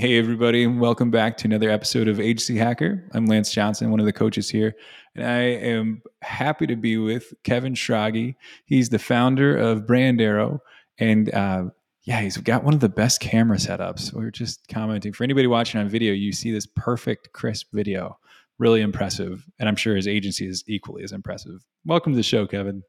Hey, 0.00 0.16
everybody, 0.16 0.64
and 0.64 0.80
welcome 0.80 1.10
back 1.10 1.36
to 1.36 1.46
another 1.46 1.68
episode 1.68 2.08
of 2.08 2.18
Agency 2.18 2.56
Hacker. 2.56 3.06
I'm 3.12 3.26
Lance 3.26 3.52
Johnson, 3.52 3.90
one 3.90 4.00
of 4.00 4.06
the 4.06 4.14
coaches 4.14 4.48
here, 4.48 4.74
and 5.14 5.26
I 5.26 5.40
am 5.42 6.00
happy 6.22 6.66
to 6.68 6.74
be 6.74 6.96
with 6.96 7.34
Kevin 7.44 7.74
Schrage. 7.74 8.34
He's 8.64 8.88
the 8.88 8.98
founder 8.98 9.54
of 9.54 9.82
BrandArrow, 9.82 10.60
and 10.98 11.34
uh, 11.34 11.64
yeah, 12.04 12.22
he's 12.22 12.38
got 12.38 12.64
one 12.64 12.72
of 12.72 12.80
the 12.80 12.88
best 12.88 13.20
camera 13.20 13.58
setups. 13.58 14.14
We 14.14 14.24
are 14.24 14.30
just 14.30 14.66
commenting 14.68 15.12
for 15.12 15.22
anybody 15.22 15.46
watching 15.46 15.78
on 15.78 15.90
video, 15.90 16.14
you 16.14 16.32
see 16.32 16.50
this 16.50 16.64
perfect, 16.64 17.34
crisp 17.34 17.66
video. 17.74 18.18
Really 18.56 18.80
impressive, 18.80 19.44
and 19.58 19.68
I'm 19.68 19.76
sure 19.76 19.96
his 19.96 20.08
agency 20.08 20.46
is 20.46 20.64
equally 20.66 21.02
as 21.02 21.12
impressive. 21.12 21.62
Welcome 21.84 22.14
to 22.14 22.16
the 22.16 22.22
show, 22.22 22.46
Kevin. 22.46 22.84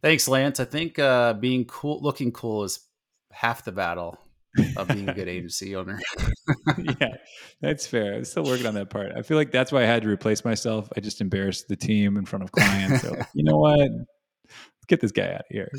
Thanks, 0.00 0.28
Lance. 0.28 0.60
I 0.60 0.64
think 0.64 0.98
uh, 0.98 1.34
being 1.34 1.66
cool, 1.66 2.00
looking 2.00 2.32
cool, 2.32 2.64
is 2.64 2.80
half 3.32 3.66
the 3.66 3.72
battle 3.72 4.18
of 4.76 4.88
being 4.88 5.08
a 5.08 5.14
good 5.14 5.28
agency 5.28 5.74
owner. 5.76 5.98
yeah, 7.00 7.14
that's 7.60 7.86
fair. 7.86 8.14
I'm 8.14 8.24
still 8.24 8.44
working 8.44 8.66
on 8.66 8.74
that 8.74 8.90
part. 8.90 9.12
I 9.16 9.22
feel 9.22 9.36
like 9.36 9.50
that's 9.50 9.72
why 9.72 9.82
I 9.82 9.86
had 9.86 10.02
to 10.02 10.08
replace 10.08 10.44
myself. 10.44 10.88
I 10.96 11.00
just 11.00 11.20
embarrassed 11.20 11.68
the 11.68 11.76
team 11.76 12.16
in 12.16 12.24
front 12.24 12.44
of 12.44 12.52
clients. 12.52 13.02
So 13.02 13.14
you 13.34 13.44
know 13.44 13.56
what? 13.56 13.78
Let's 13.78 14.86
get 14.86 15.00
this 15.00 15.12
guy 15.12 15.32
out 15.32 15.40
of 15.40 15.46
here. 15.50 15.70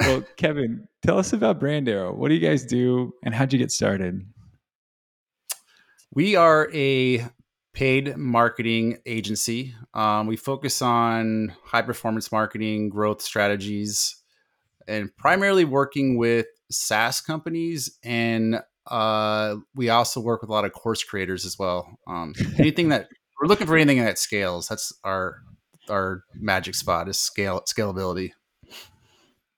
Well, 0.00 0.24
Kevin, 0.36 0.88
tell 1.04 1.18
us 1.18 1.32
about 1.32 1.60
BrandArrow. 1.60 2.16
What 2.16 2.28
do 2.28 2.34
you 2.34 2.46
guys 2.46 2.64
do, 2.64 3.12
and 3.22 3.34
how'd 3.34 3.52
you 3.52 3.58
get 3.58 3.70
started? 3.70 4.22
We 6.12 6.36
are 6.36 6.68
a 6.72 7.26
paid 7.74 8.16
marketing 8.16 8.98
agency. 9.04 9.74
Um, 9.92 10.26
we 10.26 10.36
focus 10.36 10.80
on 10.80 11.54
high 11.64 11.82
performance 11.82 12.32
marketing, 12.32 12.88
growth 12.88 13.20
strategies, 13.20 14.16
and 14.88 15.14
primarily 15.16 15.64
working 15.64 16.16
with 16.16 16.46
SaaS 16.70 17.20
companies, 17.20 17.98
and 18.04 18.60
uh, 18.86 19.56
we 19.74 19.88
also 19.88 20.20
work 20.20 20.40
with 20.40 20.50
a 20.50 20.52
lot 20.52 20.64
of 20.64 20.72
course 20.72 21.02
creators 21.02 21.44
as 21.44 21.58
well. 21.58 21.98
Um, 22.06 22.34
anything 22.58 22.88
that 22.90 23.08
we're 23.40 23.48
looking 23.48 23.66
for 23.66 23.76
anything 23.76 24.02
that 24.04 24.18
scales. 24.18 24.68
That's 24.68 24.92
our 25.04 25.38
our 25.90 26.24
magic 26.34 26.74
spot 26.74 27.08
is 27.08 27.18
scale 27.18 27.62
scalability. 27.62 28.30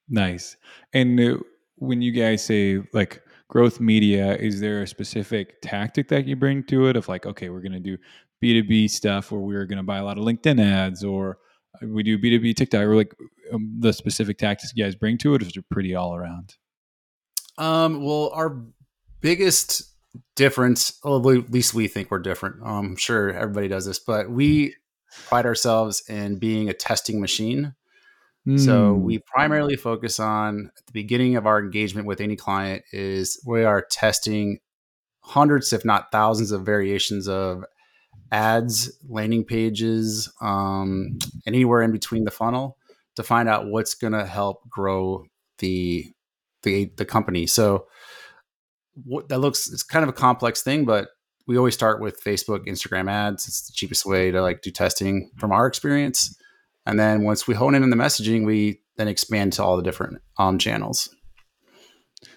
Nice. 0.09 0.57
And 0.93 1.19
uh, 1.21 1.39
when 1.77 2.03
you 2.03 2.13
guys 2.13 2.45
say 2.45 2.83
like 2.93 3.23
growth 3.49 3.81
media, 3.81 4.37
is 4.37 4.61
there 4.61 4.83
a 4.83 4.87
specific 4.87 5.61
tactic 5.63 6.09
that 6.09 6.27
you 6.27 6.37
bring 6.37 6.65
to 6.65 6.87
it 6.89 6.97
of 6.97 7.09
like, 7.09 7.27
okay, 7.27 7.49
we're 7.49 7.61
going 7.61 7.73
to 7.73 7.81
do 7.81 7.97
B2B 8.43 8.91
stuff 8.91 9.33
or 9.33 9.41
we're 9.41 9.67
going 9.67 9.79
to 9.79 9.83
buy 9.83 9.99
a 9.99 10.05
lot 10.05 10.19
of 10.19 10.25
LinkedIn 10.25 10.61
ads 10.61 11.05
or 11.05 11.39
we 11.83 12.03
do 12.03 12.19
B2B 12.19 12.57
TikTok 12.57 12.83
or 12.83 12.97
like 12.97 13.15
um, 13.53 13.77
the 13.79 13.93
specific 13.93 14.39
tactics 14.39 14.73
you 14.75 14.85
guys 14.85 14.95
bring 14.95 15.19
to 15.19 15.35
it 15.35 15.43
is 15.43 15.57
it 15.57 15.65
pretty 15.71 15.95
all 15.95 16.15
around? 16.15 16.55
Um, 17.59 18.05
well, 18.05 18.31
our 18.35 18.63
biggest 19.21 19.83
difference, 20.35 20.99
well, 21.03 21.17
at 21.17 21.51
least 21.51 21.75
we 21.75 21.89
think 21.89 22.11
we're 22.11 22.19
different. 22.19 22.63
Um, 22.63 22.87
I'm 22.87 22.97
sure 22.97 23.31
everybody 23.31 23.69
does 23.69 23.87
this, 23.87 23.99
but 23.99 24.31
we 24.31 24.75
pride 25.29 25.47
ourselves 25.47 26.03
in 26.09 26.39
being 26.39 26.69
a 26.69 26.75
testing 26.75 27.21
machine. 27.21 27.75
Mm. 28.47 28.61
So 28.61 28.93
we 28.93 29.19
primarily 29.19 29.77
focus 29.77 30.21
on 30.21 30.71
at 30.77 30.87
the 30.87 30.93
beginning 30.93 31.37
of 31.37 31.47
our 31.47 31.59
engagement 31.59 32.07
with 32.07 32.21
any 32.21 32.37
client 32.37 32.85
is 32.93 33.41
we 33.47 33.65
are 33.65 33.85
testing 33.91 34.59
hundreds, 35.21 35.73
if 35.73 35.85
not 35.85 36.13
thousands, 36.13 36.53
of 36.53 36.65
variations 36.65 37.27
of 37.29 37.65
ads, 38.33 38.91
landing 39.09 39.45
pages, 39.45 40.33
um, 40.41 41.19
anywhere 41.47 41.83
in 41.83 41.93
between 41.93 42.25
the 42.25 42.31
funnel 42.31 42.77
to 43.17 43.23
find 43.23 43.49
out 43.49 43.67
what's 43.67 43.95
going 43.95 44.13
to 44.13 44.27
help 44.27 44.69
grow 44.69 45.25
the 45.59 46.13
the 46.63 46.91
the 46.97 47.05
company. 47.05 47.47
So 47.47 47.87
what 49.05 49.29
that 49.29 49.39
looks 49.39 49.71
it's 49.71 49.83
kind 49.83 50.03
of 50.03 50.09
a 50.09 50.13
complex 50.13 50.63
thing, 50.63 50.85
but 50.85 51.09
we 51.47 51.57
always 51.57 51.75
start 51.75 52.01
with 52.01 52.23
Facebook, 52.23 52.67
Instagram 52.67 53.11
ads. 53.11 53.47
It's 53.47 53.67
the 53.67 53.73
cheapest 53.73 54.05
way 54.05 54.31
to 54.31 54.43
like 54.43 54.63
do 54.63 54.71
testing 54.71 55.31
from 55.39 55.53
our 55.53 55.67
experience. 55.67 56.37
And 56.87 56.99
then 56.99 57.23
once 57.23 57.47
we 57.47 57.55
hone 57.55 57.75
in 57.75 57.83
on 57.83 57.91
the 57.91 57.97
messaging, 57.97 58.45
we 58.45 58.81
then 58.97 59.09
expand 59.09 59.53
to 59.55 59.65
all 59.65 59.77
the 59.77 59.83
different 59.83 60.21
um, 60.39 60.59
channels. 60.59 61.09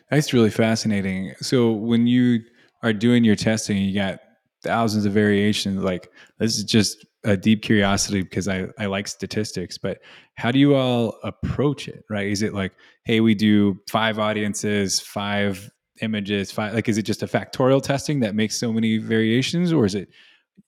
That's 0.10 0.34
really 0.34 0.50
fascinating. 0.50 1.34
So 1.40 1.72
when 1.72 2.08
you 2.08 2.42
are 2.84 2.94
doing 2.94 3.24
your 3.24 3.36
testing, 3.36 3.78
you 3.78 3.94
got 3.94 4.20
thousands 4.64 5.06
of 5.06 5.14
variations. 5.14 5.84
Like 5.84 6.12
this 6.38 6.58
is 6.58 6.64
just 6.64 7.06
a 7.24 7.36
deep 7.36 7.62
curiosity 7.62 8.22
because 8.22 8.48
I, 8.48 8.68
I 8.78 8.86
like 8.86 9.08
statistics, 9.08 9.78
but 9.78 10.00
how 10.36 10.52
do 10.52 10.60
you 10.60 10.76
all 10.76 11.18
approach 11.24 11.88
it? 11.88 12.04
Right? 12.10 12.28
Is 12.28 12.42
it 12.42 12.54
like, 12.54 12.74
hey, 13.04 13.20
we 13.20 13.36
do 13.36 13.80
five 13.90 14.20
audiences, 14.20 15.00
five 15.00 15.70
images, 16.02 16.52
five 16.52 16.74
like 16.74 16.88
is 16.88 16.98
it 16.98 17.04
just 17.04 17.24
a 17.24 17.28
factorial 17.28 17.82
testing 17.82 18.22
that 18.22 18.36
makes 18.36 18.58
so 18.58 18.72
many 18.72 18.98
variations, 18.98 19.74
or 19.74 19.86
is 19.86 19.96
it 19.96 20.10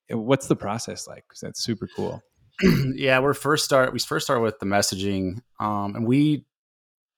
what's 0.10 0.48
the 0.48 0.56
process 0.56 1.08
like? 1.08 1.24
Because 1.28 1.42
that's 1.42 1.64
super 1.64 1.88
cool. 1.96 2.22
yeah, 2.96 3.20
we're 3.20 3.34
first 3.34 3.66
start 3.66 3.94
we 3.94 4.00
first 4.00 4.26
start 4.26 4.42
with 4.42 4.60
the 4.60 4.66
messaging. 4.66 5.40
Um, 5.60 5.96
and 5.96 6.06
we 6.06 6.46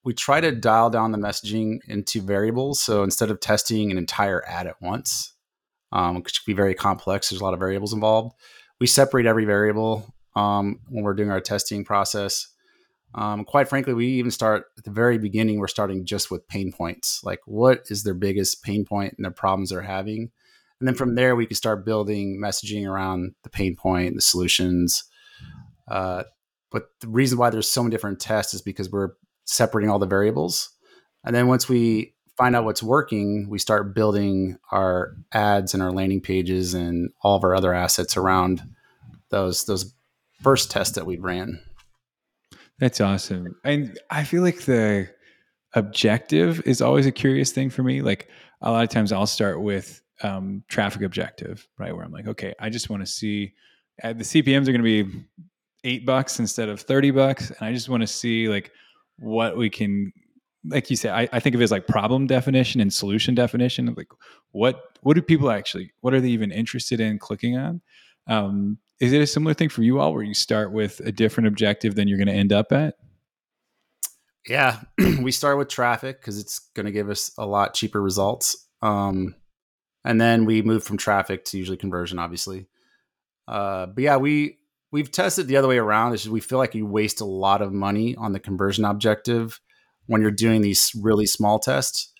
we 0.03 0.13
try 0.13 0.41
to 0.41 0.51
dial 0.51 0.89
down 0.89 1.11
the 1.11 1.17
messaging 1.17 1.79
into 1.87 2.21
variables. 2.21 2.81
So 2.81 3.03
instead 3.03 3.31
of 3.31 3.39
testing 3.39 3.91
an 3.91 3.97
entire 3.97 4.43
ad 4.45 4.67
at 4.67 4.81
once, 4.81 5.32
um, 5.93 6.15
which 6.15 6.43
can 6.43 6.51
be 6.51 6.55
very 6.55 6.75
complex, 6.75 7.29
there's 7.29 7.39
a 7.39 7.43
lot 7.43 7.53
of 7.53 7.59
variables 7.59 7.93
involved 7.93 8.35
we 8.83 8.87
separate 8.87 9.25
every 9.25 9.45
variable 9.45 10.13
um, 10.35 10.79
when 10.89 11.05
we're 11.05 11.13
doing 11.13 11.31
our 11.31 11.39
testing 11.39 11.85
process. 11.85 12.49
Um, 13.15 13.45
quite 13.45 13.69
frankly, 13.69 13.93
we 13.93 14.07
even 14.07 14.29
start 14.29 14.65
at 14.77 14.83
the 14.83 14.91
very 14.91 15.17
beginning. 15.17 15.57
We're 15.57 15.67
starting 15.69 16.05
just 16.05 16.29
with 16.29 16.47
pain 16.49 16.71
points, 16.73 17.21
like 17.23 17.39
what 17.45 17.83
is 17.89 18.03
their 18.03 18.13
biggest 18.13 18.61
pain 18.61 18.83
point 18.83 19.13
and 19.17 19.25
the 19.25 19.31
problems 19.31 19.69
they're 19.69 19.83
having, 19.83 20.31
and 20.79 20.87
then 20.87 20.95
from 20.95 21.15
there 21.15 21.33
we 21.35 21.45
can 21.45 21.55
start 21.55 21.85
building 21.85 22.41
messaging 22.43 22.85
around 22.85 23.35
the 23.43 23.49
pain 23.49 23.75
point, 23.75 24.15
the 24.15 24.21
solutions. 24.21 25.05
Uh, 25.89 26.23
but 26.69 26.87
the 26.99 27.07
reason 27.07 27.37
why 27.37 27.51
there's 27.51 27.71
so 27.71 27.83
many 27.83 27.91
different 27.91 28.19
tests 28.19 28.53
is 28.53 28.61
because 28.61 28.89
we're 28.89 29.11
separating 29.45 29.89
all 29.89 29.99
the 29.99 30.07
variables, 30.07 30.71
and 31.23 31.33
then 31.35 31.47
once 31.47 31.69
we 31.69 32.15
find 32.37 32.55
out 32.55 32.65
what's 32.65 32.83
working, 32.83 33.47
we 33.49 33.59
start 33.59 33.93
building 33.93 34.57
our 34.71 35.15
ads 35.31 35.73
and 35.73 35.83
our 35.83 35.91
landing 35.91 36.21
pages 36.21 36.73
and 36.73 37.11
all 37.21 37.35
of 37.35 37.43
our 37.43 37.55
other 37.55 37.73
assets 37.73 38.17
around 38.17 38.61
those 39.29 39.65
those 39.65 39.93
first 40.41 40.71
tests 40.71 40.95
that 40.95 41.05
we 41.05 41.17
ran. 41.17 41.59
That's 42.79 42.99
awesome. 42.99 43.55
And 43.63 43.97
I 44.09 44.23
feel 44.23 44.41
like 44.41 44.61
the 44.61 45.09
objective 45.73 46.61
is 46.65 46.81
always 46.81 47.05
a 47.05 47.11
curious 47.11 47.51
thing 47.51 47.69
for 47.69 47.83
me. 47.83 48.01
Like 48.01 48.27
a 48.61 48.71
lot 48.71 48.83
of 48.83 48.89
times 48.89 49.11
I'll 49.11 49.27
start 49.27 49.61
with 49.61 50.01
um, 50.21 50.63
traffic 50.67 51.01
objective, 51.01 51.67
right? 51.77 51.95
Where 51.95 52.03
I'm 52.03 52.11
like, 52.11 52.27
okay, 52.27 52.53
I 52.59 52.69
just 52.69 52.89
want 52.89 53.01
to 53.01 53.11
see 53.11 53.53
uh, 54.03 54.13
the 54.13 54.23
CPMs 54.23 54.67
are 54.67 54.71
going 54.71 54.83
to 54.83 55.03
be 55.03 55.25
eight 55.83 56.05
bucks 56.05 56.39
instead 56.39 56.69
of 56.69 56.81
30 56.81 57.11
bucks. 57.11 57.49
And 57.49 57.59
I 57.61 57.73
just 57.73 57.89
want 57.89 58.01
to 58.01 58.07
see 58.07 58.47
like 58.49 58.71
what 59.17 59.57
we 59.57 59.69
can, 59.69 60.11
like 60.65 60.89
you 60.89 60.95
said, 60.95 61.13
I, 61.13 61.27
I 61.31 61.39
think 61.39 61.55
of 61.55 61.61
it 61.61 61.65
as 61.65 61.71
like 61.71 61.87
problem 61.87 62.27
definition 62.27 62.79
and 62.79 62.93
solution 62.93 63.35
definition. 63.35 63.93
Like 63.95 64.09
what, 64.51 64.81
what 65.01 65.15
do 65.15 65.21
people 65.21 65.51
actually, 65.51 65.93
what 66.01 66.13
are 66.13 66.21
they 66.21 66.29
even 66.29 66.51
interested 66.51 66.99
in 66.99 67.19
clicking 67.19 67.57
on? 67.57 67.81
Um, 68.27 68.77
is 68.99 69.11
it 69.11 69.21
a 69.21 69.27
similar 69.27 69.53
thing 69.53 69.69
for 69.69 69.83
you 69.83 69.99
all 69.99 70.13
where 70.13 70.23
you 70.23 70.33
start 70.33 70.71
with 70.71 71.01
a 71.01 71.11
different 71.11 71.47
objective 71.47 71.95
than 71.95 72.07
you're 72.07 72.17
going 72.17 72.27
to 72.27 72.33
end 72.33 72.53
up 72.53 72.71
at? 72.71 72.95
Yeah, 74.47 74.79
we 75.19 75.31
start 75.31 75.57
with 75.57 75.69
traffic 75.69 76.19
because 76.19 76.39
it's 76.39 76.59
going 76.73 76.85
to 76.85 76.91
give 76.91 77.09
us 77.09 77.31
a 77.37 77.45
lot 77.45 77.73
cheaper 77.73 78.01
results. 78.01 78.67
Um, 78.81 79.35
and 80.05 80.19
then 80.19 80.45
we 80.45 80.61
move 80.61 80.83
from 80.83 80.97
traffic 80.97 81.45
to 81.45 81.57
usually 81.57 81.77
conversion, 81.77 82.19
obviously. 82.19 82.67
Uh, 83.47 83.87
but 83.87 84.03
yeah, 84.03 84.17
we 84.17 84.59
we've 84.91 85.11
tested 85.11 85.47
the 85.47 85.57
other 85.57 85.67
way 85.67 85.77
around. 85.77 86.13
Is 86.13 86.29
we 86.29 86.41
feel 86.41 86.57
like 86.57 86.75
you 86.75 86.85
waste 86.85 87.21
a 87.21 87.25
lot 87.25 87.61
of 87.61 87.71
money 87.71 88.15
on 88.15 88.33
the 88.33 88.39
conversion 88.39 88.85
objective 88.85 89.59
when 90.07 90.21
you're 90.21 90.31
doing 90.31 90.61
these 90.61 90.91
really 90.99 91.25
small 91.25 91.59
tests. 91.59 92.11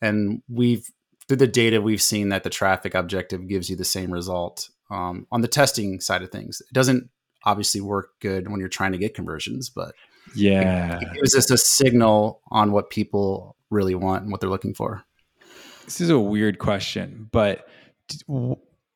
And 0.00 0.42
we've 0.48 0.88
through 1.28 1.38
the 1.38 1.46
data, 1.46 1.80
we've 1.80 2.02
seen 2.02 2.28
that 2.28 2.44
the 2.44 2.50
traffic 2.50 2.94
objective 2.94 3.48
gives 3.48 3.68
you 3.68 3.76
the 3.76 3.84
same 3.84 4.12
result 4.12 4.68
um, 4.90 5.26
on 5.32 5.40
the 5.40 5.48
testing 5.48 6.00
side 6.00 6.22
of 6.22 6.30
things. 6.30 6.60
It 6.60 6.72
doesn't 6.72 7.10
obviously 7.44 7.80
work 7.80 8.10
good 8.20 8.48
when 8.48 8.60
you're 8.60 8.68
trying 8.68 8.92
to 8.92 8.98
get 8.98 9.14
conversions, 9.14 9.68
but 9.68 9.94
yeah, 10.34 10.96
it, 10.96 11.02
it 11.02 11.14
gives 11.14 11.36
us 11.36 11.50
a 11.50 11.58
signal 11.58 12.40
on 12.50 12.72
what 12.72 12.90
people 12.90 13.56
really 13.70 13.94
want 13.94 14.22
and 14.22 14.30
what 14.30 14.40
they're 14.40 14.50
looking 14.50 14.74
for. 14.74 15.04
This 15.84 16.00
is 16.00 16.10
a 16.10 16.18
weird 16.18 16.58
question, 16.58 17.28
but 17.30 17.68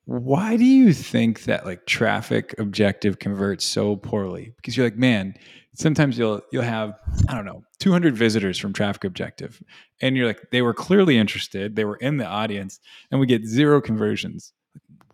why 0.04 0.56
do 0.56 0.64
you 0.64 0.92
think 0.92 1.44
that 1.44 1.64
like 1.64 1.86
traffic 1.86 2.54
objective 2.58 3.18
converts 3.18 3.64
so 3.64 3.96
poorly? 3.96 4.52
Because 4.56 4.76
you're 4.76 4.86
like, 4.86 4.96
man, 4.96 5.36
sometimes 5.74 6.18
you'll 6.18 6.42
you'll 6.52 6.62
have 6.62 6.94
I 7.28 7.34
don't 7.34 7.44
know 7.44 7.62
200 7.78 8.16
visitors 8.16 8.58
from 8.58 8.72
traffic 8.72 9.04
objective, 9.04 9.62
and 10.00 10.16
you're 10.16 10.26
like, 10.26 10.50
they 10.50 10.62
were 10.62 10.74
clearly 10.74 11.16
interested, 11.16 11.76
they 11.76 11.84
were 11.84 11.96
in 11.96 12.16
the 12.16 12.26
audience, 12.26 12.80
and 13.10 13.20
we 13.20 13.26
get 13.26 13.44
zero 13.44 13.80
conversions 13.80 14.52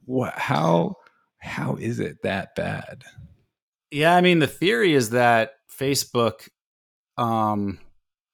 what 0.06 0.38
how 0.38 0.96
how 1.38 1.76
is 1.76 2.00
it 2.00 2.22
that 2.22 2.54
bad? 2.54 3.04
Yeah, 3.90 4.16
I 4.16 4.20
mean 4.22 4.38
the 4.38 4.46
theory 4.46 4.94
is 4.94 5.10
that 5.10 5.52
Facebook 5.78 6.48
um 7.18 7.78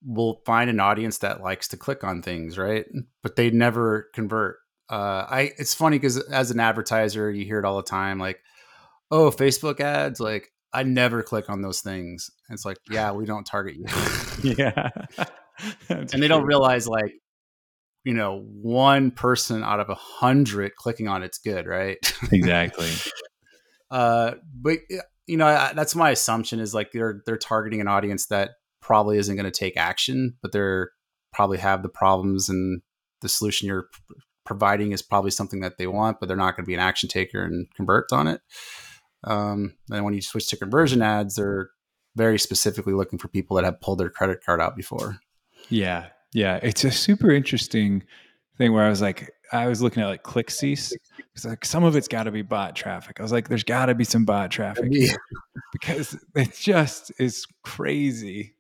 will 0.04 0.40
find 0.46 0.70
an 0.70 0.80
audience 0.80 1.18
that 1.18 1.42
likes 1.42 1.68
to 1.68 1.76
click 1.76 2.04
on 2.04 2.22
things, 2.22 2.56
right? 2.58 2.86
But 3.22 3.36
they 3.36 3.50
never 3.50 4.08
convert. 4.14 4.58
Uh, 4.88 5.26
I 5.28 5.52
it's 5.58 5.75
funny 5.75 5.98
because 5.98 6.18
as 6.18 6.50
an 6.50 6.60
advertiser, 6.60 7.30
you 7.30 7.44
hear 7.44 7.58
it 7.58 7.64
all 7.64 7.76
the 7.78 7.82
time, 7.82 8.18
like, 8.18 8.40
"Oh, 9.10 9.30
Facebook 9.30 9.80
ads." 9.80 10.20
Like, 10.20 10.52
I 10.72 10.82
never 10.82 11.22
click 11.22 11.50
on 11.50 11.62
those 11.62 11.80
things. 11.80 12.30
And 12.48 12.54
it's 12.54 12.64
like, 12.64 12.78
yeah, 12.90 13.12
we 13.12 13.26
don't 13.26 13.44
target 13.44 13.76
you. 13.76 13.86
yeah, 14.56 14.88
and 15.88 16.08
they 16.08 16.19
true. 16.19 16.28
don't 16.28 16.44
realize 16.44 16.88
like, 16.88 17.12
you 18.04 18.14
know, 18.14 18.40
one 18.40 19.10
person 19.10 19.62
out 19.62 19.80
of 19.80 19.90
a 19.90 19.94
hundred 19.94 20.74
clicking 20.76 21.08
on 21.08 21.22
it's 21.22 21.38
good, 21.38 21.66
right? 21.66 21.98
Exactly. 22.32 22.90
uh, 23.90 24.32
but 24.54 24.78
you 25.26 25.36
know, 25.36 25.46
I, 25.46 25.72
that's 25.74 25.94
my 25.94 26.10
assumption 26.10 26.58
is 26.58 26.75
like 26.75 26.92
they're 26.92 27.22
they're 27.26 27.36
targeting 27.36 27.80
an 27.80 27.88
audience 27.88 28.26
that 28.26 28.52
probably 28.80 29.18
isn't 29.18 29.36
going 29.36 29.50
to 29.50 29.56
take 29.56 29.76
action, 29.76 30.36
but 30.42 30.52
they're 30.52 30.90
probably 31.32 31.58
have 31.58 31.82
the 31.82 31.88
problems 31.88 32.48
and 32.48 32.82
the 33.20 33.28
solution 33.28 33.68
you're 33.68 33.86
providing 34.44 34.92
is 34.92 35.02
probably 35.02 35.30
something 35.30 35.60
that 35.60 35.78
they 35.78 35.86
want, 35.86 36.18
but 36.18 36.26
they're 36.26 36.36
not 36.36 36.56
going 36.56 36.64
to 36.64 36.68
be 36.68 36.75
an 36.75 36.80
action 36.80 37.08
taker 37.08 37.42
and 37.42 37.68
convert 37.75 38.12
on 38.12 38.26
it. 38.26 38.40
Um, 39.24 39.74
and 39.90 40.04
when 40.04 40.14
you 40.14 40.22
switch 40.22 40.48
to 40.48 40.56
conversion 40.56 41.02
ads, 41.02 41.36
they're 41.36 41.70
very 42.16 42.38
specifically 42.38 42.92
looking 42.92 43.19
for 43.19 43.28
people 43.28 43.56
that 43.56 43.64
have 43.64 43.80
pulled 43.80 43.98
their 43.98 44.10
credit 44.10 44.44
card 44.44 44.60
out 44.60 44.76
before. 44.76 45.19
Yeah, 45.69 46.08
yeah, 46.34 46.58
it's 46.62 46.84
a 46.84 46.90
super 46.90 47.30
interesting 47.30 48.02
thing 48.58 48.72
where 48.72 48.84
I 48.84 48.88
was 48.88 49.00
like, 49.00 49.30
I 49.52 49.66
was 49.66 49.82
looking 49.82 50.02
at 50.02 50.06
like 50.06 50.22
ClickCease 50.22 50.92
It's 51.34 51.44
like 51.44 51.64
some 51.64 51.84
of 51.84 51.94
it's 51.96 52.08
got 52.08 52.24
to 52.24 52.30
be 52.30 52.42
bot 52.42 52.74
traffic. 52.74 53.20
I 53.20 53.22
was 53.22 53.32
like, 53.32 53.48
there's 53.48 53.64
got 53.64 53.86
to 53.86 53.94
be 53.94 54.04
some 54.04 54.24
bot 54.24 54.50
traffic 54.50 54.90
because 55.72 56.18
it 56.34 56.54
just 56.54 57.12
is 57.18 57.46
crazy 57.62 58.54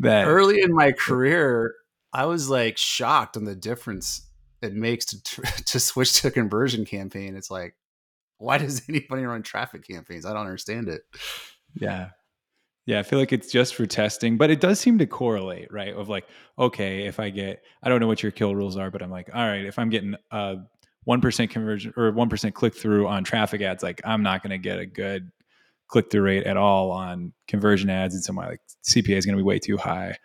that 0.00 0.26
early 0.26 0.62
in 0.62 0.72
my 0.72 0.92
career, 0.92 1.74
I 2.12 2.26
was 2.26 2.48
like 2.50 2.76
shocked 2.76 3.36
on 3.36 3.44
the 3.44 3.56
difference 3.56 4.26
it 4.62 4.74
makes 4.74 5.06
to 5.06 5.42
to 5.64 5.80
switch 5.80 6.20
to 6.20 6.28
a 6.28 6.30
conversion 6.30 6.84
campaign. 6.84 7.36
It's 7.36 7.50
like, 7.50 7.74
why 8.42 8.58
does 8.58 8.82
anybody 8.88 9.24
run 9.24 9.42
traffic 9.42 9.86
campaigns? 9.86 10.26
I 10.26 10.32
don't 10.32 10.42
understand 10.42 10.88
it. 10.88 11.02
Yeah. 11.74 12.10
Yeah, 12.84 12.98
I 12.98 13.04
feel 13.04 13.20
like 13.20 13.32
it's 13.32 13.52
just 13.52 13.76
for 13.76 13.86
testing, 13.86 14.36
but 14.36 14.50
it 14.50 14.60
does 14.60 14.80
seem 14.80 14.98
to 14.98 15.06
correlate, 15.06 15.72
right? 15.72 15.94
Of 15.94 16.08
like, 16.08 16.26
okay, 16.58 17.06
if 17.06 17.20
I 17.20 17.30
get, 17.30 17.62
I 17.80 17.88
don't 17.88 18.00
know 18.00 18.08
what 18.08 18.24
your 18.24 18.32
kill 18.32 18.56
rules 18.56 18.76
are, 18.76 18.90
but 18.90 19.02
I'm 19.02 19.10
like, 19.10 19.30
all 19.32 19.46
right, 19.46 19.64
if 19.64 19.78
I'm 19.78 19.88
getting 19.88 20.16
a 20.32 20.56
one 21.04 21.20
percent 21.20 21.52
conversion 21.52 21.94
or 21.96 22.10
one 22.10 22.28
percent 22.28 22.56
click 22.56 22.74
through 22.74 23.06
on 23.06 23.22
traffic 23.22 23.62
ads, 23.62 23.84
like 23.84 24.00
I'm 24.04 24.24
not 24.24 24.42
going 24.42 24.50
to 24.50 24.58
get 24.58 24.80
a 24.80 24.86
good 24.86 25.30
click 25.86 26.10
through 26.10 26.22
rate 26.22 26.44
at 26.44 26.56
all 26.56 26.90
on 26.90 27.32
conversion 27.46 27.88
ads, 27.88 28.14
and 28.14 28.24
so 28.24 28.32
my 28.32 28.48
like 28.48 28.60
CPA 28.84 29.16
is 29.16 29.26
going 29.26 29.36
to 29.36 29.42
be 29.42 29.46
way 29.46 29.60
too 29.60 29.76
high. 29.76 30.16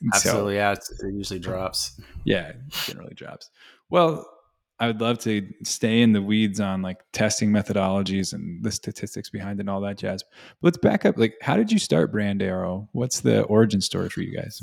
And 0.00 0.12
Absolutely, 0.14 0.54
so, 0.54 0.56
yeah, 0.56 0.72
it 0.72 1.14
usually 1.14 1.40
drops. 1.40 2.00
Yeah, 2.24 2.48
it 2.48 2.56
generally 2.86 3.14
drops. 3.14 3.50
Well, 3.90 4.24
I 4.80 4.88
would 4.88 5.00
love 5.00 5.18
to 5.20 5.48
stay 5.62 6.02
in 6.02 6.12
the 6.12 6.22
weeds 6.22 6.58
on 6.58 6.82
like 6.82 6.98
testing 7.12 7.50
methodologies 7.50 8.32
and 8.32 8.62
the 8.64 8.72
statistics 8.72 9.30
behind 9.30 9.60
it 9.60 9.62
and 9.62 9.70
all 9.70 9.80
that 9.82 9.98
jazz. 9.98 10.22
But 10.22 10.66
let's 10.66 10.78
back 10.78 11.04
up. 11.04 11.16
Like, 11.16 11.34
how 11.40 11.56
did 11.56 11.70
you 11.70 11.78
start 11.78 12.12
BrandArrow? 12.12 12.88
What's 12.92 13.20
the 13.20 13.42
origin 13.42 13.80
story 13.80 14.08
for 14.08 14.20
you 14.20 14.36
guys? 14.36 14.62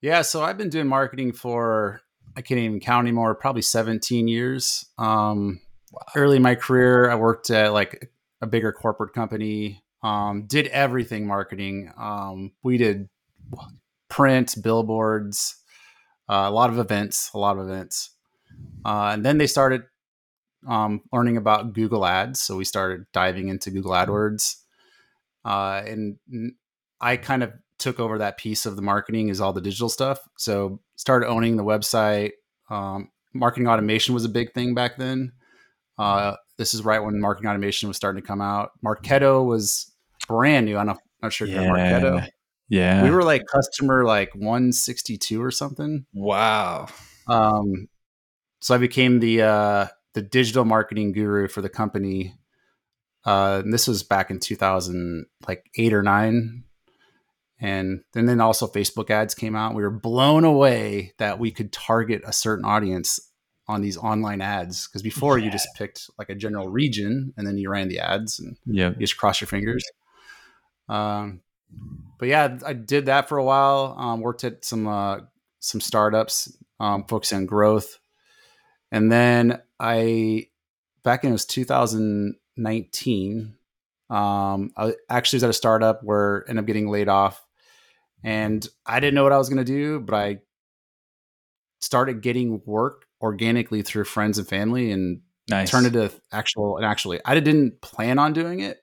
Yeah, 0.00 0.22
so 0.22 0.42
I've 0.42 0.58
been 0.58 0.70
doing 0.70 0.88
marketing 0.88 1.32
for 1.32 2.00
I 2.36 2.42
can't 2.42 2.58
even 2.58 2.80
count 2.80 3.06
anymore. 3.06 3.34
Probably 3.34 3.62
17 3.62 4.26
years. 4.26 4.84
Um, 4.98 5.60
wow. 5.92 6.00
Early 6.16 6.36
in 6.36 6.42
my 6.42 6.56
career, 6.56 7.10
I 7.10 7.14
worked 7.14 7.50
at 7.50 7.72
like 7.72 8.10
a 8.40 8.46
bigger 8.46 8.72
corporate 8.72 9.14
company. 9.14 9.82
Um, 10.02 10.46
did 10.46 10.66
everything 10.66 11.26
marketing. 11.26 11.92
Um, 11.96 12.52
we 12.62 12.76
did 12.76 13.08
print, 14.10 14.56
billboards, 14.62 15.56
uh, 16.28 16.44
a 16.46 16.50
lot 16.50 16.70
of 16.70 16.78
events, 16.78 17.30
a 17.34 17.38
lot 17.38 17.56
of 17.56 17.64
events. 17.68 18.10
Uh, 18.84 19.10
and 19.12 19.24
then 19.24 19.38
they 19.38 19.46
started 19.46 19.84
um, 20.66 21.02
learning 21.12 21.36
about 21.36 21.72
Google 21.72 22.06
Ads. 22.06 22.40
So 22.40 22.56
we 22.56 22.64
started 22.64 23.06
diving 23.12 23.48
into 23.48 23.70
Google 23.70 23.92
AdWords. 23.92 24.56
Uh, 25.44 25.82
and 25.86 26.16
I 27.00 27.16
kind 27.16 27.42
of 27.42 27.52
took 27.78 28.00
over 28.00 28.18
that 28.18 28.38
piece 28.38 28.66
of 28.66 28.76
the 28.76 28.82
marketing 28.82 29.28
is 29.28 29.40
all 29.40 29.52
the 29.52 29.60
digital 29.60 29.88
stuff. 29.88 30.18
So 30.38 30.80
started 30.96 31.26
owning 31.28 31.56
the 31.56 31.64
website. 31.64 32.32
Um, 32.70 33.10
marketing 33.34 33.68
automation 33.68 34.14
was 34.14 34.24
a 34.24 34.28
big 34.28 34.52
thing 34.52 34.74
back 34.74 34.96
then. 34.96 35.32
Uh, 35.98 36.36
this 36.56 36.74
is 36.74 36.84
right 36.84 37.02
when 37.02 37.20
marketing 37.20 37.50
automation 37.50 37.88
was 37.88 37.96
starting 37.96 38.22
to 38.22 38.26
come 38.26 38.40
out. 38.40 38.70
Marketo 38.84 39.44
was 39.44 39.92
brand 40.28 40.66
new. 40.66 40.76
I'm 40.76 40.86
not, 40.86 40.98
not 41.22 41.32
sure 41.32 41.46
if 41.46 41.54
yeah. 41.54 41.64
Marketo. 41.64 42.28
Yeah. 42.68 43.02
We 43.02 43.10
were 43.10 43.22
like 43.22 43.42
customer 43.52 44.04
like 44.04 44.34
162 44.34 45.42
or 45.42 45.50
something. 45.50 46.06
Wow. 46.14 46.86
Um, 47.28 47.88
so 48.64 48.74
I 48.74 48.78
became 48.78 49.20
the 49.20 49.42
uh, 49.42 49.86
the 50.14 50.22
digital 50.22 50.64
marketing 50.64 51.12
guru 51.12 51.48
for 51.48 51.60
the 51.60 51.68
company. 51.68 52.34
Uh, 53.26 53.60
and 53.62 53.74
this 53.74 53.86
was 53.86 54.02
back 54.02 54.30
in 54.30 54.40
2000, 54.40 55.26
like 55.46 55.68
eight 55.76 55.92
or 55.92 56.02
nine. 56.02 56.64
And, 57.60 58.04
and 58.14 58.26
then 58.26 58.40
also 58.40 58.66
Facebook 58.66 59.10
ads 59.10 59.34
came 59.34 59.54
out. 59.54 59.74
We 59.74 59.82
were 59.82 59.90
blown 59.90 60.44
away 60.44 61.12
that 61.18 61.38
we 61.38 61.50
could 61.50 61.74
target 61.74 62.22
a 62.24 62.32
certain 62.32 62.64
audience 62.64 63.20
on 63.68 63.82
these 63.82 63.98
online 63.98 64.40
ads. 64.40 64.88
Because 64.88 65.02
before 65.02 65.36
yeah. 65.36 65.44
you 65.44 65.50
just 65.50 65.68
picked 65.76 66.08
like 66.18 66.30
a 66.30 66.34
general 66.34 66.68
region 66.68 67.34
and 67.36 67.46
then 67.46 67.58
you 67.58 67.68
ran 67.68 67.88
the 67.88 67.98
ads 67.98 68.40
and 68.40 68.56
yeah. 68.64 68.92
you 68.92 69.00
just 69.00 69.18
cross 69.18 69.42
your 69.42 69.48
fingers. 69.48 69.84
Um, 70.88 71.42
but 72.18 72.28
yeah, 72.28 72.56
I 72.64 72.72
did 72.72 73.06
that 73.06 73.28
for 73.28 73.36
a 73.36 73.44
while. 73.44 73.94
Um, 73.98 74.22
worked 74.22 74.42
at 74.42 74.64
some 74.64 74.88
uh, 74.88 75.18
some 75.60 75.82
startups, 75.82 76.56
um, 76.80 77.04
focusing 77.04 77.40
on 77.40 77.46
growth. 77.46 77.98
And 78.94 79.10
then 79.10 79.60
I, 79.80 80.46
back 81.02 81.24
in 81.24 81.30
it 81.30 81.32
was 81.32 81.46
2019, 81.46 83.54
um, 84.08 84.70
I 84.76 84.94
actually 85.10 85.38
was 85.38 85.42
at 85.42 85.50
a 85.50 85.54
startup 85.54 86.04
where 86.04 86.44
I 86.46 86.50
ended 86.50 86.62
up 86.62 86.66
getting 86.66 86.88
laid 86.88 87.08
off. 87.08 87.44
And 88.22 88.64
I 88.86 89.00
didn't 89.00 89.16
know 89.16 89.24
what 89.24 89.32
I 89.32 89.38
was 89.38 89.48
going 89.48 89.58
to 89.58 89.64
do, 89.64 89.98
but 89.98 90.14
I 90.14 90.38
started 91.80 92.22
getting 92.22 92.62
work 92.66 93.06
organically 93.20 93.82
through 93.82 94.04
friends 94.04 94.38
and 94.38 94.46
family 94.46 94.92
and 94.92 95.22
nice. 95.50 95.72
turned 95.72 95.86
it 95.86 95.94
to 95.94 96.12
actual 96.30 96.76
and 96.76 96.86
actually 96.86 97.18
I 97.24 97.34
didn't 97.34 97.80
plan 97.80 98.20
on 98.20 98.32
doing 98.32 98.60
it. 98.60 98.80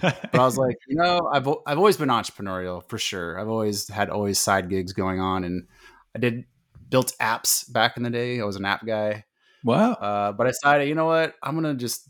but 0.00 0.34
I 0.34 0.38
was 0.38 0.58
like, 0.58 0.78
you 0.88 0.96
know, 0.96 1.30
I've 1.32 1.46
I've 1.64 1.78
always 1.78 1.96
been 1.96 2.08
entrepreneurial 2.08 2.82
for 2.88 2.98
sure. 2.98 3.38
I've 3.38 3.48
always 3.48 3.86
had 3.88 4.10
always 4.10 4.40
side 4.40 4.68
gigs 4.68 4.92
going 4.92 5.20
on 5.20 5.44
and 5.44 5.68
I 6.14 6.18
did 6.18 6.44
built 6.90 7.12
apps 7.20 7.72
back 7.72 7.96
in 7.96 8.02
the 8.02 8.10
day. 8.10 8.40
I 8.40 8.44
was 8.44 8.56
an 8.56 8.64
app 8.64 8.84
guy. 8.84 9.24
Wow. 9.64 9.92
Uh, 9.92 10.32
but 10.32 10.46
I 10.46 10.50
decided, 10.50 10.88
you 10.88 10.94
know 10.94 11.06
what? 11.06 11.34
I'm 11.42 11.54
gonna 11.54 11.74
just 11.74 12.08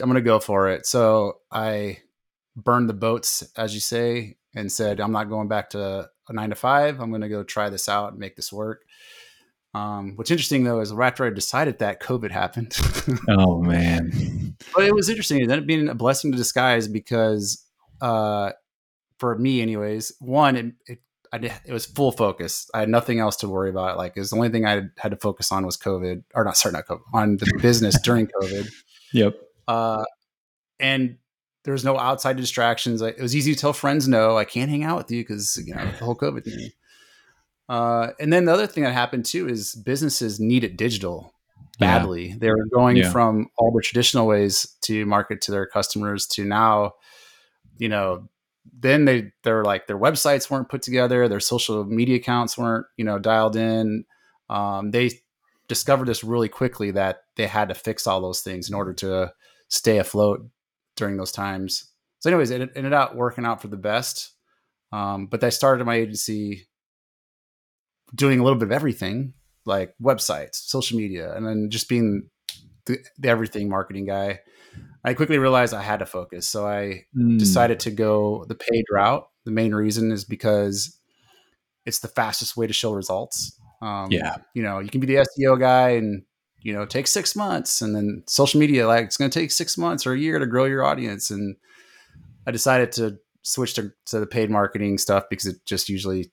I'm 0.00 0.08
gonna 0.08 0.20
go 0.20 0.40
for 0.40 0.70
it. 0.70 0.86
So 0.86 1.38
I 1.52 1.98
burned 2.56 2.88
the 2.88 2.94
boats, 2.94 3.44
as 3.56 3.74
you 3.74 3.80
say, 3.80 4.38
and 4.54 4.72
said, 4.72 4.98
I'm 5.00 5.12
not 5.12 5.28
going 5.28 5.48
back 5.48 5.70
to 5.70 6.08
a 6.28 6.32
nine 6.32 6.50
to 6.50 6.56
five. 6.56 7.00
I'm 7.00 7.12
gonna 7.12 7.28
go 7.28 7.44
try 7.44 7.68
this 7.68 7.88
out 7.88 8.12
and 8.12 8.18
make 8.18 8.34
this 8.34 8.52
work. 8.52 8.82
Um, 9.74 10.14
what's 10.16 10.30
interesting 10.30 10.64
though 10.64 10.80
is 10.80 10.92
after 10.92 11.26
I 11.26 11.30
decided 11.30 11.78
that 11.78 12.00
COVID 12.00 12.30
happened. 12.30 12.76
oh 13.28 13.60
man! 13.60 14.56
But 14.74 14.84
it 14.84 14.94
was 14.94 15.10
interesting. 15.10 15.38
It 15.38 15.44
ended 15.44 15.60
up 15.60 15.66
being 15.66 15.88
a 15.88 15.94
blessing 15.94 16.32
to 16.32 16.38
disguise 16.38 16.88
because, 16.88 17.64
uh, 18.00 18.52
for 19.18 19.36
me, 19.36 19.60
anyways, 19.60 20.12
one, 20.20 20.56
it, 20.56 20.66
it 20.86 20.98
I 21.32 21.38
did, 21.38 21.52
it 21.64 21.72
was 21.72 21.86
full 21.86 22.12
focus. 22.12 22.70
I 22.74 22.80
had 22.80 22.88
nothing 22.88 23.18
else 23.18 23.36
to 23.36 23.48
worry 23.48 23.70
about. 23.70 23.96
Like, 23.96 24.16
it 24.16 24.20
was 24.20 24.30
the 24.30 24.36
only 24.36 24.48
thing 24.48 24.66
I 24.66 24.82
had 24.96 25.10
to 25.10 25.16
focus 25.16 25.52
on 25.52 25.64
was 25.66 25.76
COVID, 25.76 26.24
or 26.34 26.44
not, 26.44 26.56
sorry, 26.56 26.72
not 26.72 26.86
COVID, 26.86 27.00
on 27.12 27.36
the 27.36 27.58
business 27.62 28.00
during 28.00 28.28
COVID. 28.28 28.70
Yep. 29.12 29.36
Uh, 29.66 30.04
and 30.80 31.18
there 31.64 31.72
was 31.72 31.84
no 31.84 31.98
outside 31.98 32.36
distractions. 32.36 33.02
It 33.02 33.20
was 33.20 33.36
easy 33.36 33.54
to 33.54 33.60
tell 33.60 33.72
friends 33.72 34.08
no, 34.08 34.38
I 34.38 34.44
can't 34.44 34.70
hang 34.70 34.84
out 34.84 34.98
with 34.98 35.10
you 35.10 35.22
because 35.22 35.62
you 35.66 35.74
know 35.74 35.84
the 35.84 36.04
whole 36.04 36.16
COVID 36.16 36.44
thing. 36.44 36.70
Uh, 37.68 38.12
and 38.18 38.32
then 38.32 38.46
the 38.46 38.52
other 38.52 38.66
thing 38.66 38.84
that 38.84 38.92
happened 38.92 39.26
too 39.26 39.48
is 39.48 39.74
businesses 39.74 40.40
needed 40.40 40.76
digital 40.76 41.34
badly. 41.78 42.28
Yeah. 42.28 42.34
They 42.38 42.50
were 42.50 42.66
going 42.72 42.96
yeah. 42.96 43.10
from 43.10 43.48
all 43.58 43.72
the 43.72 43.82
traditional 43.82 44.26
ways 44.26 44.76
to 44.82 45.04
market 45.04 45.42
to 45.42 45.50
their 45.50 45.66
customers 45.66 46.26
to 46.28 46.44
now, 46.44 46.94
you 47.76 47.88
know, 47.88 48.28
then 48.72 49.04
they 49.04 49.32
they're 49.42 49.64
like 49.64 49.86
their 49.86 49.98
websites 49.98 50.50
weren't 50.50 50.68
put 50.68 50.82
together, 50.82 51.28
their 51.28 51.40
social 51.40 51.84
media 51.84 52.16
accounts 52.16 52.58
weren't 52.58 52.86
you 52.96 53.04
know 53.04 53.18
dialed 53.18 53.56
in. 53.56 54.04
Um, 54.50 54.90
they 54.90 55.10
discovered 55.68 56.08
this 56.08 56.24
really 56.24 56.48
quickly 56.48 56.90
that 56.92 57.24
they 57.36 57.46
had 57.46 57.68
to 57.68 57.74
fix 57.74 58.06
all 58.06 58.20
those 58.20 58.40
things 58.40 58.68
in 58.68 58.74
order 58.74 58.94
to 58.94 59.32
stay 59.68 59.98
afloat 59.98 60.48
during 60.96 61.16
those 61.16 61.32
times. 61.32 61.90
So, 62.20 62.30
anyways, 62.30 62.50
it 62.50 62.70
ended 62.74 62.92
up 62.92 63.14
working 63.14 63.44
out 63.44 63.62
for 63.62 63.68
the 63.68 63.76
best. 63.76 64.32
Um, 64.90 65.26
but 65.26 65.44
I 65.44 65.50
started 65.50 65.84
my 65.84 65.96
agency 65.96 66.66
doing 68.14 68.40
a 68.40 68.42
little 68.42 68.58
bit 68.58 68.68
of 68.68 68.72
everything, 68.72 69.34
like 69.66 69.94
websites, 70.02 70.54
social 70.54 70.98
media, 70.98 71.34
and 71.34 71.46
then 71.46 71.68
just 71.70 71.88
being 71.88 72.30
the, 72.86 72.98
the 73.18 73.28
everything 73.28 73.68
marketing 73.68 74.06
guy. 74.06 74.40
I 75.08 75.14
quickly 75.14 75.38
realized 75.38 75.72
I 75.72 75.82
had 75.82 76.00
to 76.00 76.06
focus. 76.06 76.46
So 76.46 76.66
I 76.66 77.06
mm. 77.16 77.38
decided 77.38 77.80
to 77.80 77.90
go 77.90 78.44
the 78.46 78.54
paid 78.54 78.84
route. 78.92 79.26
The 79.46 79.50
main 79.50 79.74
reason 79.74 80.12
is 80.12 80.26
because 80.26 80.98
it's 81.86 82.00
the 82.00 82.08
fastest 82.08 82.58
way 82.58 82.66
to 82.66 82.74
show 82.74 82.92
results. 82.92 83.58
Um, 83.80 84.08
Yeah. 84.10 84.36
you 84.52 84.62
know, 84.62 84.80
you 84.80 84.90
can 84.90 85.00
be 85.00 85.06
the 85.06 85.24
SEO 85.24 85.58
guy 85.58 85.90
and 85.90 86.24
you 86.60 86.74
know 86.74 86.84
take 86.84 87.06
six 87.06 87.34
months, 87.34 87.80
and 87.80 87.96
then 87.96 88.22
social 88.26 88.60
media 88.60 88.86
like 88.86 89.06
it's 89.06 89.16
going 89.16 89.30
to 89.30 89.40
take 89.40 89.50
six 89.50 89.78
months 89.78 90.06
or 90.06 90.12
a 90.12 90.18
year 90.18 90.38
to 90.38 90.46
grow 90.46 90.66
your 90.66 90.84
audience. 90.84 91.30
And 91.30 91.56
I 92.46 92.50
decided 92.50 92.92
to 92.92 93.18
switch 93.42 93.72
to, 93.74 93.92
to 94.06 94.20
the 94.20 94.26
paid 94.26 94.50
marketing 94.50 94.98
stuff 94.98 95.24
because 95.30 95.46
it 95.46 95.64
just 95.64 95.88
usually 95.88 96.30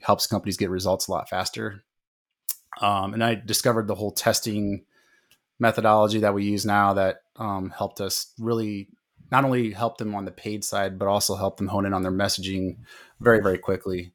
helps 0.00 0.26
companies 0.26 0.56
get 0.56 0.70
results 0.70 1.06
a 1.06 1.12
lot 1.12 1.28
faster. 1.28 1.84
Um, 2.80 3.14
and 3.14 3.22
I 3.22 3.36
discovered 3.36 3.86
the 3.86 3.94
whole 3.94 4.10
testing 4.10 4.84
methodology 5.60 6.20
that 6.20 6.34
we 6.34 6.44
use 6.44 6.66
now 6.66 6.94
that 6.94 7.20
um, 7.38 7.70
helped 7.70 8.00
us 8.00 8.32
really 8.38 8.88
not 9.30 9.44
only 9.44 9.72
help 9.72 9.98
them 9.98 10.14
on 10.14 10.24
the 10.24 10.30
paid 10.30 10.64
side, 10.64 10.98
but 10.98 11.08
also 11.08 11.34
help 11.34 11.56
them 11.56 11.68
hone 11.68 11.86
in 11.86 11.92
on 11.92 12.02
their 12.02 12.12
messaging 12.12 12.76
very, 13.20 13.40
very 13.40 13.58
quickly. 13.58 14.12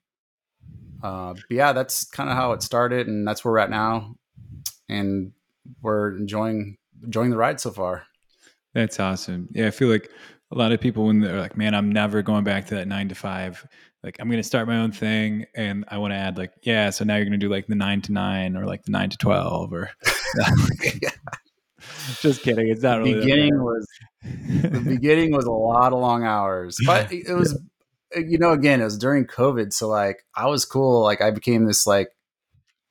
Uh, 1.04 1.34
but 1.34 1.44
yeah, 1.50 1.74
that's 1.74 2.06
kind 2.06 2.30
of 2.30 2.36
how 2.36 2.52
it 2.52 2.62
started, 2.62 3.08
and 3.08 3.28
that's 3.28 3.44
where 3.44 3.54
we're 3.54 3.60
at 3.60 3.70
now, 3.70 4.16
and 4.88 5.32
we're 5.82 6.16
enjoying 6.16 6.78
enjoying 7.04 7.32
the 7.32 7.38
ride 7.38 7.60
so 7.60 7.72
far. 7.72 8.04
That's 8.74 9.00
awesome. 9.00 9.50
Yeah, 9.52 9.68
I 9.68 9.72
feel 9.72 9.90
like 9.90 10.10
a 10.52 10.58
lot 10.58 10.72
of 10.72 10.80
people 10.80 11.08
when 11.08 11.20
they're 11.20 11.40
like, 11.40 11.58
"Man, 11.58 11.74
I'm 11.74 11.92
never 11.92 12.22
going 12.22 12.44
back 12.44 12.68
to 12.68 12.76
that 12.76 12.88
nine 12.88 13.10
to 13.10 13.16
five. 13.16 13.66
Like, 14.04 14.18
I'm 14.20 14.28
going 14.28 14.40
to 14.40 14.44
start 14.44 14.68
my 14.68 14.78
own 14.78 14.92
thing, 14.92 15.46
and 15.56 15.86
I 15.88 15.98
want 15.98 16.12
to 16.12 16.18
add 16.18 16.38
like, 16.38 16.54
yeah, 16.64 16.90
so 16.90 17.04
now 17.04 17.16
you're 17.16 17.26
going 17.26 17.40
to 17.40 17.46
do 17.46 17.50
like 17.50 17.68
the 17.68 17.76
nine 17.76 18.02
to 18.02 18.12
nine 18.12 18.56
or 18.56 18.66
like 18.66 18.84
the 18.84 18.92
nine 18.92 19.10
to 19.10 19.18
twelve 19.18 19.74
or." 19.74 19.90
Just 22.22 22.44
kidding. 22.44 22.68
It's 22.70 22.82
not 22.82 22.98
the 22.98 23.04
really. 23.04 23.20
beginning 23.20 23.64
was 23.64 23.88
the 24.24 24.84
beginning 24.86 25.32
was 25.32 25.46
a 25.46 25.52
lot 25.52 25.94
of 25.94 26.00
long 26.00 26.24
hours, 26.24 26.78
but 26.86 27.12
it 27.12 27.34
was 27.34 27.60
you 28.16 28.38
know 28.38 28.52
again 28.52 28.82
it 28.82 28.86
was 28.86 28.98
during 28.98 29.26
COVID, 29.26 29.74
so 29.74 29.88
like 29.88 30.24
I 30.36 30.48
was 30.48 30.66
cool. 30.66 31.04
Like 31.04 31.22
I 31.22 31.32
became 31.32 31.66
this 31.66 31.88
like 31.88 32.10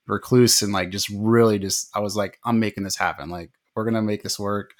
recluse 0.06 0.62
and 0.62 0.72
like 0.72 0.90
just 0.90 1.08
really 1.08 1.58
just 1.58 1.88
I 1.94 2.00
was 2.00 2.16
like 2.16 2.38
I'm 2.44 2.58
making 2.60 2.84
this 2.84 2.96
happen. 2.96 3.30
Like 3.30 3.50
we're 3.74 3.84
gonna 3.84 4.02
make 4.02 4.22
this 4.22 4.38
work. 4.38 4.72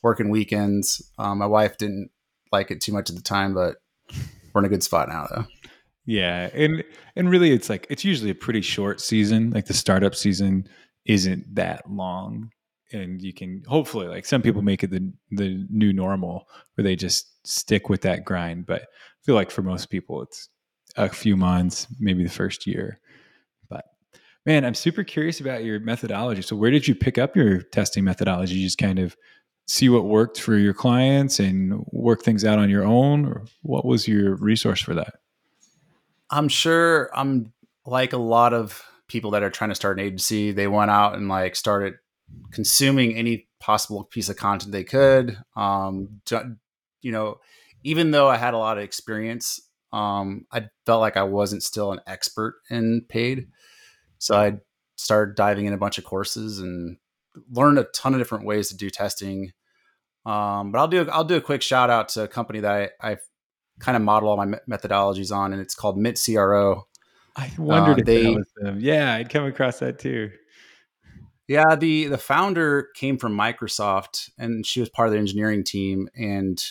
Working 0.00 0.28
weekends. 0.30 1.02
Um, 1.18 1.38
my 1.38 1.46
wife 1.46 1.76
didn't 1.76 2.10
like 2.52 2.70
it 2.70 2.80
too 2.80 2.92
much 2.92 3.10
at 3.10 3.16
the 3.16 3.22
time, 3.22 3.52
but 3.52 3.78
we're 4.54 4.60
in 4.60 4.64
a 4.64 4.68
good 4.68 4.84
spot 4.84 5.08
now 5.08 5.26
though. 5.28 5.44
Yeah, 6.08 6.48
and 6.54 6.84
and 7.16 7.28
really, 7.28 7.52
it's 7.52 7.68
like 7.68 7.86
it's 7.90 8.02
usually 8.02 8.30
a 8.30 8.34
pretty 8.34 8.62
short 8.62 9.00
season. 9.00 9.50
Like 9.50 9.66
the 9.66 9.74
startup 9.74 10.14
season 10.14 10.66
isn't 11.04 11.54
that 11.54 11.90
long, 11.90 12.50
and 12.92 13.20
you 13.22 13.32
can 13.32 13.62
hopefully 13.66 14.08
like 14.08 14.24
some 14.24 14.42
people 14.42 14.62
make 14.62 14.82
it 14.82 14.90
the 14.90 15.12
the 15.30 15.66
new 15.70 15.92
normal 15.92 16.48
where 16.74 16.82
they 16.82 16.96
just 16.96 17.46
stick 17.46 17.88
with 17.88 18.02
that 18.02 18.24
grind. 18.24 18.66
But 18.66 18.82
I 18.82 18.86
feel 19.24 19.34
like 19.34 19.50
for 19.50 19.62
most 19.62 19.90
people, 19.90 20.22
it's 20.22 20.48
a 20.96 21.08
few 21.08 21.36
months, 21.36 21.86
maybe 21.98 22.22
the 22.22 22.30
first 22.30 22.66
year. 22.66 23.00
But 23.68 23.84
man, 24.46 24.64
I'm 24.64 24.74
super 24.74 25.04
curious 25.04 25.40
about 25.40 25.64
your 25.64 25.80
methodology. 25.80 26.42
So 26.42 26.56
where 26.56 26.70
did 26.70 26.88
you 26.88 26.94
pick 26.94 27.18
up 27.18 27.36
your 27.36 27.62
testing 27.62 28.04
methodology? 28.04 28.54
You 28.54 28.66
just 28.66 28.78
kind 28.78 28.98
of 28.98 29.16
see 29.66 29.88
what 29.88 30.04
worked 30.06 30.40
for 30.40 30.56
your 30.56 30.72
clients 30.72 31.38
and 31.38 31.84
work 31.92 32.22
things 32.22 32.44
out 32.44 32.58
on 32.58 32.70
your 32.70 32.84
own, 32.84 33.26
or 33.26 33.44
what 33.62 33.84
was 33.84 34.08
your 34.08 34.34
resource 34.36 34.80
for 34.80 34.94
that? 34.94 35.14
I'm 36.30 36.48
sure 36.48 37.10
I'm 37.14 37.52
like 37.86 38.12
a 38.12 38.18
lot 38.18 38.54
of 38.54 38.82
people 39.08 39.30
that 39.32 39.42
are 39.42 39.50
trying 39.50 39.70
to 39.70 39.74
start 39.74 39.98
an 39.98 40.04
agency. 40.04 40.52
They 40.52 40.66
went 40.68 40.90
out 40.90 41.14
and 41.14 41.28
like 41.28 41.56
started 41.56 41.94
consuming 42.52 43.14
any 43.16 43.48
possible 43.60 44.04
piece 44.04 44.28
of 44.28 44.36
content 44.36 44.72
they 44.72 44.84
could. 44.84 45.36
Um, 45.56 46.20
you 47.02 47.12
know, 47.12 47.38
even 47.84 48.10
though 48.10 48.28
I 48.28 48.36
had 48.36 48.54
a 48.54 48.58
lot 48.58 48.78
of 48.78 48.84
experience, 48.84 49.60
um, 49.92 50.46
I 50.52 50.68
felt 50.86 51.00
like 51.00 51.16
I 51.16 51.22
wasn't 51.22 51.62
still 51.62 51.92
an 51.92 52.00
expert 52.06 52.56
in 52.70 53.04
paid. 53.08 53.48
So 54.18 54.36
I 54.36 54.58
started 54.96 55.34
diving 55.36 55.66
in 55.66 55.72
a 55.72 55.78
bunch 55.78 55.96
of 55.98 56.04
courses 56.04 56.58
and 56.58 56.96
learned 57.52 57.78
a 57.78 57.84
ton 57.94 58.14
of 58.14 58.20
different 58.20 58.44
ways 58.46 58.68
to 58.68 58.76
do 58.76 58.90
testing. 58.90 59.52
Um, 60.26 60.72
but 60.72 60.78
I'll 60.78 60.88
do 60.88 61.08
I'll 61.10 61.24
do 61.24 61.36
a 61.36 61.40
quick 61.40 61.62
shout 61.62 61.88
out 61.88 62.08
to 62.10 62.24
a 62.24 62.28
company 62.28 62.60
that 62.60 62.90
I, 63.00 63.10
I've 63.12 63.22
kind 63.78 63.96
of 63.96 64.02
model 64.02 64.28
all 64.28 64.36
my 64.36 64.58
methodologies 64.68 65.34
on, 65.34 65.52
and 65.52 65.62
it's 65.62 65.74
called 65.74 65.96
Mint 65.96 66.20
CRO. 66.22 66.86
I 67.36 67.50
wondered 67.56 67.98
Uh, 67.98 68.00
if 68.00 68.04
they- 68.06 68.22
that 68.24 68.34
was 68.34 68.48
them. 68.56 68.78
Yeah, 68.80 69.14
I'd 69.14 69.30
come 69.30 69.44
across 69.44 69.78
that 69.78 69.98
too. 70.00 70.32
Yeah, 71.48 71.74
the 71.76 72.06
the 72.06 72.18
founder 72.18 72.88
came 72.94 73.16
from 73.16 73.36
Microsoft, 73.36 74.30
and 74.38 74.64
she 74.66 74.80
was 74.80 74.90
part 74.90 75.08
of 75.08 75.12
the 75.12 75.18
engineering 75.18 75.64
team. 75.64 76.08
And 76.14 76.62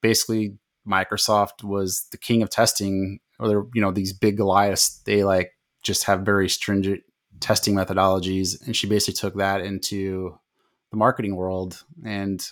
basically, 0.00 0.56
Microsoft 0.88 1.64
was 1.64 2.06
the 2.12 2.16
king 2.16 2.40
of 2.40 2.48
testing, 2.48 3.18
or 3.40 3.48
they're 3.48 3.64
you 3.74 3.82
know 3.82 3.90
these 3.90 4.12
big 4.12 4.36
Goliaths. 4.36 5.02
They 5.04 5.24
like 5.24 5.52
just 5.82 6.04
have 6.04 6.20
very 6.20 6.48
stringent 6.48 7.02
testing 7.40 7.74
methodologies, 7.74 8.64
and 8.64 8.76
she 8.76 8.88
basically 8.88 9.14
took 9.14 9.34
that 9.34 9.60
into 9.60 10.38
the 10.92 10.96
marketing 10.96 11.34
world. 11.34 11.82
And 12.04 12.46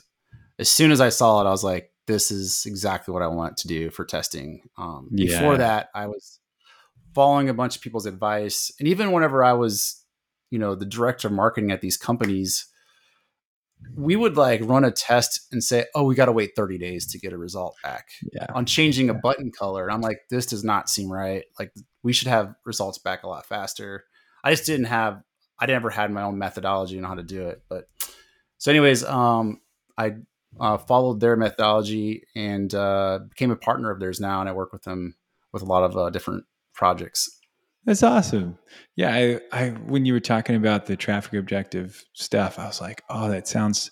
as 0.59 0.69
soon 0.69 0.91
as 0.91 1.01
I 1.01 1.09
saw 1.11 1.41
it, 1.41 1.47
I 1.47 1.51
was 1.51 1.63
like, 1.63 1.93
"This 2.07 2.33
is 2.33 2.67
exactly 2.67 3.13
what 3.15 3.23
I 3.23 3.29
want 3.29 3.57
to 3.59 3.69
do 3.69 3.91
for 3.91 4.05
testing." 4.05 4.69
Um, 4.77 5.09
Yeah. 5.13 5.39
Before 5.39 5.57
that, 5.59 5.91
I 5.95 6.09
was 6.09 6.41
following 7.15 7.49
a 7.49 7.55
bunch 7.55 7.77
of 7.77 7.83
people's 7.83 8.07
advice, 8.07 8.73
and 8.81 8.89
even 8.89 9.13
whenever 9.13 9.45
I 9.45 9.53
was 9.53 10.00
you 10.51 10.59
know 10.59 10.75
the 10.75 10.87
director 10.87 11.29
of 11.29 11.35
marketing 11.35 11.71
at 11.71 11.81
these 11.81 11.97
companies 11.97 12.67
we 13.97 14.15
would 14.15 14.37
like 14.37 14.61
run 14.65 14.85
a 14.85 14.91
test 14.91 15.47
and 15.53 15.65
say 15.65 15.87
oh 15.95 16.03
we 16.05 16.15
got 16.15 16.27
to 16.27 16.33
wait 16.33 16.53
30 16.55 16.77
days 16.79 17.07
to 17.13 17.19
get 17.19 17.33
a 17.33 17.39
result 17.39 17.77
back 17.83 18.09
Yeah. 18.33 18.47
on 18.55 18.67
changing 18.67 19.09
a 19.09 19.15
button 19.15 19.51
color. 19.51 19.85
And 19.85 19.93
i'm 19.93 20.03
like 20.03 20.21
this 20.29 20.47
does 20.47 20.63
not 20.65 20.89
seem 20.91 21.11
right. 21.11 21.45
Like 21.59 21.73
we 22.03 22.13
should 22.13 22.29
have 22.29 22.55
results 22.65 22.99
back 22.99 23.23
a 23.23 23.29
lot 23.29 23.47
faster. 23.47 24.05
I 24.45 24.51
just 24.51 24.67
didn't 24.67 24.87
have 24.87 25.23
i 25.59 25.67
never 25.67 25.91
had 25.91 26.11
my 26.11 26.23
own 26.23 26.39
methodology 26.39 26.99
on 26.99 27.05
how 27.05 27.15
to 27.15 27.23
do 27.23 27.49
it 27.49 27.63
but 27.69 27.89
so 28.59 28.71
anyways 28.71 29.05
um 29.05 29.61
i 29.99 30.15
uh, 30.59 30.77
followed 30.79 31.21
their 31.21 31.37
methodology 31.37 32.25
and 32.35 32.75
uh, 32.75 33.21
became 33.29 33.51
a 33.51 33.57
partner 33.57 33.91
of 33.91 34.01
theirs 34.01 34.21
now 34.21 34.41
and 34.41 34.49
i 34.49 34.53
work 34.53 34.73
with 34.73 34.83
them 34.83 35.15
with 35.53 35.63
a 35.63 35.67
lot 35.67 35.85
of 35.85 35.97
uh, 35.97 36.11
different 36.11 36.45
projects 36.75 37.40
That's 37.85 38.03
awesome. 38.03 38.59
Yeah, 38.97 39.15
I, 39.15 39.41
I 39.53 39.69
when 39.71 40.05
you 40.05 40.13
were 40.13 40.21
talking 40.21 40.57
about 40.57 40.87
the 40.87 40.97
traffic 40.97 41.35
objective 41.35 42.05
stuff, 42.15 42.59
I 42.59 42.67
was 42.67 42.81
like, 42.81 43.03
oh, 43.09 43.31
that 43.31 43.49
sounds 43.49 43.91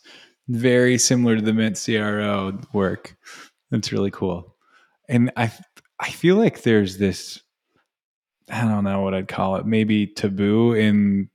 very 0.49 0.99
similar 0.99 1.37
to 1.37 1.43
the 1.43 1.53
Mint 1.55 1.81
CRO 1.83 2.59
work. 2.73 3.17
That's 3.71 3.93
really 3.93 4.11
cool. 4.11 4.57
And 5.09 5.33
I 5.37 5.51
I 6.01 6.11
feel 6.11 6.37
like 6.37 6.63
there's 6.63 6.99
this 6.99 7.41
I 8.51 8.63
don't 8.65 8.85
know 8.85 9.01
what 9.03 9.15
I'd 9.15 9.29
call 9.29 9.57
it, 9.57 9.67
maybe 9.67 10.07
taboo 10.07 10.73
in 10.75 11.29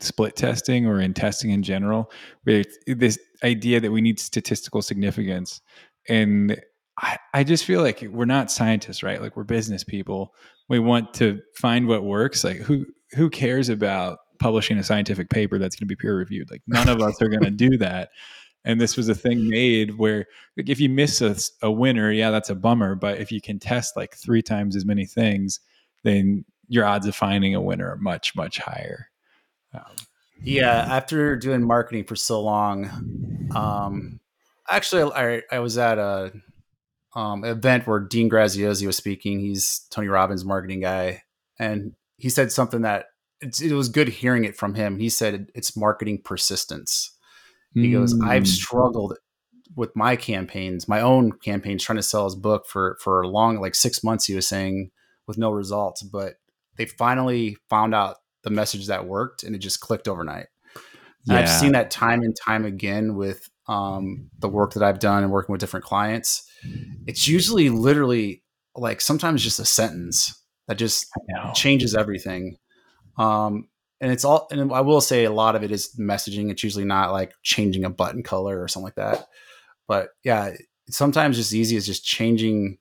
split 0.00 0.36
testing 0.36 0.86
or 0.86 1.00
in 1.00 1.14
testing 1.14 1.50
in 1.50 1.62
general, 1.62 2.10
where 2.44 2.64
this 2.86 3.18
idea 3.44 3.80
that 3.80 3.92
we 3.92 4.00
need 4.00 4.20
statistical 4.20 4.82
significance. 4.82 5.60
And 6.08 6.60
I, 7.00 7.18
I 7.32 7.44
just 7.44 7.64
feel 7.64 7.80
like 7.80 8.02
we're 8.02 8.26
not 8.26 8.50
scientists, 8.50 9.02
right? 9.02 9.20
Like 9.20 9.36
we're 9.36 9.44
business 9.44 9.84
people. 9.84 10.34
We 10.68 10.78
want 10.78 11.14
to 11.14 11.40
find 11.56 11.88
what 11.88 12.04
works. 12.04 12.44
Like 12.44 12.58
who 12.58 12.86
who 13.12 13.30
cares 13.30 13.68
about 13.68 14.18
publishing 14.38 14.78
a 14.78 14.84
scientific 14.84 15.30
paper 15.30 15.58
that's 15.58 15.76
going 15.76 15.88
to 15.88 15.94
be 15.94 15.96
peer 15.96 16.16
reviewed? 16.16 16.50
Like 16.50 16.62
none 16.66 16.88
of 16.88 17.00
us 17.00 17.20
are 17.22 17.28
going 17.28 17.42
to 17.42 17.50
do 17.50 17.78
that. 17.78 18.10
And 18.64 18.80
this 18.80 18.96
was 18.96 19.08
a 19.08 19.14
thing 19.14 19.48
made 19.48 19.96
where 19.98 20.26
like, 20.56 20.68
if 20.68 20.78
you 20.78 20.90
miss 20.90 21.22
a, 21.22 21.34
a 21.62 21.70
winner, 21.70 22.12
yeah, 22.12 22.30
that's 22.30 22.50
a 22.50 22.54
bummer. 22.54 22.94
But 22.94 23.18
if 23.18 23.32
you 23.32 23.40
can 23.40 23.58
test 23.58 23.96
like 23.96 24.14
three 24.14 24.42
times 24.42 24.76
as 24.76 24.84
many 24.84 25.06
things, 25.06 25.60
then 26.04 26.44
your 26.68 26.84
odds 26.84 27.06
of 27.06 27.16
finding 27.16 27.54
a 27.54 27.60
winner 27.60 27.90
are 27.90 27.96
much 27.96 28.36
much 28.36 28.58
higher. 28.58 29.08
Um, 29.72 29.96
Yeah, 30.42 30.86
after 30.90 31.36
doing 31.36 31.66
marketing 31.66 32.04
for 32.04 32.16
so 32.16 32.40
long, 32.40 33.50
um, 33.54 34.20
actually, 34.68 35.10
I, 35.12 35.42
I 35.50 35.58
was 35.58 35.76
at 35.78 35.98
a 35.98 36.32
um, 37.14 37.44
event 37.44 37.86
where 37.86 38.00
Dean 38.00 38.30
Graziosi 38.30 38.86
was 38.86 38.96
speaking. 38.96 39.40
He's 39.40 39.86
Tony 39.90 40.08
Robbins' 40.08 40.44
marketing 40.44 40.80
guy, 40.80 41.22
and 41.58 41.94
he 42.16 42.28
said 42.28 42.52
something 42.52 42.82
that 42.82 43.06
it's, 43.40 43.60
it 43.60 43.72
was 43.72 43.88
good 43.88 44.08
hearing 44.08 44.44
it 44.44 44.56
from 44.56 44.74
him. 44.74 44.98
He 44.98 45.08
said 45.08 45.48
it's 45.54 45.76
marketing 45.76 46.22
persistence. 46.24 47.16
He 47.74 47.92
goes, 47.92 48.20
"I've 48.20 48.44
mm, 48.44 48.48
struggled 48.48 49.16
with 49.76 49.94
my 49.94 50.16
campaigns, 50.16 50.88
my 50.88 51.00
own 51.00 51.32
campaigns, 51.32 51.84
trying 51.84 51.98
to 51.98 52.02
sell 52.02 52.24
his 52.24 52.34
book 52.34 52.66
for 52.66 52.98
for 53.00 53.22
a 53.22 53.28
long, 53.28 53.60
like 53.60 53.74
six 53.74 54.02
months." 54.02 54.26
He 54.26 54.34
was 54.34 54.48
saying 54.48 54.90
with 55.26 55.38
no 55.38 55.50
results, 55.50 56.02
but 56.02 56.34
they 56.76 56.86
finally 56.86 57.56
found 57.68 57.94
out 57.94 58.16
the 58.42 58.50
message 58.50 58.88
that 58.88 59.06
worked, 59.06 59.44
and 59.44 59.54
it 59.54 59.58
just 59.58 59.80
clicked 59.80 60.08
overnight. 60.08 60.46
And 61.28 61.36
I've 61.38 61.48
seen 61.48 61.72
that 61.72 61.90
time 61.90 62.22
and 62.22 62.34
time 62.34 62.64
again 62.64 63.14
with 63.14 63.48
um, 63.68 64.30
the 64.38 64.48
work 64.48 64.72
that 64.72 64.82
I've 64.82 64.98
done 64.98 65.22
and 65.22 65.30
working 65.30 65.52
with 65.52 65.60
different 65.60 65.84
clients. 65.84 66.49
It's 67.06 67.26
usually 67.26 67.70
literally 67.70 68.42
like 68.76 69.00
sometimes 69.00 69.42
just 69.42 69.58
a 69.58 69.64
sentence 69.64 70.42
that 70.68 70.76
just 70.76 71.06
changes 71.54 71.94
everything. 71.94 72.56
Um, 73.18 73.68
and 74.00 74.10
it's 74.12 74.24
all, 74.24 74.48
and 74.50 74.72
I 74.72 74.80
will 74.80 75.00
say 75.00 75.24
a 75.24 75.32
lot 75.32 75.56
of 75.56 75.62
it 75.62 75.70
is 75.70 75.94
messaging. 75.98 76.50
It's 76.50 76.62
usually 76.62 76.84
not 76.84 77.12
like 77.12 77.32
changing 77.42 77.84
a 77.84 77.90
button 77.90 78.22
color 78.22 78.62
or 78.62 78.68
something 78.68 78.84
like 78.84 78.94
that. 78.94 79.26
But 79.86 80.10
yeah, 80.24 80.54
it's 80.86 80.96
sometimes 80.96 81.36
just 81.36 81.52
easy 81.52 81.76
as 81.76 81.86
just 81.86 82.04
changing 82.04 82.78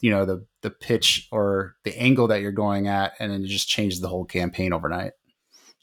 you 0.00 0.10
know 0.10 0.24
the 0.24 0.44
the 0.62 0.70
pitch 0.70 1.28
or 1.32 1.76
the 1.84 1.96
angle 1.98 2.28
that 2.28 2.40
you're 2.40 2.52
going 2.52 2.88
at, 2.88 3.12
and 3.18 3.32
then 3.32 3.44
it 3.44 3.48
just 3.48 3.68
changes 3.68 4.00
the 4.00 4.08
whole 4.08 4.24
campaign 4.24 4.72
overnight. 4.72 5.12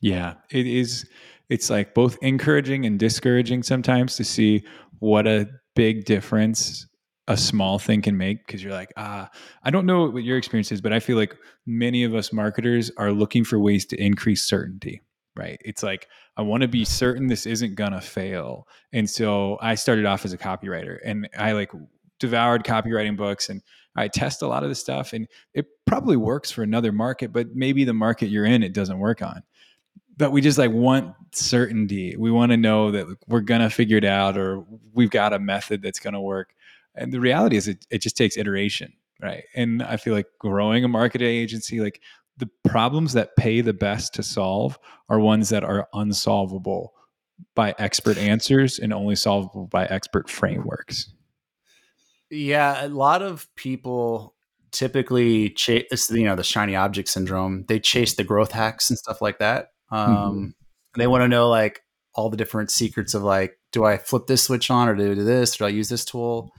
Yeah, 0.02 0.36
it 0.50 0.68
is. 0.68 1.06
It's 1.50 1.70
like 1.70 1.94
both 1.94 2.18
encouraging 2.22 2.86
and 2.86 3.00
discouraging 3.00 3.64
sometimes 3.64 4.16
to 4.18 4.24
see 4.24 4.64
what 5.00 5.28
a 5.28 5.48
big 5.76 6.06
difference 6.06 6.88
a 7.28 7.38
small 7.38 7.80
thing 7.80 8.02
can 8.02 8.18
make 8.18 8.46
because 8.46 8.64
you're 8.64 8.74
like, 8.74 8.92
ah, 8.98 9.30
I 9.64 9.70
don't 9.70 9.86
know 9.86 10.10
what 10.10 10.24
your 10.24 10.38
experience 10.38 10.72
is, 10.72 10.82
but 10.82 10.92
I 10.92 11.00
feel 11.00 11.18
like 11.18 11.36
many 11.66 12.04
of 12.04 12.14
us 12.16 12.34
marketers 12.34 12.92
are 12.98 13.12
looking 13.12 13.44
for 13.44 13.60
ways 13.60 13.86
to 13.88 14.02
increase 14.02 14.44
certainty, 14.44 15.02
right? 15.36 15.60
It's 15.64 15.84
like, 15.84 16.10
I 16.36 16.42
want 16.42 16.62
to 16.62 16.68
be 16.68 16.84
certain 16.84 17.28
this 17.28 17.46
isn't 17.46 17.76
gonna 17.76 18.02
fail. 18.02 18.68
And 18.92 19.10
so 19.10 19.58
I 19.62 19.76
started 19.76 20.06
off 20.06 20.26
as 20.26 20.34
a 20.34 20.38
copywriter 20.38 20.98
and 21.04 21.30
I 21.38 21.54
like 21.54 21.72
devoured 22.20 22.66
copywriting 22.66 23.16
books 23.16 23.50
and 23.50 23.62
I 23.96 24.08
test 24.10 24.42
a 24.42 24.48
lot 24.48 24.64
of 24.64 24.70
the 24.70 24.76
stuff 24.76 25.14
and 25.14 25.28
it 25.54 25.68
probably 25.86 26.18
works 26.18 26.52
for 26.52 26.64
another 26.64 26.92
market, 26.92 27.32
but 27.32 27.56
maybe 27.56 27.86
the 27.86 27.94
market 27.94 28.28
you're 28.28 28.46
in, 28.46 28.64
it 28.64 28.74
doesn't 28.74 29.00
work 29.00 29.22
on. 29.22 29.44
But 30.18 30.32
we 30.32 30.42
just 30.42 30.58
like 30.58 30.72
want 30.72 31.16
certainty. 31.32 32.16
We 32.18 32.32
want 32.32 32.52
to 32.52 32.58
know 32.58 32.92
that 32.92 33.08
we're 33.28 33.42
gonna 33.42 33.70
figure 33.70 33.98
it 33.98 34.06
out 34.06 34.38
or 34.38 34.66
we've 34.94 35.10
got 35.10 35.32
a 35.32 35.40
method 35.40 35.82
that's 35.82 36.00
gonna 36.00 36.22
work 36.22 36.54
and 36.96 37.12
the 37.12 37.20
reality 37.20 37.56
is 37.56 37.68
it, 37.68 37.86
it 37.90 38.02
just 38.02 38.18
takes 38.18 38.38
iteration 38.38 38.94
right? 39.22 39.44
And 39.56 39.82
i 39.84 39.98
feel 39.98 40.14
like 40.14 40.28
growing 40.40 40.84
a 40.84 40.88
marketing 40.88 41.28
agency 41.28 41.80
like 41.80 42.02
the 42.38 42.50
problems 42.66 43.14
that 43.14 43.36
pay 43.36 43.62
the 43.62 43.74
best 43.74 44.14
to 44.16 44.24
solve 44.24 44.80
are 45.08 45.20
ones 45.20 45.50
that 45.50 45.64
are 45.64 45.88
unsolvable 45.94 46.94
by 47.56 47.76
expert 47.78 48.18
answers 48.18 48.80
and 48.80 48.92
only 48.92 49.16
solvable 49.16 49.68
by 49.68 49.86
expert 49.86 50.30
frameworks. 50.30 51.14
Yeah 52.30 52.86
a 52.86 52.90
lot 52.90 53.22
of 53.22 53.48
people 53.56 54.36
typically 54.72 55.52
chase 55.52 56.10
you 56.10 56.24
know 56.24 56.36
the 56.36 56.44
shiny 56.44 56.76
object 56.76 57.08
syndrome 57.08 57.64
they 57.68 57.80
chase 57.80 58.16
the 58.16 58.24
growth 58.24 58.52
hacks 58.52 58.90
and 58.90 58.98
stuff 58.98 59.22
like 59.22 59.40
that. 59.40 59.68
Um, 59.92 60.16
mm-hmm. 60.16 61.00
they 61.00 61.08
want 61.08 61.22
to 61.22 61.28
know 61.28 61.48
like 61.50 61.82
all 62.16 62.30
the 62.30 62.38
different 62.38 62.72
secrets 62.72 63.14
of 63.14 63.24
like 63.24 63.60
do 63.72 63.86
i 63.86 63.98
flip 63.98 64.26
this 64.28 64.44
switch 64.44 64.72
on 64.72 64.90
or 64.90 64.96
do 64.96 65.12
I 65.12 65.16
do 65.16 65.24
this? 65.24 65.58
Do 65.58 65.66
i 65.66 65.70
use 65.70 65.90
this 65.90 66.06
tool 66.06 66.52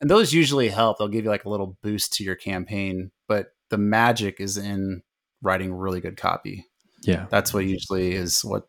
and 0.00 0.10
those 0.10 0.32
usually 0.32 0.68
help. 0.68 0.98
They'll 0.98 1.08
give 1.08 1.24
you 1.24 1.30
like 1.30 1.44
a 1.44 1.50
little 1.50 1.76
boost 1.82 2.12
to 2.14 2.24
your 2.24 2.36
campaign, 2.36 3.10
but 3.28 3.54
the 3.68 3.78
magic 3.78 4.40
is 4.40 4.56
in 4.56 5.02
writing 5.42 5.72
really 5.72 6.00
good 6.00 6.16
copy. 6.16 6.66
Yeah. 7.02 7.26
That's 7.30 7.54
what 7.54 7.64
usually 7.64 8.12
is 8.12 8.44
what 8.44 8.68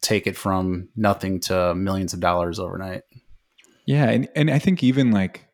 take 0.00 0.26
it 0.26 0.36
from 0.36 0.88
nothing 0.96 1.40
to 1.40 1.74
millions 1.74 2.12
of 2.12 2.20
dollars 2.20 2.58
overnight. 2.58 3.02
Yeah, 3.86 4.08
and 4.08 4.28
and 4.36 4.50
I 4.50 4.58
think 4.58 4.82
even 4.82 5.10
like 5.10 5.46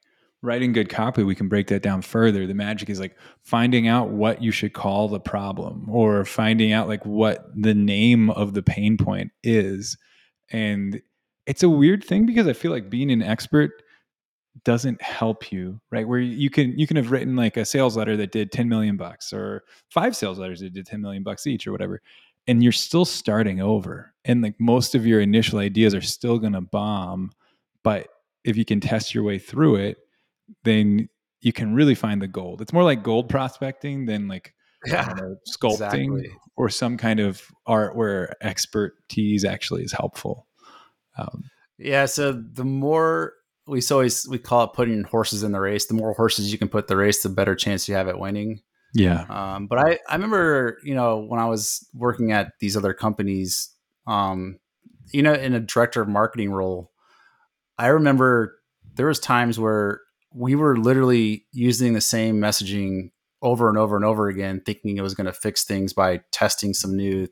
writing 0.42 0.72
good 0.72 0.88
copy, 0.88 1.22
we 1.22 1.34
can 1.34 1.48
break 1.48 1.68
that 1.68 1.82
down 1.82 2.02
further. 2.02 2.46
The 2.46 2.54
magic 2.54 2.90
is 2.90 3.00
like 3.00 3.16
finding 3.42 3.88
out 3.88 4.10
what 4.10 4.42
you 4.42 4.52
should 4.52 4.72
call 4.72 5.08
the 5.08 5.20
problem 5.20 5.88
or 5.90 6.24
finding 6.24 6.72
out 6.72 6.88
like 6.88 7.04
what 7.04 7.46
the 7.54 7.74
name 7.74 8.30
of 8.30 8.54
the 8.54 8.62
pain 8.62 8.96
point 8.96 9.32
is. 9.42 9.96
And 10.50 11.00
it's 11.46 11.62
a 11.62 11.68
weird 11.68 12.04
thing 12.04 12.26
because 12.26 12.46
I 12.46 12.52
feel 12.52 12.70
like 12.70 12.90
being 12.90 13.10
an 13.10 13.22
expert 13.22 13.82
doesn't 14.64 15.00
help 15.02 15.52
you 15.52 15.80
right? 15.90 16.06
Where 16.06 16.18
you 16.18 16.50
can 16.50 16.78
you 16.78 16.86
can 16.86 16.96
have 16.96 17.10
written 17.10 17.36
like 17.36 17.56
a 17.56 17.64
sales 17.64 17.96
letter 17.96 18.16
that 18.16 18.32
did 18.32 18.52
10 18.52 18.68
million 18.68 18.96
bucks 18.96 19.32
or 19.32 19.64
five 19.90 20.16
sales 20.16 20.38
letters 20.38 20.60
that 20.60 20.72
did 20.72 20.86
10 20.86 21.00
million 21.00 21.22
bucks 21.22 21.46
each 21.46 21.66
or 21.66 21.72
whatever 21.72 22.00
and 22.48 22.62
you're 22.62 22.72
still 22.72 23.04
starting 23.04 23.60
over 23.60 24.14
and 24.24 24.42
like 24.42 24.54
most 24.58 24.94
of 24.94 25.06
your 25.06 25.20
initial 25.20 25.58
ideas 25.58 25.94
are 25.94 26.00
still 26.00 26.38
going 26.38 26.52
to 26.52 26.60
bomb 26.60 27.30
but 27.82 28.08
if 28.44 28.56
you 28.56 28.64
can 28.64 28.80
test 28.80 29.14
your 29.14 29.24
way 29.24 29.38
through 29.38 29.76
it 29.76 29.98
then 30.64 31.08
you 31.40 31.52
can 31.52 31.74
really 31.74 31.94
find 31.94 32.20
the 32.20 32.28
gold. 32.28 32.60
It's 32.60 32.72
more 32.72 32.82
like 32.82 33.02
gold 33.02 33.28
prospecting 33.28 34.06
than 34.06 34.28
like 34.28 34.54
yeah, 34.86 35.14
know, 35.16 35.36
sculpting 35.48 36.16
exactly. 36.16 36.30
or 36.56 36.68
some 36.68 36.96
kind 36.96 37.20
of 37.20 37.42
art 37.66 37.96
where 37.96 38.34
expertise 38.44 39.44
actually 39.44 39.82
is 39.82 39.92
helpful. 39.92 40.46
Um, 41.18 41.44
yeah 41.78 42.06
so 42.06 42.32
the 42.32 42.64
more 42.64 43.34
we 43.66 43.82
always 43.90 44.28
we 44.28 44.38
call 44.38 44.64
it 44.64 44.72
putting 44.72 45.02
horses 45.04 45.42
in 45.42 45.52
the 45.52 45.60
race. 45.60 45.86
The 45.86 45.94
more 45.94 46.12
horses 46.12 46.52
you 46.52 46.58
can 46.58 46.68
put 46.68 46.86
the 46.86 46.96
race, 46.96 47.22
the 47.22 47.28
better 47.28 47.54
chance 47.54 47.88
you 47.88 47.94
have 47.94 48.08
at 48.08 48.18
winning. 48.18 48.60
Yeah. 48.94 49.24
Um, 49.28 49.66
but 49.66 49.78
I 49.78 49.98
I 50.08 50.14
remember 50.14 50.78
you 50.84 50.94
know 50.94 51.18
when 51.18 51.40
I 51.40 51.46
was 51.46 51.86
working 51.92 52.32
at 52.32 52.52
these 52.60 52.76
other 52.76 52.94
companies, 52.94 53.70
um, 54.06 54.58
you 55.12 55.22
know, 55.22 55.34
in 55.34 55.54
a 55.54 55.60
director 55.60 56.00
of 56.00 56.08
marketing 56.08 56.50
role, 56.50 56.92
I 57.78 57.88
remember 57.88 58.58
there 58.94 59.06
was 59.06 59.18
times 59.18 59.58
where 59.58 60.00
we 60.32 60.54
were 60.54 60.76
literally 60.76 61.46
using 61.52 61.92
the 61.92 62.00
same 62.00 62.36
messaging 62.36 63.10
over 63.42 63.68
and 63.68 63.78
over 63.78 63.96
and 63.96 64.04
over 64.04 64.28
again, 64.28 64.62
thinking 64.64 64.96
it 64.96 65.02
was 65.02 65.14
going 65.14 65.26
to 65.26 65.32
fix 65.32 65.64
things 65.64 65.92
by 65.92 66.20
testing 66.30 66.72
some 66.72 66.96
new 66.96 67.28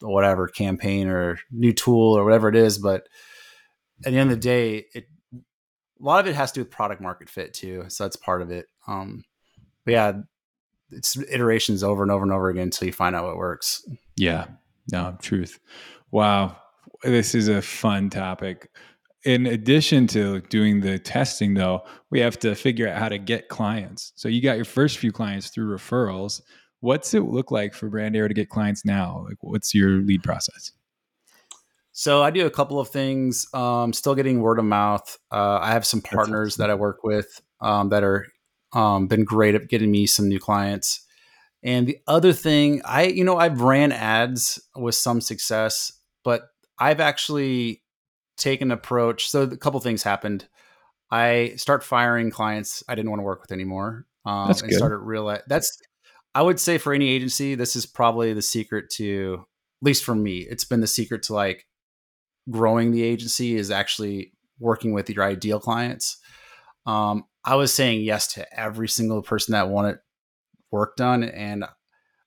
whatever 0.00 0.46
campaign 0.48 1.08
or 1.08 1.38
new 1.50 1.72
tool 1.72 2.16
or 2.16 2.24
whatever 2.24 2.48
it 2.48 2.56
is, 2.56 2.78
but 2.78 3.06
at 4.04 4.12
the 4.12 4.18
end 4.18 4.30
of 4.30 4.36
the 4.36 4.42
day, 4.42 4.84
it 4.92 5.06
a 6.00 6.04
lot 6.04 6.20
of 6.20 6.26
it 6.26 6.34
has 6.34 6.52
to 6.52 6.60
do 6.60 6.64
with 6.64 6.70
product 6.70 7.00
market 7.00 7.28
fit 7.28 7.54
too. 7.54 7.84
So 7.88 8.04
that's 8.04 8.16
part 8.16 8.42
of 8.42 8.50
it. 8.50 8.66
Um, 8.86 9.24
but 9.84 9.92
yeah, 9.92 10.12
it's 10.90 11.16
iterations 11.16 11.82
over 11.82 12.02
and 12.02 12.12
over 12.12 12.22
and 12.22 12.32
over 12.32 12.48
again 12.48 12.64
until 12.64 12.86
you 12.86 12.92
find 12.92 13.16
out 13.16 13.24
what 13.24 13.36
works. 13.36 13.86
Yeah, 14.16 14.46
no, 14.92 15.16
truth. 15.20 15.58
Wow. 16.10 16.56
This 17.02 17.34
is 17.34 17.48
a 17.48 17.60
fun 17.60 18.10
topic. 18.10 18.70
In 19.24 19.46
addition 19.46 20.06
to 20.08 20.40
doing 20.42 20.80
the 20.80 20.98
testing, 20.98 21.54
though, 21.54 21.82
we 22.10 22.20
have 22.20 22.38
to 22.40 22.54
figure 22.54 22.88
out 22.88 22.98
how 22.98 23.08
to 23.08 23.18
get 23.18 23.48
clients. 23.48 24.12
So 24.14 24.28
you 24.28 24.40
got 24.40 24.56
your 24.56 24.64
first 24.64 24.98
few 24.98 25.10
clients 25.12 25.50
through 25.50 25.76
referrals. 25.76 26.40
What's 26.80 27.12
it 27.12 27.20
look 27.24 27.50
like 27.50 27.74
for 27.74 27.90
BrandArrow 27.90 28.28
to 28.28 28.34
get 28.34 28.50
clients 28.50 28.84
now? 28.84 29.24
Like, 29.28 29.38
what's 29.40 29.74
your 29.74 30.02
lead 30.02 30.22
process? 30.22 30.70
So 31.98 32.22
I 32.22 32.30
do 32.30 32.44
a 32.44 32.50
couple 32.50 32.78
of 32.78 32.90
things. 32.90 33.46
Um, 33.54 33.94
still 33.94 34.14
getting 34.14 34.42
word 34.42 34.58
of 34.58 34.66
mouth. 34.66 35.18
Uh, 35.32 35.60
I 35.62 35.72
have 35.72 35.86
some 35.86 36.02
partners 36.02 36.52
awesome. 36.52 36.62
that 36.62 36.70
I 36.70 36.74
work 36.74 37.02
with 37.02 37.40
um, 37.62 37.88
that 37.88 38.04
are 38.04 38.26
um, 38.74 39.06
been 39.06 39.24
great 39.24 39.54
at 39.54 39.68
getting 39.68 39.90
me 39.90 40.06
some 40.06 40.28
new 40.28 40.38
clients. 40.38 41.06
And 41.62 41.86
the 41.86 41.98
other 42.06 42.34
thing, 42.34 42.82
I 42.84 43.04
you 43.04 43.24
know 43.24 43.38
I've 43.38 43.62
ran 43.62 43.92
ads 43.92 44.60
with 44.76 44.94
some 44.94 45.22
success, 45.22 45.90
but 46.22 46.50
I've 46.78 47.00
actually 47.00 47.82
taken 48.36 48.68
an 48.70 48.72
approach. 48.72 49.30
So 49.30 49.44
a 49.44 49.56
couple 49.56 49.80
things 49.80 50.02
happened. 50.02 50.46
I 51.10 51.54
start 51.56 51.82
firing 51.82 52.30
clients 52.30 52.84
I 52.90 52.94
didn't 52.94 53.10
want 53.10 53.20
to 53.20 53.24
work 53.24 53.40
with 53.40 53.52
anymore. 53.52 54.04
Um, 54.26 54.48
that's 54.48 54.60
and 54.60 54.68
good. 54.68 54.76
started 54.76 54.98
real. 54.98 55.34
That's 55.46 55.80
I 56.34 56.42
would 56.42 56.60
say 56.60 56.76
for 56.76 56.92
any 56.92 57.08
agency, 57.08 57.54
this 57.54 57.74
is 57.74 57.86
probably 57.86 58.34
the 58.34 58.42
secret 58.42 58.90
to, 58.96 59.46
at 59.80 59.86
least 59.86 60.04
for 60.04 60.14
me, 60.14 60.40
it's 60.40 60.66
been 60.66 60.82
the 60.82 60.86
secret 60.86 61.22
to 61.22 61.32
like 61.32 61.66
growing 62.50 62.92
the 62.92 63.02
agency 63.02 63.56
is 63.56 63.70
actually 63.70 64.32
working 64.58 64.92
with 64.92 65.10
your 65.10 65.24
ideal 65.24 65.60
clients. 65.60 66.18
Um, 66.86 67.24
I 67.44 67.56
was 67.56 67.72
saying 67.72 68.02
yes 68.02 68.34
to 68.34 68.58
every 68.58 68.88
single 68.88 69.22
person 69.22 69.52
that 69.52 69.68
wanted 69.68 69.98
work 70.70 70.96
done. 70.96 71.24
And 71.24 71.64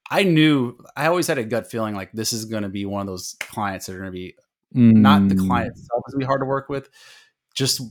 I 0.09 0.23
knew 0.23 0.77
I 0.95 1.07
always 1.07 1.27
had 1.27 1.37
a 1.37 1.43
gut 1.43 1.69
feeling 1.69 1.95
like 1.95 2.11
this 2.11 2.33
is 2.33 2.45
going 2.45 2.63
to 2.63 2.69
be 2.69 2.85
one 2.85 3.01
of 3.01 3.07
those 3.07 3.35
clients 3.39 3.85
that 3.85 3.95
are 3.95 3.99
going 3.99 4.11
to 4.11 4.17
be 4.17 4.35
mm. 4.75 4.93
not 4.93 5.27
the 5.27 5.35
client 5.35 5.69
mm. 5.69 5.79
itself 5.79 6.03
is 6.07 6.13
going 6.13 6.21
to 6.21 6.25
be 6.25 6.27
hard 6.27 6.41
to 6.41 6.45
work 6.45 6.69
with, 6.69 6.89
just 7.53 7.81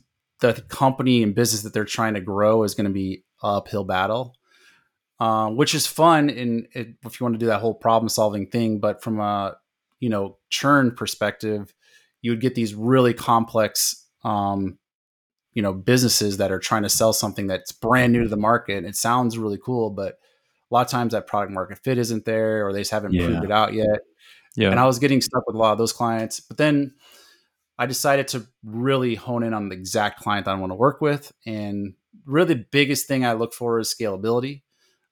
the 0.40 0.54
company 0.68 1.22
and 1.22 1.34
business 1.34 1.62
that 1.62 1.72
they're 1.72 1.84
trying 1.84 2.14
to 2.14 2.20
grow 2.20 2.62
is 2.62 2.74
going 2.74 2.86
to 2.86 2.92
be 2.92 3.24
uphill 3.42 3.84
battle. 3.84 4.34
Um, 5.20 5.56
which 5.56 5.74
is 5.74 5.84
fun 5.84 6.30
in 6.30 6.68
if 6.74 7.18
you 7.18 7.24
want 7.24 7.34
to 7.34 7.40
do 7.40 7.46
that 7.46 7.60
whole 7.60 7.74
problem 7.74 8.08
solving 8.08 8.46
thing, 8.46 8.78
but 8.78 9.02
from 9.02 9.18
a 9.18 9.56
you 9.98 10.08
know 10.08 10.38
churn 10.48 10.92
perspective, 10.92 11.74
you 12.22 12.32
would 12.32 12.40
get 12.40 12.54
these 12.54 12.74
really 12.74 13.14
complex 13.14 14.06
um, 14.24 14.78
you 15.54 15.62
know 15.62 15.72
businesses 15.72 16.36
that 16.36 16.52
are 16.52 16.58
trying 16.58 16.82
to 16.82 16.88
sell 16.88 17.12
something 17.12 17.46
that's 17.46 17.72
brand 17.72 18.12
new 18.12 18.22
to 18.22 18.28
the 18.28 18.36
market. 18.36 18.84
It 18.84 18.96
sounds 18.96 19.38
really 19.38 19.58
cool 19.62 19.90
but 19.90 20.18
a 20.70 20.74
lot 20.74 20.86
of 20.86 20.90
times 20.90 21.12
that 21.12 21.26
product 21.26 21.52
market 21.52 21.78
fit 21.78 21.98
isn't 21.98 22.24
there 22.24 22.66
or 22.66 22.72
they 22.72 22.80
just 22.80 22.90
haven't 22.90 23.12
yeah. 23.12 23.26
proved 23.26 23.44
it 23.44 23.50
out 23.50 23.72
yet. 23.72 24.00
Yeah. 24.56 24.70
And 24.70 24.80
i 24.80 24.86
was 24.86 24.98
getting 24.98 25.20
stuck 25.20 25.46
with 25.46 25.54
a 25.56 25.58
lot 25.58 25.72
of 25.72 25.78
those 25.78 25.92
clients 25.92 26.40
but 26.40 26.56
then 26.56 26.94
i 27.78 27.86
decided 27.86 28.28
to 28.28 28.46
really 28.64 29.14
hone 29.14 29.42
in 29.42 29.54
on 29.54 29.68
the 29.68 29.76
exact 29.76 30.20
client 30.20 30.46
that 30.46 30.52
i 30.52 30.58
want 30.58 30.70
to 30.70 30.76
work 30.76 31.00
with. 31.00 31.32
And 31.46 31.94
really 32.24 32.54
the 32.54 32.64
biggest 32.70 33.06
thing 33.06 33.24
i 33.24 33.32
look 33.32 33.54
for 33.54 33.78
is 33.78 33.94
scalability. 33.94 34.62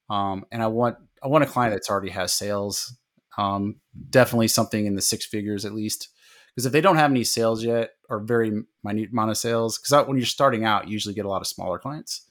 Um, 0.09 0.45
and 0.51 0.61
i 0.61 0.67
want 0.67 0.97
i 1.23 1.27
want 1.27 1.43
a 1.43 1.47
client 1.47 1.73
that's 1.73 1.89
already 1.89 2.11
has 2.11 2.33
sales. 2.33 2.95
Um, 3.37 3.75
definitely 4.09 4.47
something 4.47 4.87
in 4.87 4.95
the 4.95 5.01
six 5.01 5.25
figures 5.25 5.63
at 5.63 5.73
least 5.73 6.09
because 6.57 6.65
if 6.65 6.71
they 6.71 6.81
don't 6.81 6.95
have 6.95 7.11
any 7.11 7.23
sales 7.23 7.63
yet 7.63 7.91
or 8.09 8.19
very 8.19 8.51
minute 8.83 9.11
amount 9.11 9.29
of 9.29 9.37
sales, 9.37 9.77
because 9.77 10.07
when 10.07 10.17
you're 10.17 10.25
starting 10.25 10.65
out, 10.65 10.87
you 10.87 10.93
usually 10.93 11.13
get 11.13 11.23
a 11.23 11.29
lot 11.29 11.39
of 11.39 11.45
smaller 11.45 11.77
clients. 11.77 12.27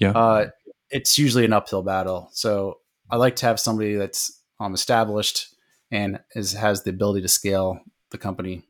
Yeah, 0.00 0.10
uh, 0.10 0.48
it's 0.90 1.16
usually 1.16 1.44
an 1.44 1.52
uphill 1.52 1.84
battle. 1.84 2.30
So 2.32 2.78
I 3.08 3.14
like 3.14 3.36
to 3.36 3.46
have 3.46 3.60
somebody 3.60 3.94
that's 3.94 4.42
um, 4.58 4.74
established 4.74 5.54
and 5.92 6.18
is 6.34 6.52
has 6.54 6.82
the 6.82 6.90
ability 6.90 7.22
to 7.22 7.28
scale 7.28 7.78
the 8.10 8.18
company. 8.18 8.64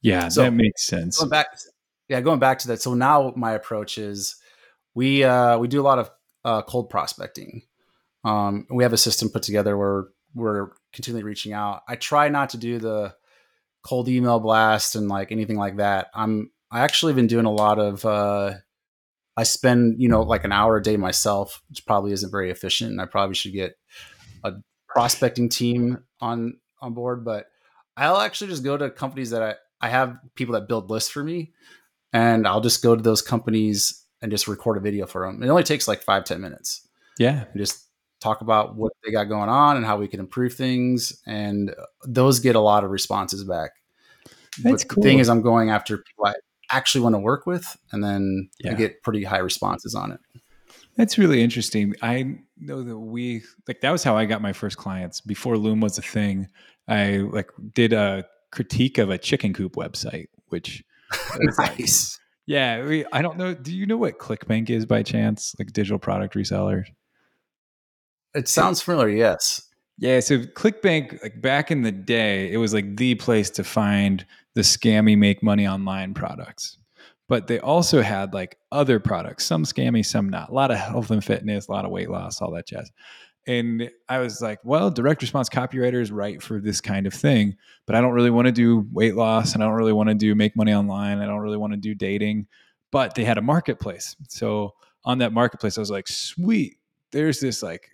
Yeah, 0.00 0.28
so 0.28 0.44
that 0.44 0.54
makes 0.54 0.86
sense. 0.86 1.18
Going 1.18 1.28
back, 1.28 1.48
yeah, 2.08 2.22
going 2.22 2.40
back 2.40 2.58
to 2.60 2.68
that. 2.68 2.80
So 2.80 2.94
now 2.94 3.34
my 3.36 3.52
approach 3.52 3.98
is 3.98 4.36
we 4.94 5.24
uh, 5.24 5.58
we 5.58 5.68
do 5.68 5.78
a 5.78 5.84
lot 5.84 5.98
of 5.98 6.10
uh, 6.42 6.62
cold 6.62 6.88
prospecting. 6.88 7.64
Um, 8.24 8.66
we 8.70 8.82
have 8.82 8.94
a 8.94 8.98
system 8.98 9.28
put 9.28 9.42
together 9.42 9.76
where 9.76 10.06
we're 10.34 10.68
continually 10.94 11.24
reaching 11.24 11.52
out. 11.52 11.82
I 11.86 11.96
try 11.96 12.30
not 12.30 12.48
to 12.50 12.56
do 12.56 12.78
the 12.78 13.14
cold 13.82 14.08
email 14.08 14.40
blast 14.40 14.94
and 14.94 15.08
like 15.08 15.32
anything 15.32 15.56
like 15.56 15.76
that. 15.76 16.08
I'm 16.14 16.50
I 16.70 16.80
actually 16.80 17.12
been 17.12 17.26
doing 17.26 17.46
a 17.46 17.52
lot 17.52 17.78
of 17.78 18.04
uh, 18.04 18.54
I 19.36 19.42
spend 19.42 20.00
you 20.00 20.08
know 20.08 20.22
like 20.22 20.44
an 20.44 20.52
hour 20.52 20.76
a 20.76 20.82
day 20.82 20.96
myself, 20.96 21.62
which 21.68 21.86
probably 21.86 22.12
isn't 22.12 22.30
very 22.30 22.50
efficient, 22.50 22.90
and 22.90 23.00
I 23.00 23.06
probably 23.06 23.34
should 23.34 23.52
get 23.52 23.76
a 24.44 24.54
prospecting 24.88 25.48
team 25.48 26.04
on 26.20 26.58
on 26.80 26.94
board. 26.94 27.24
But 27.24 27.46
I'll 27.96 28.20
actually 28.20 28.50
just 28.50 28.64
go 28.64 28.76
to 28.76 28.90
companies 28.90 29.30
that 29.30 29.42
I 29.42 29.54
I 29.80 29.88
have 29.88 30.18
people 30.34 30.54
that 30.54 30.68
build 30.68 30.90
lists 30.90 31.10
for 31.10 31.24
me, 31.24 31.52
and 32.12 32.46
I'll 32.46 32.60
just 32.60 32.82
go 32.82 32.94
to 32.94 33.02
those 33.02 33.22
companies 33.22 34.04
and 34.22 34.30
just 34.30 34.48
record 34.48 34.76
a 34.76 34.80
video 34.80 35.06
for 35.06 35.26
them. 35.26 35.42
It 35.42 35.48
only 35.48 35.64
takes 35.64 35.88
like 35.88 36.02
five 36.02 36.24
ten 36.24 36.40
minutes. 36.40 36.86
Yeah, 37.18 37.44
and 37.50 37.56
just 37.56 37.86
talk 38.20 38.40
about 38.42 38.76
what 38.76 38.92
they 39.04 39.10
got 39.10 39.24
going 39.24 39.48
on 39.48 39.76
and 39.76 39.84
how 39.86 39.96
we 39.96 40.06
can 40.08 40.20
improve 40.20 40.54
things, 40.54 41.20
and 41.26 41.70
uh, 41.70 41.84
those 42.04 42.38
get 42.40 42.54
a 42.56 42.60
lot 42.60 42.84
of 42.84 42.90
responses 42.90 43.44
back. 43.44 43.70
That's 44.62 44.84
cool. 44.84 45.02
The 45.02 45.08
thing 45.08 45.18
is, 45.20 45.28
I'm 45.28 45.42
going 45.42 45.70
after 45.70 45.98
people 45.98 46.26
I 46.26 46.34
actually 46.70 47.00
want 47.02 47.14
to 47.14 47.18
work 47.20 47.46
with, 47.46 47.76
and 47.92 48.02
then 48.04 48.48
Yeah. 48.62 48.72
I 48.72 48.74
get 48.74 49.02
pretty 49.02 49.24
high 49.24 49.38
responses 49.38 49.94
on 49.94 50.12
it. 50.12 50.20
That's 50.96 51.16
really 51.18 51.42
interesting. 51.42 51.94
I 52.02 52.40
know 52.58 52.82
that 52.82 52.98
we 52.98 53.42
like 53.66 53.80
that 53.80 53.90
was 53.90 54.02
how 54.04 54.16
I 54.16 54.26
got 54.26 54.42
my 54.42 54.52
first 54.52 54.76
clients 54.76 55.20
before 55.20 55.56
Loom 55.56 55.80
was 55.80 55.96
a 55.98 56.02
thing. 56.02 56.48
I 56.88 57.18
like 57.18 57.48
did 57.74 57.92
a 57.92 58.26
critique 58.50 58.98
of 58.98 59.08
a 59.08 59.16
chicken 59.16 59.54
coop 59.54 59.76
website, 59.76 60.26
which 60.48 60.82
was 61.38 61.56
like- 61.58 61.78
nice. 61.78 62.18
yeah, 62.46 62.84
we, 62.84 63.04
I 63.12 63.22
don't 63.22 63.38
know. 63.38 63.54
Do 63.54 63.72
you 63.74 63.86
know 63.86 63.96
what 63.96 64.18
ClickBank 64.18 64.68
is 64.68 64.84
by 64.84 65.02
chance? 65.04 65.54
Like 65.58 65.72
digital 65.72 65.98
product 66.00 66.34
resellers. 66.34 66.86
It 68.34 68.48
sounds 68.48 68.80
familiar. 68.80 69.16
Yes. 69.16 69.62
Yeah, 69.98 70.20
so 70.20 70.38
ClickBank, 70.38 71.22
like 71.22 71.42
back 71.42 71.70
in 71.70 71.82
the 71.82 71.92
day, 71.92 72.50
it 72.50 72.56
was 72.56 72.72
like 72.72 72.96
the 72.96 73.16
place 73.16 73.50
to 73.50 73.64
find 73.64 74.24
the 74.54 74.62
scammy 74.62 75.16
make 75.16 75.42
money 75.42 75.66
online 75.66 76.14
products. 76.14 76.78
But 77.28 77.46
they 77.46 77.60
also 77.60 78.00
had 78.02 78.32
like 78.32 78.58
other 78.72 78.98
products, 78.98 79.44
some 79.44 79.64
scammy, 79.64 80.04
some 80.04 80.28
not. 80.28 80.48
A 80.48 80.54
lot 80.54 80.70
of 80.70 80.78
health 80.78 81.10
and 81.10 81.22
fitness, 81.22 81.68
a 81.68 81.72
lot 81.72 81.84
of 81.84 81.90
weight 81.90 82.10
loss, 82.10 82.40
all 82.40 82.50
that 82.52 82.66
jazz. 82.66 82.90
And 83.46 83.90
I 84.08 84.18
was 84.18 84.40
like, 84.40 84.58
well, 84.64 84.90
direct 84.90 85.22
response 85.22 85.48
copywriters 85.48 86.10
write 86.12 86.42
for 86.42 86.60
this 86.60 86.80
kind 86.80 87.06
of 87.06 87.14
thing, 87.14 87.56
but 87.86 87.94
I 87.94 88.00
don't 88.00 88.12
really 88.12 88.30
want 88.30 88.46
to 88.46 88.52
do 88.52 88.86
weight 88.92 89.16
loss 89.16 89.54
and 89.54 89.62
I 89.62 89.66
don't 89.66 89.76
really 89.76 89.92
want 89.92 90.08
to 90.08 90.14
do 90.14 90.34
make 90.34 90.56
money 90.56 90.72
online. 90.72 91.18
I 91.18 91.26
don't 91.26 91.40
really 91.40 91.56
want 91.56 91.72
to 91.72 91.78
do 91.78 91.94
dating. 91.94 92.46
But 92.90 93.14
they 93.14 93.24
had 93.24 93.38
a 93.38 93.42
marketplace. 93.42 94.16
So 94.28 94.74
on 95.04 95.18
that 95.18 95.32
marketplace, 95.32 95.78
I 95.78 95.80
was 95.80 95.90
like, 95.90 96.08
sweet, 96.08 96.78
there's 97.12 97.38
this 97.38 97.62
like 97.62 97.90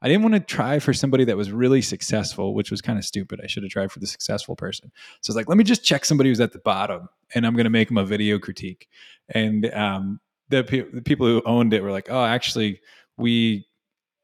I 0.00 0.08
didn't 0.08 0.22
want 0.22 0.34
to 0.34 0.40
try 0.40 0.78
for 0.78 0.92
somebody 0.92 1.24
that 1.24 1.36
was 1.36 1.50
really 1.50 1.82
successful, 1.82 2.54
which 2.54 2.70
was 2.70 2.80
kind 2.80 2.98
of 2.98 3.04
stupid. 3.04 3.40
I 3.42 3.48
should 3.48 3.64
have 3.64 3.72
tried 3.72 3.90
for 3.90 3.98
the 3.98 4.06
successful 4.06 4.54
person. 4.54 4.92
So 5.20 5.30
I 5.30 5.32
was 5.32 5.36
like, 5.36 5.48
let 5.48 5.58
me 5.58 5.64
just 5.64 5.84
check 5.84 6.04
somebody 6.04 6.30
who's 6.30 6.40
at 6.40 6.52
the 6.52 6.60
bottom 6.60 7.08
and 7.34 7.44
I'm 7.44 7.54
going 7.54 7.64
to 7.64 7.70
make 7.70 7.88
them 7.88 7.98
a 7.98 8.04
video 8.04 8.38
critique. 8.38 8.88
And 9.30 9.66
um, 9.74 10.20
the, 10.50 10.62
pe- 10.62 10.90
the 10.90 11.02
people 11.02 11.26
who 11.26 11.42
owned 11.44 11.74
it 11.74 11.82
were 11.82 11.90
like, 11.90 12.08
oh, 12.10 12.24
actually, 12.24 12.80
we 13.16 13.66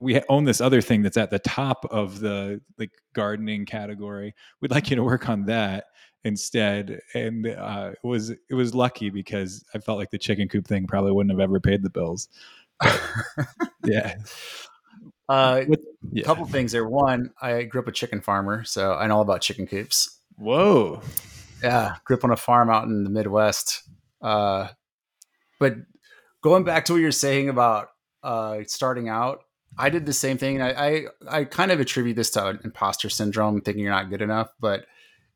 we 0.00 0.20
own 0.28 0.44
this 0.44 0.60
other 0.60 0.82
thing 0.82 1.00
that's 1.02 1.16
at 1.16 1.30
the 1.30 1.38
top 1.38 1.86
of 1.90 2.20
the 2.20 2.60
like 2.78 2.90
gardening 3.14 3.64
category. 3.64 4.34
We'd 4.60 4.70
like 4.70 4.90
you 4.90 4.96
to 4.96 5.02
work 5.02 5.28
on 5.30 5.46
that 5.46 5.86
instead. 6.24 7.00
And 7.14 7.46
uh, 7.46 7.92
it 7.92 8.06
was 8.06 8.30
it 8.30 8.54
was 8.54 8.74
lucky 8.74 9.08
because 9.10 9.64
I 9.74 9.78
felt 9.78 9.98
like 9.98 10.10
the 10.10 10.18
chicken 10.18 10.48
coop 10.48 10.66
thing 10.66 10.86
probably 10.86 11.12
wouldn't 11.12 11.32
have 11.32 11.40
ever 11.40 11.58
paid 11.58 11.82
the 11.82 11.90
bills. 11.90 12.28
Yeah, 13.86 14.14
Uh, 15.28 15.62
a 15.70 15.76
yeah. 16.12 16.24
couple 16.24 16.44
things 16.46 16.72
there. 16.72 16.86
One, 16.86 17.30
I 17.40 17.62
grew 17.62 17.80
up 17.80 17.88
a 17.88 17.92
chicken 17.92 18.20
farmer, 18.20 18.64
so 18.64 18.94
I 18.94 19.06
know 19.06 19.16
all 19.16 19.22
about 19.22 19.40
chicken 19.40 19.66
coops. 19.66 20.20
Whoa. 20.36 21.00
Yeah, 21.62 21.96
grew 22.04 22.16
up 22.16 22.24
on 22.24 22.30
a 22.30 22.36
farm 22.36 22.68
out 22.68 22.84
in 22.84 23.04
the 23.04 23.10
Midwest. 23.10 23.82
Uh, 24.20 24.68
but 25.58 25.76
going 26.42 26.64
back 26.64 26.84
to 26.86 26.92
what 26.92 27.00
you're 27.00 27.10
saying 27.10 27.48
about 27.48 27.88
uh, 28.22 28.58
starting 28.66 29.08
out, 29.08 29.40
I 29.78 29.88
did 29.88 30.04
the 30.06 30.12
same 30.12 30.36
thing. 30.38 30.60
I, 30.60 30.72
I 30.88 31.04
I 31.28 31.44
kind 31.44 31.70
of 31.70 31.80
attribute 31.80 32.16
this 32.16 32.30
to 32.32 32.58
imposter 32.62 33.08
syndrome, 33.08 33.60
thinking 33.62 33.82
you're 33.82 33.92
not 33.92 34.10
good 34.10 34.22
enough. 34.22 34.50
But 34.60 34.84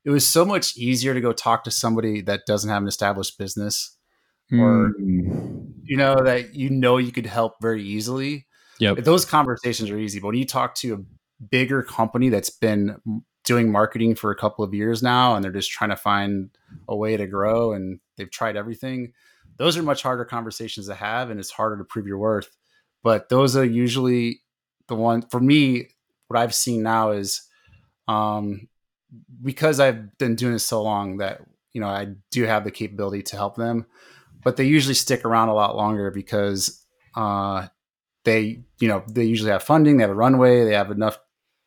it 0.04 0.10
was 0.10 0.26
so 0.26 0.44
much 0.44 0.76
easier 0.76 1.14
to 1.14 1.20
go 1.20 1.32
talk 1.32 1.64
to 1.64 1.70
somebody 1.70 2.20
that 2.22 2.42
doesn't 2.46 2.68
have 2.70 2.82
an 2.82 2.88
established 2.88 3.38
business, 3.38 3.96
Or- 4.52 4.92
Mm. 5.00 5.72
you 5.84 5.96
know, 5.96 6.22
that 6.22 6.54
you 6.54 6.70
know 6.70 6.98
you 6.98 7.10
could 7.12 7.26
help 7.26 7.54
very 7.62 7.82
easily. 7.82 8.46
Yep. 8.80 8.98
those 9.04 9.24
conversations 9.24 9.90
are 9.90 9.98
easy 9.98 10.20
but 10.20 10.28
when 10.28 10.36
you 10.36 10.46
talk 10.46 10.74
to 10.76 10.94
a 10.94 11.44
bigger 11.44 11.82
company 11.82 12.28
that's 12.28 12.50
been 12.50 12.96
doing 13.44 13.70
marketing 13.70 14.14
for 14.14 14.30
a 14.30 14.36
couple 14.36 14.64
of 14.64 14.74
years 14.74 15.02
now 15.02 15.34
and 15.34 15.44
they're 15.44 15.52
just 15.52 15.70
trying 15.70 15.90
to 15.90 15.96
find 15.96 16.50
a 16.88 16.96
way 16.96 17.16
to 17.16 17.26
grow 17.26 17.72
and 17.72 18.00
they've 18.16 18.30
tried 18.30 18.56
everything 18.56 19.12
those 19.56 19.76
are 19.76 19.82
much 19.82 20.02
harder 20.02 20.24
conversations 20.24 20.86
to 20.86 20.94
have 20.94 21.30
and 21.30 21.40
it's 21.40 21.50
harder 21.50 21.76
to 21.76 21.84
prove 21.84 22.06
your 22.06 22.18
worth 22.18 22.56
but 23.02 23.28
those 23.28 23.56
are 23.56 23.64
usually 23.64 24.40
the 24.88 24.94
one 24.94 25.22
for 25.22 25.40
me 25.40 25.88
what 26.28 26.38
i've 26.38 26.54
seen 26.54 26.82
now 26.82 27.10
is 27.10 27.42
um 28.06 28.68
because 29.42 29.80
i've 29.80 30.16
been 30.18 30.34
doing 30.34 30.52
this 30.52 30.66
so 30.66 30.82
long 30.82 31.18
that 31.18 31.40
you 31.72 31.80
know 31.80 31.88
i 31.88 32.06
do 32.30 32.44
have 32.44 32.64
the 32.64 32.70
capability 32.70 33.22
to 33.22 33.36
help 33.36 33.56
them 33.56 33.86
but 34.42 34.56
they 34.56 34.64
usually 34.64 34.94
stick 34.94 35.24
around 35.24 35.48
a 35.48 35.54
lot 35.54 35.76
longer 35.76 36.10
because 36.10 36.84
uh 37.16 37.66
they 38.24 38.60
you 38.80 38.88
know 38.88 39.02
they 39.08 39.24
usually 39.24 39.50
have 39.50 39.62
funding 39.62 39.96
they 39.96 40.02
have 40.02 40.10
a 40.10 40.14
runway 40.14 40.64
they 40.64 40.74
have 40.74 40.90
enough 40.90 41.18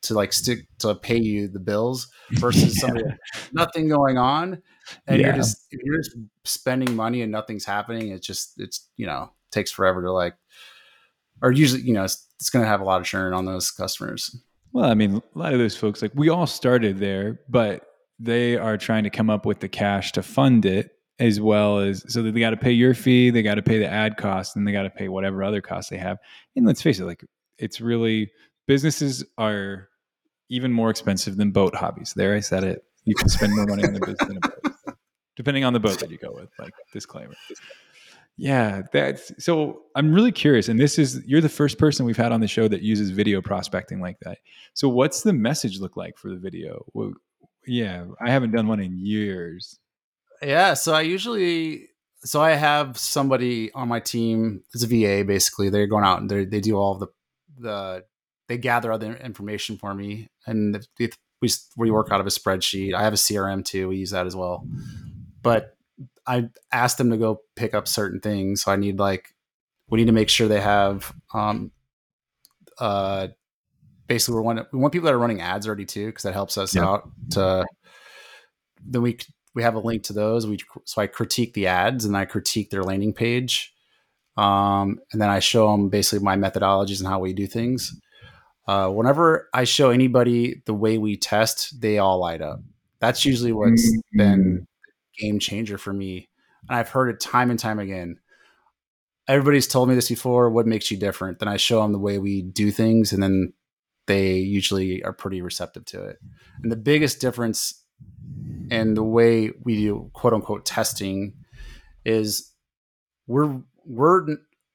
to 0.03 0.13
like 0.13 0.33
stick 0.33 0.59
to 0.79 0.95
pay 0.95 1.17
you 1.17 1.47
the 1.47 1.59
bills 1.59 2.07
versus 2.31 2.79
somebody 2.79 3.05
nothing 3.53 3.87
going 3.87 4.17
on. 4.17 4.61
And 5.07 5.21
Yeah. 5.21 5.27
you're 5.27 5.35
just 5.35 5.57
you're 5.71 5.97
just 5.97 6.17
spending 6.43 6.95
money 6.95 7.21
and 7.21 7.31
nothing's 7.31 7.65
happening 7.65 8.09
it's 8.09 8.25
just 8.25 8.59
it's 8.59 8.89
you 8.97 9.05
know 9.05 9.31
takes 9.51 9.71
forever 9.71 10.01
to 10.01 10.11
like 10.11 10.35
or 11.41 11.51
usually 11.51 11.81
you 11.81 11.93
know 11.93 12.03
it's, 12.03 12.27
it's 12.39 12.49
going 12.49 12.63
to 12.63 12.69
have 12.69 12.81
a 12.81 12.83
lot 12.83 12.99
of 13.01 13.07
churn 13.07 13.33
on 13.33 13.45
those 13.45 13.69
customers. 13.71 14.35
Well, 14.73 14.85
I 14.85 14.93
mean, 14.93 15.21
a 15.35 15.37
lot 15.37 15.51
of 15.53 15.59
those 15.59 15.75
folks, 15.75 16.01
like 16.01 16.13
we 16.15 16.29
all 16.29 16.47
started 16.47 16.97
there, 16.97 17.41
but 17.49 17.85
they 18.19 18.55
are 18.57 18.77
trying 18.77 19.03
to 19.03 19.09
come 19.09 19.29
up 19.29 19.45
with 19.45 19.59
the 19.59 19.67
cash 19.67 20.13
to 20.13 20.23
fund 20.23 20.65
it 20.65 20.91
as 21.21 21.39
well 21.39 21.77
as 21.77 22.03
so 22.11 22.23
they 22.23 22.39
got 22.39 22.49
to 22.49 22.57
pay 22.57 22.71
your 22.71 22.95
fee, 22.95 23.29
they 23.29 23.43
got 23.43 23.55
to 23.55 23.61
pay 23.61 23.77
the 23.77 23.87
ad 23.87 24.17
cost, 24.17 24.55
and 24.55 24.67
they 24.67 24.71
got 24.71 24.83
to 24.83 24.89
pay 24.89 25.07
whatever 25.07 25.43
other 25.43 25.61
costs 25.61 25.91
they 25.91 25.97
have. 25.97 26.17
And 26.55 26.65
let's 26.65 26.81
face 26.81 26.99
it, 26.99 27.05
like 27.05 27.23
it's 27.59 27.79
really 27.79 28.31
businesses 28.67 29.23
are 29.37 29.87
even 30.49 30.73
more 30.73 30.89
expensive 30.89 31.37
than 31.37 31.51
boat 31.51 31.75
hobbies. 31.75 32.13
There, 32.15 32.35
I 32.35 32.39
said 32.39 32.63
it. 32.63 32.83
You 33.05 33.13
can 33.13 33.29
spend 33.29 33.55
more 33.55 33.67
money 33.67 33.83
on 33.83 33.95
a 33.95 33.99
business 33.99 34.27
than 34.27 34.37
a 34.37 34.39
boat, 34.39 34.95
depending 35.35 35.63
on 35.63 35.73
the 35.73 35.79
boat 35.79 35.99
that 35.99 36.09
you 36.09 36.17
go 36.17 36.31
with. 36.33 36.49
Like 36.57 36.73
disclaimer. 36.91 37.35
Yeah, 38.35 38.81
that's 38.91 39.31
so. 39.37 39.83
I'm 39.95 40.11
really 40.11 40.31
curious, 40.31 40.69
and 40.69 40.79
this 40.79 40.97
is 40.97 41.21
you're 41.27 41.41
the 41.41 41.49
first 41.49 41.77
person 41.77 42.03
we've 42.03 42.17
had 42.17 42.31
on 42.31 42.41
the 42.41 42.47
show 42.47 42.67
that 42.67 42.81
uses 42.81 43.11
video 43.11 43.41
prospecting 43.43 44.01
like 44.01 44.17
that. 44.21 44.39
So, 44.73 44.89
what's 44.89 45.21
the 45.21 45.33
message 45.33 45.79
look 45.79 45.97
like 45.97 46.17
for 46.17 46.29
the 46.29 46.37
video? 46.37 46.83
Well, 46.95 47.11
yeah, 47.67 48.05
I 48.19 48.31
haven't 48.31 48.51
done 48.51 48.67
one 48.67 48.79
in 48.79 48.97
years. 48.97 49.77
Yeah, 50.41 50.73
so 50.73 50.93
I 50.93 51.01
usually 51.01 51.89
so 52.23 52.41
I 52.41 52.51
have 52.51 52.97
somebody 52.97 53.71
on 53.73 53.87
my 53.87 53.99
team. 53.99 54.63
It's 54.73 54.83
a 54.83 54.87
VA 54.87 55.23
basically. 55.25 55.69
They're 55.69 55.87
going 55.87 56.03
out 56.03 56.19
and 56.21 56.29
they 56.29 56.45
they 56.45 56.61
do 56.61 56.77
all 56.77 56.95
the 56.95 57.07
the 57.59 58.03
they 58.47 58.57
gather 58.57 58.91
other 58.91 59.15
information 59.15 59.77
for 59.77 59.93
me, 59.93 60.29
and 60.45 60.85
we 61.41 61.49
we 61.77 61.91
work 61.91 62.11
out 62.11 62.19
of 62.19 62.27
a 62.27 62.31
spreadsheet. 62.31 62.93
I 62.93 63.03
have 63.03 63.13
a 63.13 63.17
CRM 63.17 63.63
too. 63.63 63.87
We 63.89 63.97
use 63.97 64.11
that 64.11 64.25
as 64.27 64.35
well. 64.35 64.65
But 65.41 65.75
I 66.27 66.49
asked 66.71 66.97
them 66.97 67.09
to 67.11 67.17
go 67.17 67.41
pick 67.55 67.73
up 67.73 67.87
certain 67.87 68.19
things. 68.19 68.63
So 68.63 68.71
I 68.71 68.75
need 68.75 68.99
like 68.99 69.33
we 69.89 69.99
need 69.99 70.05
to 70.07 70.11
make 70.11 70.29
sure 70.29 70.47
they 70.47 70.61
have 70.61 71.13
um 71.33 71.71
uh 72.79 73.27
basically 74.07 74.35
we 74.39 74.41
want 74.45 74.67
we 74.71 74.79
want 74.79 74.93
people 74.93 75.05
that 75.05 75.13
are 75.13 75.19
running 75.19 75.41
ads 75.41 75.67
already 75.67 75.85
too 75.85 76.07
because 76.07 76.23
that 76.23 76.33
helps 76.33 76.57
us 76.57 76.75
Yeah. 76.75 76.85
out 76.85 77.09
to 77.31 77.65
then 78.85 79.01
we 79.01 79.17
we 79.53 79.63
have 79.63 79.75
a 79.75 79.79
link 79.79 80.03
to 80.03 80.13
those. 80.13 80.47
We 80.47 80.59
so 80.85 81.01
i 81.01 81.07
critique 81.07 81.53
the 81.53 81.67
ads 81.67 82.05
and 82.05 82.15
i 82.15 82.25
critique 82.25 82.69
their 82.69 82.83
landing 82.83 83.13
page 83.13 83.73
um, 84.37 84.99
and 85.11 85.21
then 85.21 85.29
i 85.29 85.39
show 85.39 85.71
them 85.71 85.89
basically 85.89 86.23
my 86.23 86.35
methodologies 86.35 86.99
and 86.99 87.07
how 87.07 87.19
we 87.19 87.33
do 87.33 87.47
things. 87.47 87.99
Uh, 88.67 88.89
whenever 88.89 89.49
i 89.53 89.63
show 89.63 89.89
anybody 89.89 90.61
the 90.65 90.73
way 90.73 90.97
we 90.97 91.17
test 91.17 91.81
they 91.81 91.97
all 91.97 92.19
light 92.19 92.41
up. 92.41 92.59
That's 92.99 93.25
usually 93.25 93.51
what's 93.51 93.91
been 94.13 94.67
game 95.17 95.39
changer 95.39 95.77
for 95.77 95.91
me 95.91 96.29
and 96.69 96.77
i've 96.77 96.89
heard 96.89 97.09
it 97.09 97.19
time 97.19 97.49
and 97.49 97.59
time 97.59 97.79
again. 97.79 98.17
Everybody's 99.27 99.67
told 99.67 99.87
me 99.87 99.95
this 99.95 100.09
before 100.09 100.49
what 100.49 100.67
makes 100.67 100.91
you 100.91 100.97
different? 100.97 101.39
Then 101.39 101.49
i 101.49 101.57
show 101.57 101.81
them 101.81 101.91
the 101.91 101.99
way 101.99 102.17
we 102.17 102.41
do 102.41 102.71
things 102.71 103.11
and 103.11 103.21
then 103.21 103.53
they 104.07 104.35
usually 104.35 105.03
are 105.03 105.13
pretty 105.13 105.41
receptive 105.41 105.85
to 105.85 106.03
it. 106.03 106.17
And 106.61 106.71
the 106.71 106.77
biggest 106.77 107.21
difference 107.21 107.80
in 108.69 108.93
the 108.93 109.03
way 109.03 109.51
we 109.63 109.75
do 109.77 110.09
quote 110.13 110.33
unquote 110.33 110.65
testing 110.65 111.33
is 112.05 112.51
we're 113.27 113.61
we're 113.85 114.25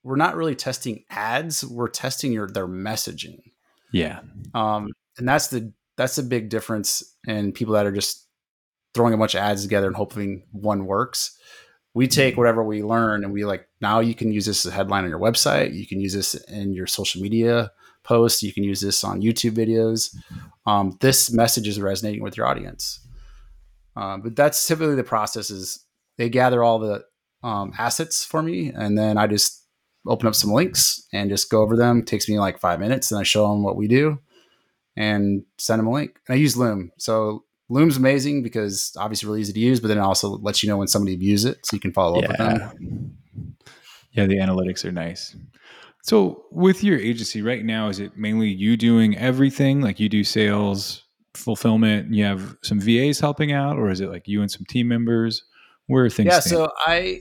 we're 0.03 0.17
not 0.17 0.37
really 0.37 0.55
testing 0.55 1.05
ads. 1.11 1.65
We're 1.65 1.89
testing 1.89 2.33
your 2.33 2.47
their 2.49 2.69
messaging. 2.69 3.41
Yeah. 3.93 4.21
Um, 4.55 4.89
and 5.19 5.29
that's 5.29 5.49
the 5.49 5.73
that's 5.97 6.19
a 6.19 6.23
big 6.23 6.49
difference 6.49 7.03
in 7.27 7.53
people 7.53 7.75
that 7.75 7.87
are 7.87 7.93
just 7.93 8.27
throwing 8.95 9.15
a 9.15 9.19
bunch 9.19 9.35
of 9.35 9.41
ads 9.41 9.63
together 9.63 9.87
and 9.87 9.97
hoping 9.97 10.45
one 10.53 10.87
works. 10.87 11.37
We 11.95 12.07
take 12.07 12.37
whatever 12.37 12.63
we 12.63 12.83
learn 12.83 13.25
and 13.25 13.33
we 13.33 13.45
like 13.45 13.67
now 13.81 14.01
you 14.01 14.15
can 14.15 14.31
use 14.31 14.47
this 14.47 14.65
as 14.67 14.73
a 14.73 14.75
headline 14.75 15.05
on 15.05 15.11
your 15.11 15.19
website. 15.19 15.75
You 15.75 15.87
can 15.87 16.01
use 16.01 16.13
this 16.13 16.35
in 16.35 16.73
your 16.73 16.87
social 16.87 17.23
media 17.23 17.73
posts. 18.05 18.43
You 18.43 18.53
can 18.53 18.63
use 18.65 18.81
this 18.81 19.03
on 19.03 19.23
YouTube 19.23 19.53
videos. 19.53 20.15
Um, 20.67 20.97
this 21.01 21.33
message 21.33 21.67
is 21.67 21.81
resonating 21.81 22.23
with 22.23 22.37
your 22.37 22.47
audience. 22.47 23.06
Um, 23.97 24.21
but 24.21 24.37
that's 24.37 24.67
typically 24.67 24.95
the 24.95 25.05
process 25.05 25.51
is 25.51 25.85
they 26.19 26.29
gather 26.29 26.63
all 26.63 26.79
the 26.79 27.05
um, 27.43 27.73
assets 27.79 28.25
for 28.25 28.43
me 28.43 28.73
and 28.75 28.97
then 28.97 29.17
I 29.19 29.27
just 29.27 29.65
open 30.07 30.29
up 30.29 30.35
some 30.35 30.53
links 30.53 31.07
and 31.13 31.31
just 31.31 31.51
go 31.51 31.63
over 31.63 31.77
them. 31.77 32.01
It 32.01 32.07
takes 32.07 32.29
me 32.29 32.39
like 32.39 32.59
five 32.59 32.81
minutes 32.81 33.11
and 33.11 33.21
I 33.21 33.25
show 33.25 33.49
them 33.49 33.63
what 33.63 33.77
we 33.77 33.89
do 33.89 34.19
and 34.97 35.45
send 35.59 35.81
them 35.81 35.87
a 35.87 35.93
link. 35.93 36.19
And 36.29 36.35
I 36.35 36.39
use 36.39 36.57
Loom. 36.57 36.93
So 36.99 37.45
Loom's 37.69 37.97
amazing 37.97 38.43
because 38.43 38.95
obviously 38.99 39.29
really 39.29 39.41
easy 39.41 39.53
to 39.53 39.61
use, 39.61 39.81
but 39.81 39.89
then 39.89 39.99
it 39.99 40.03
also 40.03 40.29
lets 40.39 40.63
you 40.63 40.69
know 40.69 40.77
when 40.77 40.89
somebody 40.89 41.17
views 41.17 41.45
it 41.45 41.65
so 41.65 41.75
you 41.75 41.81
can 41.81 41.93
follow 41.93 42.21
yeah. 42.21 42.25
up 42.25 42.29
with 42.29 42.39
them. 42.39 43.17
Yeah, 44.13 44.27
the 44.27 44.37
analytics 44.37 44.85
are 44.85 44.93
nice. 44.93 45.37
So 46.03 46.45
with 46.53 46.85
your 46.85 46.99
agency 46.99 47.43
right 47.43 47.65
now, 47.65 47.89
is 47.89 47.99
it 47.99 48.17
mainly 48.17 48.49
you 48.49 48.77
doing 48.77 49.19
everything? 49.19 49.81
Like 49.81 49.99
you 49.99 50.09
do 50.09 50.23
sales, 50.23 51.03
fulfillment, 51.37 52.13
you 52.13 52.25
have 52.25 52.57
some 52.63 52.81
VAs 52.81 53.21
helping 53.21 53.53
out, 53.53 53.79
or 53.79 53.91
is 53.91 54.01
it 54.01 54.09
like 54.09 54.27
you 54.27 54.43
and 54.43 54.51
some 54.51 54.65
team 54.67 54.89
members? 54.89 55.43
Where 55.87 56.05
are 56.05 56.11
things? 56.11 56.27
Yeah, 56.27 56.41
stand? 56.41 56.57
so 56.57 56.73
I 56.87 57.21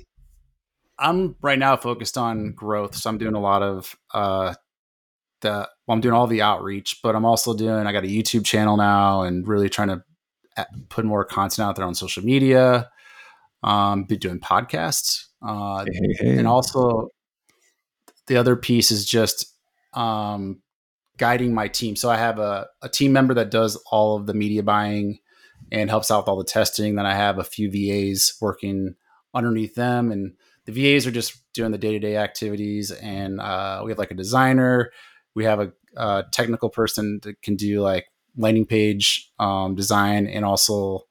I'm 0.97 1.35
right 1.41 1.59
now 1.59 1.75
focused 1.77 2.17
on 2.17 2.53
growth. 2.53 2.95
So 2.95 3.09
I'm 3.09 3.17
doing 3.17 3.35
a 3.35 3.39
lot 3.39 3.61
of 3.61 3.95
uh 4.13 4.55
the 5.41 5.69
well, 5.87 5.95
I'm 5.95 6.01
doing 6.01 6.13
all 6.13 6.27
the 6.27 6.41
outreach, 6.41 6.99
but 7.03 7.15
I'm 7.15 7.25
also 7.25 7.53
doing 7.53 7.85
I 7.85 7.91
got 7.91 8.03
a 8.03 8.07
YouTube 8.07 8.45
channel 8.45 8.77
now 8.77 9.21
and 9.21 9.47
really 9.47 9.69
trying 9.69 9.89
to 9.89 10.03
uh, 10.57 10.65
put 10.89 11.05
more 11.05 11.25
content 11.25 11.67
out 11.67 11.75
there 11.75 11.85
on 11.85 11.95
social 11.95 12.23
media. 12.23 12.89
Um, 13.63 14.03
be 14.03 14.15
doing 14.15 14.39
podcasts, 14.39 15.25
uh, 15.41 15.85
hey, 15.85 16.15
hey. 16.19 16.37
and 16.37 16.47
also 16.47 17.09
the 18.27 18.37
other 18.37 18.55
piece 18.55 18.91
is 18.91 19.05
just 19.05 19.55
um, 19.93 20.61
guiding 21.17 21.53
my 21.53 21.67
team. 21.67 21.95
So 21.95 22.09
I 22.09 22.17
have 22.17 22.39
a, 22.39 22.67
a 22.81 22.89
team 22.89 23.13
member 23.13 23.33
that 23.35 23.51
does 23.51 23.75
all 23.91 24.17
of 24.17 24.25
the 24.25 24.33
media 24.33 24.63
buying 24.63 25.19
and 25.71 25.89
helps 25.89 26.11
out 26.11 26.23
with 26.23 26.27
all 26.27 26.37
the 26.37 26.43
testing. 26.43 26.95
Then 26.95 27.05
I 27.05 27.13
have 27.13 27.37
a 27.37 27.43
few 27.43 27.71
VAs 27.71 28.37
working 28.41 28.95
underneath 29.33 29.75
them, 29.75 30.11
and 30.11 30.33
the 30.65 30.71
VAs 30.71 31.05
are 31.07 31.11
just 31.11 31.41
doing 31.53 31.71
the 31.71 31.77
day 31.77 31.91
to 31.91 31.99
day 31.99 32.17
activities. 32.17 32.91
And 32.91 33.39
uh, 33.39 33.81
we 33.83 33.91
have 33.91 33.99
like 33.99 34.11
a 34.11 34.15
designer, 34.15 34.91
we 35.33 35.45
have 35.45 35.59
a, 35.59 35.71
a, 35.95 36.23
technical 36.31 36.69
person 36.69 37.19
that 37.23 37.41
can 37.41 37.55
do 37.55 37.81
like 37.81 38.07
landing 38.37 38.65
page 38.65 39.31
um, 39.39 39.75
design 39.75 40.27
and 40.27 40.43
also, 40.43 41.01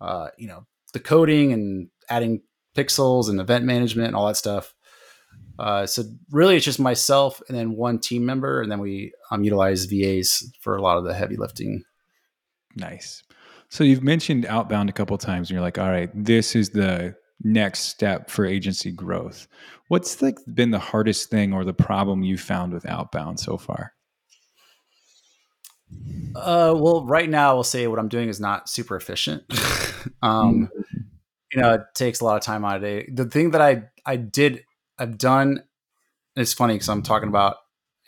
uh, 0.00 0.28
you 0.38 0.46
know, 0.46 0.66
the 0.92 1.00
coding 1.00 1.52
and 1.52 1.88
adding 2.08 2.42
pixels 2.76 3.28
and 3.28 3.40
event 3.40 3.64
management 3.64 4.08
and 4.08 4.16
all 4.16 4.26
that 4.26 4.36
stuff. 4.36 4.74
Uh, 5.58 5.86
so 5.86 6.04
really, 6.30 6.56
it's 6.56 6.64
just 6.64 6.78
myself 6.78 7.42
and 7.48 7.56
then 7.56 7.76
one 7.76 7.98
team 7.98 8.26
member, 8.26 8.60
and 8.60 8.70
then 8.70 8.80
we 8.80 9.12
um, 9.30 9.42
utilize 9.44 9.86
VAs 9.86 10.50
for 10.60 10.76
a 10.76 10.82
lot 10.82 10.98
of 10.98 11.04
the 11.04 11.14
heavy 11.14 11.36
lifting. 11.36 11.84
Nice. 12.74 13.22
So 13.68 13.84
you've 13.84 14.02
mentioned 14.02 14.46
outbound 14.46 14.90
a 14.90 14.92
couple 14.92 15.16
times, 15.18 15.48
and 15.48 15.54
you're 15.54 15.62
like, 15.62 15.78
"All 15.78 15.90
right, 15.90 16.10
this 16.14 16.54
is 16.54 16.70
the 16.70 17.16
next 17.42 17.80
step 17.80 18.30
for 18.30 18.44
agency 18.44 18.92
growth." 18.92 19.48
What's 19.88 20.20
like 20.20 20.38
been 20.52 20.70
the 20.72 20.78
hardest 20.78 21.30
thing 21.30 21.52
or 21.52 21.64
the 21.64 21.72
problem 21.72 22.22
you 22.22 22.36
found 22.36 22.72
with 22.72 22.86
outbound 22.86 23.40
so 23.40 23.56
far? 23.56 23.92
Uh, 26.34 26.74
well, 26.76 27.04
right 27.06 27.30
now, 27.30 27.56
I'll 27.56 27.62
say 27.62 27.86
what 27.86 27.98
I'm 27.98 28.08
doing 28.08 28.28
is 28.28 28.40
not 28.40 28.68
super 28.68 28.96
efficient. 28.96 29.44
um, 30.22 30.68
mm-hmm. 30.68 31.00
You 31.52 31.62
know, 31.62 31.74
it 31.74 31.82
takes 31.94 32.20
a 32.20 32.24
lot 32.24 32.36
of 32.36 32.42
time 32.42 32.64
out 32.64 32.76
of 32.76 32.82
day. 32.82 33.08
The 33.10 33.24
thing 33.24 33.52
that 33.52 33.62
I 33.62 33.84
I 34.04 34.16
did 34.16 34.64
I've 34.98 35.18
done. 35.18 35.62
It's 36.34 36.52
funny 36.52 36.74
because 36.74 36.88
I'm 36.88 37.02
talking 37.02 37.28
about 37.28 37.56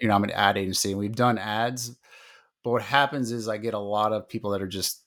you 0.00 0.08
know 0.08 0.14
I'm 0.14 0.24
an 0.24 0.30
ad 0.30 0.56
agency 0.56 0.90
and 0.90 0.98
we've 0.98 1.14
done 1.14 1.38
ads, 1.38 1.96
but 2.64 2.70
what 2.70 2.82
happens 2.82 3.32
is 3.32 3.48
I 3.48 3.56
get 3.56 3.74
a 3.74 3.78
lot 3.78 4.12
of 4.12 4.28
people 4.28 4.50
that 4.50 4.62
are 4.62 4.68
just 4.68 5.02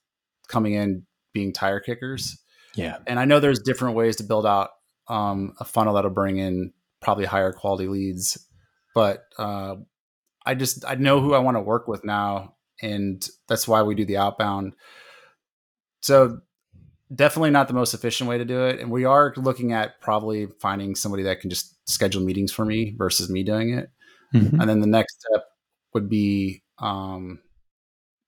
coming 0.47 0.73
in 0.73 1.05
being 1.33 1.53
tire 1.53 1.79
kickers. 1.79 2.39
Yeah, 2.75 2.97
and 3.07 3.19
I 3.19 3.25
know 3.25 3.39
there's 3.39 3.59
different 3.59 3.95
ways 3.95 4.17
to 4.17 4.23
build 4.23 4.45
out 4.45 4.69
um, 5.07 5.53
a 5.59 5.65
funnel 5.65 5.93
that'll 5.93 6.11
bring 6.11 6.37
in 6.37 6.73
probably 7.01 7.25
higher 7.25 7.51
quality 7.51 7.87
leads, 7.87 8.37
but 8.95 9.23
uh, 9.37 9.75
I 10.45 10.55
just 10.55 10.85
I 10.85 10.95
know 10.95 11.21
who 11.21 11.33
I 11.33 11.39
want 11.39 11.57
to 11.57 11.61
work 11.61 11.87
with 11.87 12.03
now, 12.03 12.55
and 12.81 13.25
that's 13.47 13.67
why 13.67 13.83
we 13.83 13.95
do 13.95 14.05
the 14.05 14.17
outbound. 14.17 14.75
So 16.01 16.39
definitely 17.13 17.49
not 17.49 17.67
the 17.67 17.73
most 17.73 17.93
efficient 17.93 18.29
way 18.29 18.37
to 18.37 18.45
do 18.45 18.65
it. 18.65 18.79
And 18.79 18.89
we 18.89 19.05
are 19.05 19.33
looking 19.37 19.73
at 19.73 19.99
probably 20.01 20.47
finding 20.59 20.95
somebody 20.95 21.23
that 21.23 21.41
can 21.41 21.49
just 21.49 21.77
schedule 21.89 22.21
meetings 22.21 22.51
for 22.51 22.65
me 22.65 22.95
versus 22.97 23.29
me 23.29 23.43
doing 23.43 23.73
it. 23.73 23.89
Mm-hmm. 24.33 24.59
And 24.59 24.69
then 24.69 24.79
the 24.79 24.87
next 24.87 25.19
step 25.19 25.45
would 25.93 26.09
be 26.09 26.63
um, 26.79 27.39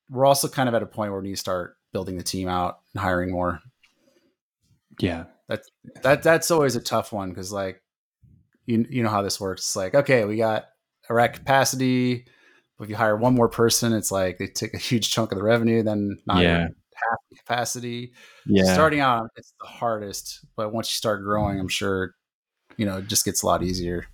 we're 0.09 0.25
also 0.25 0.47
kind 0.47 0.67
of 0.67 0.75
at 0.75 0.83
a 0.83 0.87
point 0.87 1.11
where 1.11 1.21
we 1.21 1.29
need 1.29 1.35
to 1.35 1.39
start 1.39 1.77
building 1.91 2.17
the 2.17 2.23
team 2.23 2.47
out 2.47 2.79
and 2.93 3.01
hiring 3.01 3.31
more. 3.31 3.59
Yeah. 4.99 5.25
That's 5.47 5.69
that 6.03 6.23
that's 6.23 6.51
always 6.51 6.75
a 6.75 6.81
tough 6.81 7.11
one 7.11 7.29
because 7.29 7.51
like 7.51 7.81
you 8.65 8.85
you 8.89 9.03
know 9.03 9.09
how 9.09 9.21
this 9.21 9.39
works. 9.39 9.61
It's 9.61 9.75
like, 9.75 9.93
okay, 9.93 10.25
we 10.25 10.37
got 10.37 10.65
a 11.09 11.13
rack 11.13 11.33
capacity. 11.33 12.25
But 12.77 12.85
if 12.85 12.89
you 12.89 12.95
hire 12.95 13.15
one 13.15 13.35
more 13.35 13.49
person, 13.49 13.93
it's 13.93 14.11
like 14.11 14.37
they 14.37 14.47
take 14.47 14.73
a 14.73 14.77
huge 14.77 15.11
chunk 15.11 15.31
of 15.31 15.37
the 15.37 15.43
revenue, 15.43 15.83
then 15.83 16.17
not 16.25 16.41
yeah. 16.41 16.67
the 16.67 16.75
capacity 17.37 18.13
yeah. 18.45 18.73
starting 18.73 18.99
out 18.99 19.29
it's 19.35 19.53
the 19.59 19.67
hardest, 19.67 20.45
but 20.55 20.73
once 20.73 20.89
you 20.89 20.95
start 20.95 21.23
growing, 21.23 21.59
I'm 21.59 21.67
sure 21.67 22.15
you 22.77 22.85
know 22.85 22.97
it 22.97 23.07
just 23.07 23.25
gets 23.25 23.43
a 23.43 23.45
lot 23.45 23.63
easier. 23.63 24.05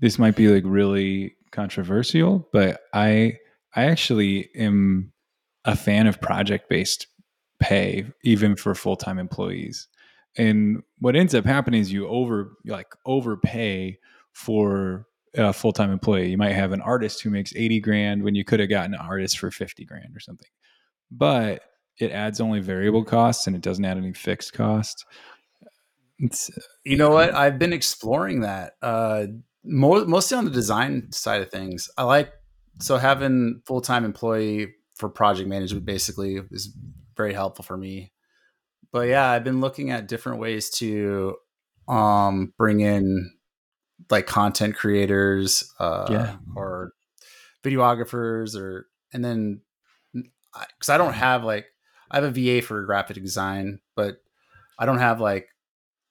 This 0.00 0.18
might 0.18 0.36
be 0.36 0.48
like 0.48 0.64
really 0.66 1.36
controversial, 1.52 2.48
but 2.52 2.82
I 2.92 3.38
I 3.74 3.84
actually 3.84 4.50
am 4.54 5.12
a 5.64 5.76
fan 5.76 6.06
of 6.06 6.20
project 6.20 6.68
based 6.68 7.06
pay, 7.60 8.06
even 8.22 8.56
for 8.56 8.74
full 8.74 8.96
time 8.96 9.18
employees. 9.18 9.88
And 10.36 10.82
what 10.98 11.16
ends 11.16 11.34
up 11.34 11.44
happening 11.44 11.80
is 11.80 11.92
you 11.92 12.08
over 12.08 12.56
like 12.66 12.88
overpay 13.06 13.98
for 14.32 15.06
a 15.36 15.52
full 15.52 15.72
time 15.72 15.90
employee. 15.90 16.30
You 16.30 16.38
might 16.38 16.52
have 16.52 16.72
an 16.72 16.80
artist 16.80 17.22
who 17.22 17.30
makes 17.30 17.54
80 17.54 17.80
grand 17.80 18.22
when 18.22 18.34
you 18.34 18.44
could 18.44 18.60
have 18.60 18.68
gotten 18.68 18.94
an 18.94 19.00
artist 19.00 19.38
for 19.38 19.50
50 19.50 19.84
grand 19.84 20.14
or 20.14 20.20
something. 20.20 20.48
But 21.10 21.62
it 21.98 22.10
adds 22.10 22.40
only 22.40 22.60
variable 22.60 23.04
costs 23.04 23.46
and 23.46 23.54
it 23.54 23.62
doesn't 23.62 23.84
add 23.84 23.96
any 23.96 24.12
fixed 24.12 24.52
costs. 24.52 25.04
It's, 26.18 26.50
you 26.84 26.96
know 26.96 27.10
what? 27.10 27.34
I've 27.34 27.58
been 27.58 27.72
exploring 27.72 28.40
that 28.40 28.74
uh, 28.82 29.26
more, 29.64 30.04
mostly 30.04 30.36
on 30.36 30.44
the 30.44 30.50
design 30.50 31.10
side 31.12 31.42
of 31.42 31.50
things. 31.50 31.88
I 31.96 32.04
like 32.04 32.32
so 32.80 32.96
having 32.96 33.62
full 33.66 33.80
time 33.80 34.04
employee 34.04 34.74
for 34.96 35.08
project 35.08 35.48
management 35.48 35.84
basically 35.84 36.40
is 36.50 36.74
very 37.16 37.32
helpful 37.32 37.64
for 37.64 37.76
me. 37.76 38.12
But 38.92 39.08
yeah, 39.08 39.28
I've 39.28 39.44
been 39.44 39.60
looking 39.60 39.90
at 39.90 40.08
different 40.08 40.38
ways 40.38 40.70
to 40.78 41.36
um, 41.88 42.52
bring 42.56 42.80
in 42.80 43.32
like 44.10 44.26
content 44.26 44.76
creators 44.76 45.72
uh, 45.80 46.06
yeah. 46.10 46.36
or 46.54 46.92
videographers 47.62 48.56
or 48.56 48.86
and 49.12 49.24
then 49.24 49.60
because 50.12 50.88
I 50.88 50.98
don't 50.98 51.14
have 51.14 51.44
like 51.44 51.66
I 52.10 52.20
have 52.20 52.24
a 52.24 52.30
VA 52.60 52.64
for 52.64 52.82
graphic 52.84 53.16
design, 53.16 53.80
but 53.94 54.16
I 54.78 54.86
don't 54.86 54.98
have 54.98 55.20
like 55.20 55.48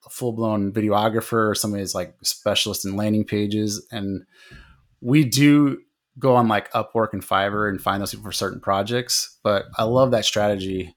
a 0.06 0.10
full 0.10 0.34
blown 0.34 0.74
videographer 0.74 1.50
or 1.50 1.56
somebody 1.56 1.84
that's 1.84 1.96
like 1.96 2.16
specialist 2.24 2.86
in 2.86 2.96
landing 2.96 3.26
pages. 3.26 3.86
And 3.92 4.24
we 5.02 5.24
do 5.24 5.80
go 6.20 6.36
on 6.36 6.48
like 6.48 6.72
Upwork 6.74 7.14
and 7.14 7.24
Fiverr 7.24 7.70
and 7.70 7.82
find 7.82 8.02
those 8.02 8.12
people 8.12 8.26
for 8.26 8.32
certain 8.32 8.60
projects. 8.60 9.40
But 9.44 9.66
I 9.78 9.84
love 9.84 10.12
that 10.12 10.26
strategy. 10.26 10.96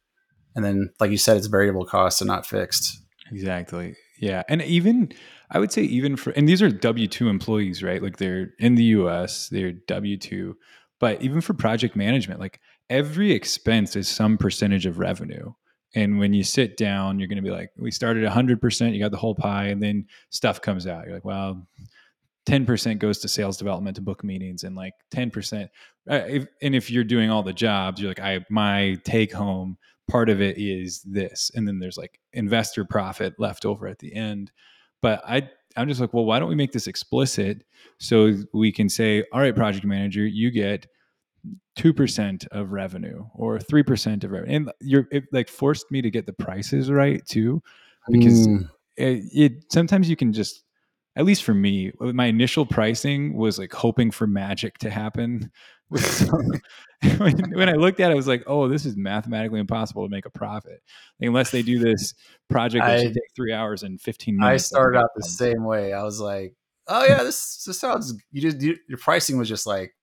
And 0.55 0.65
then, 0.65 0.91
like 1.01 1.11
you 1.11 1.19
said, 1.19 1.37
it's 1.37 1.47
variable 1.47 1.85
cost 1.85 2.21
and 2.21 2.29
not 2.29 2.47
fixed. 2.47 2.99
Exactly. 3.31 3.95
Yeah. 4.19 4.43
And 4.49 4.63
even, 4.63 5.13
I 5.51 5.59
would 5.59 5.73
say, 5.73 5.83
even 5.83 6.17
for, 6.17 6.31
and 6.31 6.49
these 6.49 6.63
are 6.63 6.71
W 6.71 7.07
2 7.07 7.29
employees, 7.29 7.83
right? 7.83 8.03
Like 8.03 8.17
they're 8.17 8.51
in 8.59 8.75
the 8.75 8.85
US, 8.85 9.49
they're 9.49 9.73
W 9.73 10.17
2. 10.17 10.57
But 10.99 11.21
even 11.21 11.43
for 11.43 11.53
project 11.53 11.95
management, 11.95 12.41
like 12.41 12.61
every 12.91 13.33
expense 13.33 13.97
is 13.97 14.09
some 14.09 14.39
percentage 14.39 14.87
of 14.87 14.99
revenue. 14.99 15.53
And 15.95 16.19
when 16.19 16.35
you 16.35 16.43
sit 16.43 16.77
down, 16.77 17.19
you're 17.19 17.29
going 17.29 17.37
to 17.37 17.43
be 17.43 17.51
like, 17.51 17.71
we 17.79 17.91
started 17.91 18.29
100%, 18.29 18.93
you 18.93 19.01
got 19.01 19.11
the 19.11 19.17
whole 19.17 19.35
pie, 19.35 19.67
and 19.67 19.83
then 19.83 20.07
stuff 20.31 20.61
comes 20.61 20.87
out. 20.87 21.07
You're 21.07 21.15
like, 21.15 21.25
well, 21.25 21.67
10% 22.47 22.99
goes 22.99 23.19
to 23.21 23.29
sales 23.29 23.57
development 23.57 23.97
to 23.97 24.03
book 24.03 24.23
meetings, 24.23 24.65
and 24.65 24.77
like 24.77 24.93
10%. 25.15 25.69
Uh, 26.09 26.21
and 26.63 26.75
if 26.75 26.91
you're 26.91 27.05
doing 27.05 27.31
all 27.31 27.43
the 27.43 27.53
jobs, 27.53 28.01
you're 28.01 28.11
like, 28.11 28.21
I, 28.21 28.45
my 28.51 28.99
take 29.05 29.33
home 29.33 29.79
part 30.09 30.29
of 30.29 30.41
it 30.41 30.59
is 30.59 31.03
this. 31.03 31.51
And 31.55 31.67
then 31.67 31.79
there's 31.79 31.97
like 31.97 32.21
investor 32.33 32.85
profit 32.85 33.35
left 33.39 33.65
over 33.65 33.87
at 33.87 33.99
the 33.99 34.15
end. 34.15 34.53
But 35.03 35.23
I 35.27 35.49
I'm 35.77 35.89
just 35.89 36.01
like, 36.01 36.15
well, 36.15 36.25
why 36.25 36.39
don't 36.39 36.49
we 36.49 36.55
make 36.55 36.73
this 36.73 36.87
explicit 36.87 37.63
so 37.99 38.33
we 38.55 38.73
can 38.73 38.89
say, 38.89 39.25
all 39.33 39.41
right, 39.41 39.55
project 39.55 39.85
manager, 39.85 40.27
you 40.27 40.51
get 40.51 40.87
two 41.77 41.93
percent 41.93 42.47
of 42.53 42.73
revenue 42.73 43.25
or 43.35 43.59
three 43.59 43.83
percent 43.83 44.25
of 44.25 44.31
revenue, 44.31 44.55
and 44.57 44.73
you're 44.81 45.07
it 45.11 45.25
like 45.33 45.49
forced 45.49 45.91
me 45.91 46.03
to 46.03 46.11
get 46.11 46.27
the 46.27 46.33
prices 46.33 46.91
right 46.91 47.25
too, 47.27 47.63
because 48.11 48.47
Mm. 48.47 48.69
it, 48.97 49.25
it 49.33 49.73
sometimes 49.73 50.09
you 50.09 50.17
can 50.17 50.33
just 50.33 50.63
at 51.17 51.25
least 51.25 51.43
for 51.45 51.55
me 51.55 51.93
my 52.01 52.27
initial 52.27 52.67
pricing 52.67 53.35
was 53.37 53.59
like 53.59 53.73
hoping 53.73 54.11
for 54.11 54.27
magic 54.27 54.77
to 54.79 54.91
happen 54.91 55.51
when, 55.89 57.35
when 57.53 57.69
i 57.69 57.73
looked 57.73 58.01
at 58.01 58.11
it 58.11 58.15
i 58.15 58.17
was 58.17 58.27
like 58.27 58.43
oh 58.47 58.69
this 58.69 58.85
is 58.85 58.97
mathematically 58.97 59.61
impossible 59.61 60.05
to 60.05 60.11
make 60.11 60.27
a 60.27 60.31
profit 60.31 60.83
unless 61.21 61.51
they 61.51 61.63
do 61.63 61.79
this 61.79 62.13
project 62.51 62.85
that 62.85 62.99
I- 62.99 63.03
should 63.03 63.15
take 63.15 63.31
three 63.35 63.53
hours 63.53 63.83
and 63.83 64.01
15 64.01 64.37
minutes. 64.37 64.65
I 64.65 64.77
started 64.77 64.99
out 64.99 65.11
the 65.15 65.23
same 65.23 65.65
way. 65.65 65.93
I 65.93 66.03
was 66.03 66.21
like, 66.21 66.55
"Oh 66.89 67.05
yeah, 67.05 67.23
this 67.23 67.65
this 67.65 67.79
sounds." 67.79 68.15
You 68.33 68.41
just 68.43 68.61
you, 68.61 68.77
your 68.89 68.99
pricing 68.99 69.37
was 69.39 69.49
just 69.49 69.67
like 69.67 69.95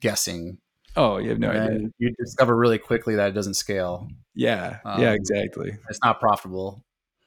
guessing. 0.00 0.58
oh 0.96 1.18
you 1.18 1.28
have 1.30 1.38
no 1.38 1.50
and 1.50 1.74
idea 1.74 1.88
you 1.98 2.14
discover 2.18 2.56
really 2.56 2.78
quickly 2.78 3.14
that 3.16 3.28
it 3.28 3.32
doesn't 3.34 3.54
scale. 3.54 4.08
yeah 4.34 4.78
yeah 4.84 5.10
Um, 5.10 5.14
exactly 5.14 5.72
It's 5.90 6.00
not 6.02 6.20
profitable. 6.20 6.82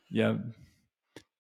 Yeah. 0.10 0.38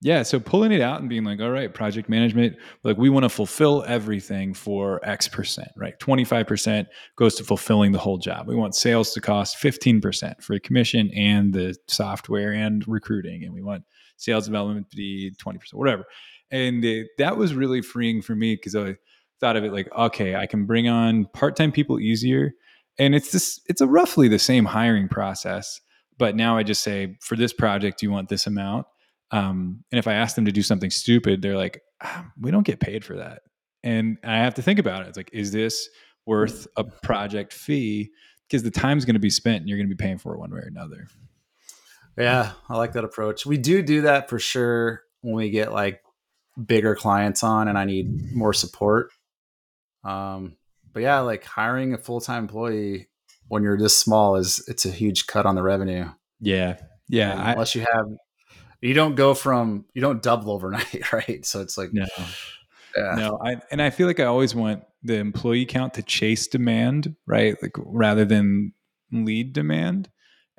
Yeah. 0.01 0.23
So 0.23 0.39
pulling 0.39 0.71
it 0.71 0.79
out 0.79 1.01
and 1.01 1.09
being 1.09 1.25
like, 1.25 1.41
all 1.41 1.49
right, 1.51 1.73
project 1.73 2.07
management, 2.07 2.55
like 2.83 2.97
we 2.97 3.09
want 3.09 3.23
to 3.25 3.29
fulfill 3.29 3.83
everything 3.85 4.53
for 4.53 5.03
X 5.03 5.27
percent, 5.27 5.67
right? 5.75 5.99
25% 5.99 6.85
goes 7.17 7.35
to 7.35 7.43
fulfilling 7.43 7.91
the 7.91 7.99
whole 7.99 8.17
job. 8.17 8.47
We 8.47 8.55
want 8.55 8.75
sales 8.75 9.11
to 9.13 9.19
cost 9.21 9.57
15% 9.61 10.41
for 10.41 10.53
a 10.53 10.59
commission 10.61 11.11
and 11.13 11.53
the 11.53 11.75
software 11.87 12.53
and 12.53 12.87
recruiting. 12.87 13.43
And 13.43 13.53
we 13.53 13.61
want 13.61 13.83
sales 14.15 14.45
development 14.45 14.89
to 14.91 14.95
be 14.95 15.33
20%, 15.43 15.57
whatever. 15.73 16.05
And 16.49 16.85
it, 16.85 17.07
that 17.17 17.35
was 17.35 17.53
really 17.53 17.81
freeing 17.81 18.21
for 18.21 18.35
me 18.35 18.55
because 18.55 18.75
I 18.77 18.95
thought 19.39 19.55
of 19.55 19.63
it 19.63 19.73
like, 19.73 19.89
okay, 19.95 20.35
I 20.35 20.45
can 20.45 20.65
bring 20.65 20.87
on 20.87 21.25
part 21.25 21.55
time 21.55 21.71
people 21.71 21.99
easier. 21.99 22.53
And 22.97 23.15
it's 23.15 23.31
this, 23.31 23.61
it's 23.67 23.81
a 23.81 23.87
roughly 23.87 24.27
the 24.27 24.39
same 24.39 24.65
hiring 24.65 25.07
process 25.07 25.79
but 26.19 26.35
now 26.35 26.57
I 26.57 26.63
just 26.63 26.83
say, 26.83 27.17
for 27.21 27.35
this 27.35 27.53
project, 27.53 28.03
you 28.03 28.11
want 28.11 28.29
this 28.29 28.45
amount. 28.45 28.85
Um, 29.31 29.83
and 29.91 29.97
if 29.97 30.07
I 30.07 30.13
ask 30.13 30.35
them 30.35 30.45
to 30.45 30.51
do 30.51 30.61
something 30.61 30.89
stupid, 30.89 31.41
they're 31.41 31.57
like, 31.57 31.81
ah, 32.03 32.27
we 32.39 32.51
don't 32.51 32.65
get 32.65 32.79
paid 32.79 33.05
for 33.05 33.15
that. 33.15 33.43
And 33.83 34.17
I 34.23 34.37
have 34.37 34.53
to 34.55 34.61
think 34.61 34.79
about 34.79 35.03
it. 35.03 35.07
It's 35.07 35.17
like, 35.17 35.29
is 35.31 35.51
this 35.53 35.87
worth 36.25 36.67
a 36.75 36.83
project 36.83 37.53
fee? 37.53 38.11
Because 38.47 38.63
the 38.63 38.71
time's 38.71 39.05
going 39.05 39.13
to 39.13 39.19
be 39.19 39.29
spent 39.29 39.61
and 39.61 39.69
you're 39.69 39.77
going 39.77 39.89
to 39.89 39.95
be 39.95 40.03
paying 40.03 40.17
for 40.17 40.35
it 40.35 40.39
one 40.39 40.51
way 40.51 40.59
or 40.59 40.67
another. 40.67 41.07
Yeah, 42.17 42.51
I 42.67 42.75
like 42.75 42.91
that 42.93 43.05
approach. 43.05 43.45
We 43.45 43.57
do 43.57 43.81
do 43.81 44.01
that 44.01 44.29
for 44.29 44.39
sure 44.39 45.03
when 45.21 45.35
we 45.35 45.49
get 45.49 45.71
like 45.71 46.01
bigger 46.65 46.95
clients 46.95 47.43
on 47.43 47.69
and 47.69 47.77
I 47.77 47.85
need 47.85 48.35
more 48.35 48.51
support. 48.51 49.11
Um, 50.09 50.57
but 50.93 51.03
yeah, 51.03 51.19
like 51.19 51.43
hiring 51.43 51.93
a 51.93 51.97
full 51.97 52.19
time 52.19 52.43
employee 52.43 53.09
when 53.47 53.63
you're 53.63 53.77
this 53.77 53.97
small 53.97 54.35
is 54.35 54.63
it's 54.67 54.85
a 54.85 54.91
huge 54.91 55.27
cut 55.27 55.45
on 55.45 55.55
the 55.55 55.63
revenue. 55.63 56.09
Yeah. 56.39 56.77
Yeah. 57.07 57.31
And 57.31 57.41
I, 57.41 57.51
unless 57.53 57.75
you 57.75 57.85
have, 57.91 58.05
you 58.81 58.93
don't 58.93 59.15
go 59.15 59.33
from 59.33 59.85
you 59.93 60.01
don't 60.01 60.21
double 60.21 60.51
overnight, 60.51 61.11
right? 61.13 61.45
So 61.45 61.61
it's 61.61 61.77
like 61.77 61.89
no. 61.93 62.05
yeah, 62.95 63.15
No, 63.15 63.39
I 63.43 63.57
and 63.71 63.81
I 63.81 63.89
feel 63.89 64.07
like 64.07 64.19
I 64.19 64.25
always 64.25 64.55
want 64.55 64.83
the 65.03 65.15
employee 65.15 65.65
count 65.65 65.93
to 65.95 66.03
chase 66.03 66.47
demand, 66.47 67.15
right? 67.27 67.55
Like 67.61 67.75
rather 67.77 68.25
than 68.25 68.73
lead 69.11 69.53
demand. 69.53 70.09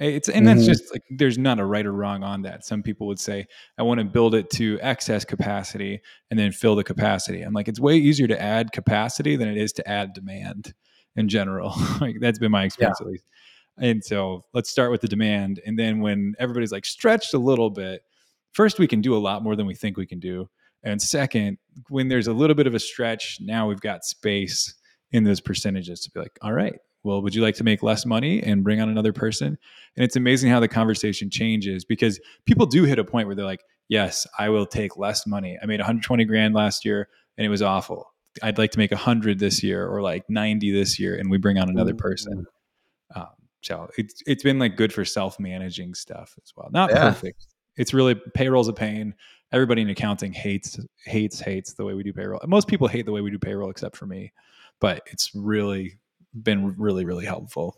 It's 0.00 0.28
and 0.30 0.46
that's 0.46 0.62
Mhm. 0.62 0.66
just 0.66 0.90
like 0.92 1.02
there's 1.10 1.36
not 1.38 1.60
a 1.60 1.64
right 1.64 1.84
or 1.84 1.92
wrong 1.92 2.22
on 2.24 2.40
that. 2.42 2.64
Some 2.64 2.82
people 2.82 3.06
would 3.06 3.20
say 3.20 3.46
I 3.78 3.82
want 3.82 3.98
to 4.00 4.04
build 4.04 4.34
it 4.34 4.48
to 4.52 4.78
excess 4.80 5.24
capacity 5.26 6.00
and 6.30 6.38
then 6.40 6.52
fill 6.52 6.74
the 6.74 6.82
capacity. 6.84 7.42
I'm 7.42 7.52
like 7.52 7.68
it's 7.68 7.78
way 7.78 7.96
easier 7.98 8.26
to 8.26 8.40
add 8.40 8.72
capacity 8.72 9.36
than 9.36 9.48
it 9.48 9.58
is 9.58 9.72
to 9.74 9.86
add 9.88 10.14
demand 10.14 10.72
in 11.16 11.28
general. 11.28 11.74
like 12.00 12.16
that's 12.20 12.38
been 12.38 12.50
my 12.50 12.64
experience 12.64 13.00
at 13.00 13.06
least. 13.06 13.24
And 13.76 14.02
so 14.04 14.44
let's 14.54 14.70
start 14.70 14.90
with 14.90 15.02
the 15.02 15.08
demand 15.08 15.60
and 15.66 15.78
then 15.78 16.00
when 16.00 16.34
everybody's 16.38 16.72
like 16.72 16.86
stretched 16.86 17.34
a 17.34 17.38
little 17.38 17.68
bit, 17.70 18.02
first 18.52 18.78
we 18.78 18.86
can 18.86 19.02
do 19.02 19.14
a 19.14 19.18
lot 19.20 19.42
more 19.42 19.54
than 19.54 19.66
we 19.66 19.74
think 19.74 19.96
we 19.98 20.06
can 20.06 20.18
do. 20.18 20.48
And 20.82 21.00
second, 21.00 21.58
when 21.90 22.08
there's 22.08 22.26
a 22.26 22.32
little 22.32 22.56
bit 22.56 22.66
of 22.66 22.74
a 22.74 22.80
stretch, 22.80 23.36
now 23.42 23.68
we've 23.68 23.80
got 23.82 24.04
space 24.04 24.74
in 25.12 25.24
those 25.24 25.40
percentages 25.40 26.00
to 26.00 26.10
be 26.10 26.20
like, 26.20 26.38
all 26.40 26.54
right, 26.54 26.78
well, 27.02 27.22
would 27.22 27.34
you 27.34 27.42
like 27.42 27.54
to 27.56 27.64
make 27.64 27.82
less 27.82 28.04
money 28.04 28.42
and 28.42 28.62
bring 28.62 28.80
on 28.80 28.88
another 28.88 29.12
person? 29.12 29.58
And 29.96 30.04
it's 30.04 30.16
amazing 30.16 30.50
how 30.50 30.60
the 30.60 30.68
conversation 30.68 31.30
changes 31.30 31.84
because 31.84 32.20
people 32.46 32.66
do 32.66 32.84
hit 32.84 32.98
a 32.98 33.04
point 33.04 33.26
where 33.26 33.34
they're 33.34 33.44
like, 33.44 33.62
yes, 33.88 34.26
I 34.38 34.48
will 34.50 34.66
take 34.66 34.96
less 34.96 35.26
money. 35.26 35.58
I 35.62 35.66
made 35.66 35.80
120 35.80 36.24
grand 36.24 36.54
last 36.54 36.84
year 36.84 37.08
and 37.38 37.46
it 37.46 37.48
was 37.48 37.62
awful. 37.62 38.12
I'd 38.42 38.58
like 38.58 38.70
to 38.72 38.78
make 38.78 38.90
100 38.90 39.38
this 39.38 39.62
year 39.62 39.88
or 39.88 40.02
like 40.02 40.28
90 40.28 40.72
this 40.72 40.98
year. 40.98 41.16
And 41.16 41.30
we 41.30 41.38
bring 41.38 41.58
on 41.58 41.68
another 41.68 41.94
person. 41.94 42.46
Um, 43.14 43.26
so 43.62 43.90
it's, 43.98 44.22
it's 44.26 44.42
been 44.42 44.58
like 44.58 44.76
good 44.76 44.92
for 44.92 45.04
self 45.04 45.40
managing 45.40 45.94
stuff 45.94 46.34
as 46.42 46.52
well. 46.56 46.68
Not 46.70 46.90
Yeah. 46.90 47.10
perfect. 47.10 47.46
It's 47.76 47.94
really 47.94 48.14
payroll's 48.34 48.68
a 48.68 48.72
pain 48.72 49.14
everybody 49.52 49.82
in 49.82 49.90
accounting 49.90 50.32
hates 50.32 50.78
hates 51.04 51.40
hates 51.40 51.74
the 51.74 51.84
way 51.84 51.94
we 51.94 52.02
do 52.02 52.12
payroll. 52.12 52.40
Most 52.46 52.68
people 52.68 52.88
hate 52.88 53.06
the 53.06 53.12
way 53.12 53.20
we 53.20 53.30
do 53.30 53.38
payroll 53.38 53.70
except 53.70 53.96
for 53.96 54.06
me, 54.06 54.32
but 54.80 55.02
it's 55.06 55.34
really 55.34 55.98
been 56.34 56.74
really 56.76 57.04
really 57.04 57.24
helpful. 57.24 57.76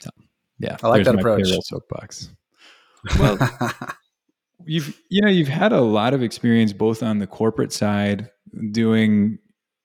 So, 0.00 0.10
yeah, 0.58 0.76
I 0.82 0.88
like 0.88 1.04
that 1.04 1.14
approach. 1.14 1.46
Soapbox. 1.62 2.30
Well, 3.18 3.38
you've 4.64 4.98
you 5.08 5.22
know 5.22 5.28
you've 5.28 5.48
had 5.48 5.72
a 5.72 5.80
lot 5.80 6.14
of 6.14 6.22
experience 6.22 6.72
both 6.72 7.02
on 7.02 7.18
the 7.18 7.26
corporate 7.26 7.72
side 7.72 8.30
doing 8.70 9.38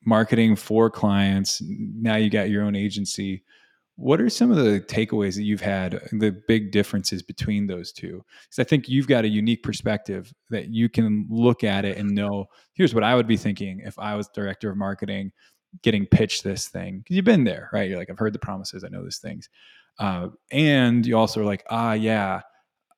marketing 0.05 0.55
for 0.55 0.89
clients. 0.89 1.61
Now 1.65 2.15
you 2.15 2.29
got 2.29 2.49
your 2.49 2.63
own 2.63 2.75
agency. 2.75 3.43
What 3.95 4.21
are 4.21 4.29
some 4.29 4.49
of 4.49 4.57
the 4.57 4.79
takeaways 4.79 5.35
that 5.35 5.43
you've 5.43 5.59
had, 5.59 6.01
the 6.13 6.31
big 6.47 6.71
differences 6.71 7.21
between 7.21 7.67
those 7.67 7.91
two? 7.91 8.23
Because 8.43 8.59
I 8.59 8.63
think 8.63 8.87
you've 8.87 9.07
got 9.07 9.25
a 9.25 9.29
unique 9.29 9.61
perspective 9.61 10.33
that 10.51 10.69
you 10.69 10.87
can 10.87 11.27
look 11.29 11.65
at 11.65 11.83
it 11.83 11.97
and 11.97 12.15
know, 12.15 12.45
here's 12.73 12.95
what 12.95 13.03
I 13.03 13.13
would 13.13 13.27
be 13.27 13.35
thinking 13.35 13.81
if 13.83 13.99
I 13.99 14.15
was 14.15 14.29
director 14.29 14.69
of 14.69 14.77
marketing 14.77 15.33
getting 15.81 16.05
pitched 16.05 16.43
this 16.43 16.67
thing. 16.67 16.99
Because 16.99 17.15
you've 17.15 17.25
been 17.25 17.43
there, 17.43 17.69
right? 17.73 17.89
You're 17.89 17.99
like, 17.99 18.09
I've 18.09 18.19
heard 18.19 18.33
the 18.33 18.39
promises, 18.39 18.83
I 18.83 18.89
know 18.89 19.03
these 19.03 19.19
things. 19.19 19.49
Uh, 19.99 20.29
and 20.51 21.05
you 21.05 21.17
also 21.17 21.41
are 21.41 21.45
like, 21.45 21.63
ah, 21.69 21.93
yeah, 21.93 22.41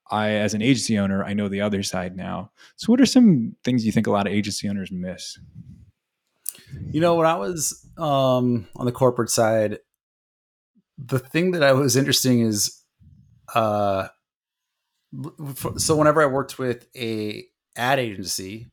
I, 0.10 0.32
as 0.32 0.54
an 0.54 0.62
agency 0.62 1.00
owner, 1.00 1.24
I 1.24 1.34
know 1.34 1.48
the 1.48 1.62
other 1.62 1.84
side 1.84 2.16
now. 2.16 2.52
So, 2.76 2.92
what 2.92 3.02
are 3.02 3.06
some 3.06 3.56
things 3.64 3.86
you 3.86 3.92
think 3.92 4.08
a 4.08 4.12
lot 4.12 4.28
of 4.28 4.34
agency 4.34 4.68
owners 4.70 4.92
miss? 4.92 5.40
You 6.92 7.00
know, 7.00 7.16
when 7.16 7.26
I 7.26 7.36
was 7.36 7.88
um, 7.98 8.68
on 8.76 8.86
the 8.86 8.92
corporate 8.92 9.30
side, 9.30 9.80
the 10.98 11.20
thing 11.20 11.52
that 11.52 11.64
I 11.64 11.72
was 11.72 11.96
interesting 11.96 12.42
is, 12.42 12.84
uh, 13.56 14.08
so 15.78 15.96
whenever 15.96 16.22
I 16.22 16.28
worked 16.28 16.60
with 16.60 16.88
a 16.96 17.46
ad 17.76 18.00
agency, 18.00 18.70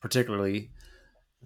particularly, 0.00 0.70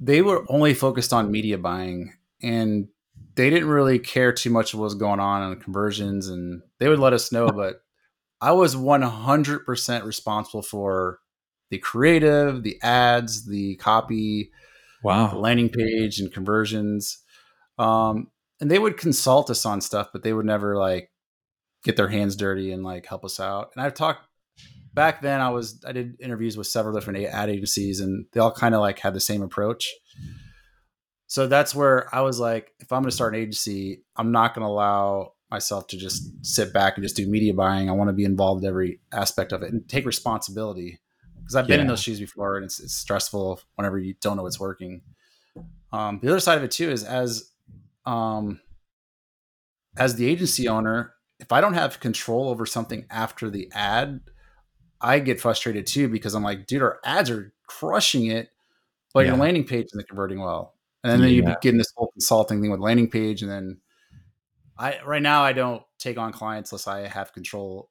they 0.00 0.22
were 0.22 0.44
only 0.48 0.74
focused 0.74 1.12
on 1.12 1.30
media 1.30 1.58
buying, 1.58 2.12
and 2.42 2.88
they 3.36 3.50
didn't 3.50 3.68
really 3.68 3.98
care 3.98 4.32
too 4.32 4.50
much 4.50 4.74
of 4.74 4.80
what 4.80 4.84
was 4.84 4.94
going 4.94 5.20
on 5.20 5.52
in 5.52 5.60
conversions, 5.60 6.28
and 6.28 6.62
they 6.78 6.88
would 6.88 6.98
let 6.98 7.12
us 7.12 7.32
know. 7.32 7.48
But 7.52 7.82
I 8.40 8.52
was 8.52 8.76
one 8.76 9.02
hundred 9.02 9.64
percent 9.64 10.04
responsible 10.04 10.62
for 10.62 11.20
the 11.70 11.78
creative, 11.78 12.62
the 12.62 12.78
ads, 12.82 13.46
the 13.46 13.76
copy, 13.76 14.50
the 15.02 15.08
Wow. 15.08 15.36
landing 15.36 15.68
page 15.68 16.20
and 16.20 16.32
conversions. 16.32 17.18
Um, 17.78 18.30
and 18.60 18.70
they 18.70 18.78
would 18.78 18.96
consult 18.96 19.50
us 19.50 19.66
on 19.66 19.80
stuff, 19.80 20.08
but 20.12 20.22
they 20.22 20.32
would 20.32 20.46
never 20.46 20.76
like 20.76 21.10
get 21.84 21.96
their 21.96 22.08
hands 22.08 22.36
dirty 22.36 22.72
and 22.72 22.84
like 22.84 23.06
help 23.06 23.24
us 23.24 23.40
out. 23.40 23.72
And 23.74 23.84
I've 23.84 23.94
talked 23.94 24.26
back 24.94 25.20
then. 25.20 25.40
I 25.40 25.50
was 25.50 25.82
I 25.86 25.92
did 25.92 26.20
interviews 26.20 26.56
with 26.56 26.66
several 26.66 26.94
different 26.94 27.24
ad 27.26 27.50
agencies, 27.50 28.00
and 28.00 28.26
they 28.32 28.40
all 28.40 28.52
kind 28.52 28.74
of 28.74 28.80
like 28.80 28.98
had 28.98 29.14
the 29.14 29.20
same 29.20 29.42
approach. 29.42 29.92
So 31.26 31.46
that's 31.46 31.74
where 31.74 32.14
I 32.14 32.20
was 32.20 32.38
like, 32.38 32.72
if 32.78 32.92
I'm 32.92 33.02
going 33.02 33.10
to 33.10 33.14
start 33.14 33.34
an 33.34 33.40
agency, 33.40 34.04
I'm 34.16 34.30
not 34.30 34.54
going 34.54 34.62
to 34.62 34.68
allow 34.68 35.32
myself 35.50 35.86
to 35.88 35.96
just 35.96 36.44
sit 36.44 36.72
back 36.72 36.96
and 36.96 37.02
just 37.04 37.16
do 37.16 37.26
media 37.26 37.54
buying. 37.54 37.88
I 37.88 37.92
want 37.92 38.08
to 38.08 38.14
be 38.14 38.24
involved 38.24 38.62
in 38.62 38.68
every 38.68 39.00
aspect 39.12 39.52
of 39.52 39.62
it 39.62 39.72
and 39.72 39.88
take 39.88 40.06
responsibility 40.06 41.00
because 41.36 41.56
I've 41.56 41.66
been 41.66 41.80
in 41.80 41.86
those 41.86 42.02
shoes 42.02 42.20
before, 42.20 42.56
and 42.56 42.64
it's, 42.64 42.80
it's 42.80 42.94
stressful 42.94 43.60
whenever 43.74 43.98
you 43.98 44.14
don't 44.20 44.36
know 44.36 44.44
what's 44.44 44.60
working. 44.60 45.02
Um, 45.92 46.18
the 46.22 46.28
other 46.28 46.40
side 46.40 46.58
of 46.58 46.64
it 46.64 46.70
too 46.70 46.90
is 46.90 47.04
as 47.04 47.50
um, 48.06 48.60
as 49.96 50.16
the 50.16 50.28
agency 50.28 50.68
owner, 50.68 51.14
if 51.38 51.52
I 51.52 51.60
don't 51.60 51.74
have 51.74 52.00
control 52.00 52.48
over 52.48 52.66
something 52.66 53.06
after 53.10 53.50
the 53.50 53.70
ad, 53.72 54.20
I 55.04 55.18
get 55.18 55.40
frustrated 55.40 55.86
too 55.86 56.08
because 56.08 56.34
I'm 56.34 56.42
like, 56.42 56.66
dude, 56.66 56.82
our 56.82 56.98
ads 57.04 57.30
are 57.30 57.52
crushing 57.66 58.26
it, 58.26 58.50
but 59.12 59.26
your 59.26 59.36
landing 59.36 59.64
page 59.64 59.86
isn't 59.92 60.08
converting 60.08 60.40
well. 60.40 60.74
And 61.02 61.12
then 61.22 61.30
you 61.30 61.42
Yeah. 61.42 61.54
begin 61.54 61.76
this 61.76 61.92
whole 61.94 62.10
consulting 62.12 62.62
thing 62.62 62.70
with 62.70 62.80
landing 62.80 63.10
page, 63.10 63.42
and 63.42 63.50
then 63.50 63.80
I 64.78 65.00
right 65.04 65.22
now 65.22 65.42
I 65.42 65.52
don't 65.52 65.82
take 65.98 66.16
on 66.16 66.32
clients 66.32 66.72
unless 66.72 66.86
I 66.86 67.06
have 67.06 67.34
control. 67.34 67.90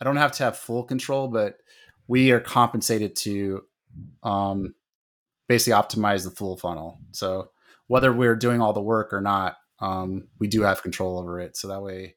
I 0.00 0.04
don't 0.04 0.16
have 0.16 0.32
to 0.32 0.44
have 0.44 0.56
full 0.56 0.84
control, 0.84 1.28
but 1.28 1.58
we 2.06 2.30
are 2.30 2.40
compensated 2.40 3.16
to 3.16 3.64
um, 4.22 4.74
basically 5.48 5.78
optimize 5.78 6.24
the 6.24 6.30
full 6.30 6.56
funnel. 6.56 7.00
So 7.10 7.50
whether 7.88 8.12
we're 8.12 8.36
doing 8.36 8.60
all 8.60 8.72
the 8.72 8.80
work 8.80 9.12
or 9.12 9.20
not, 9.20 9.56
um, 9.80 10.28
we 10.38 10.46
do 10.46 10.62
have 10.62 10.82
control 10.82 11.18
over 11.18 11.40
it. 11.40 11.56
So 11.56 11.68
that 11.68 11.82
way, 11.82 12.14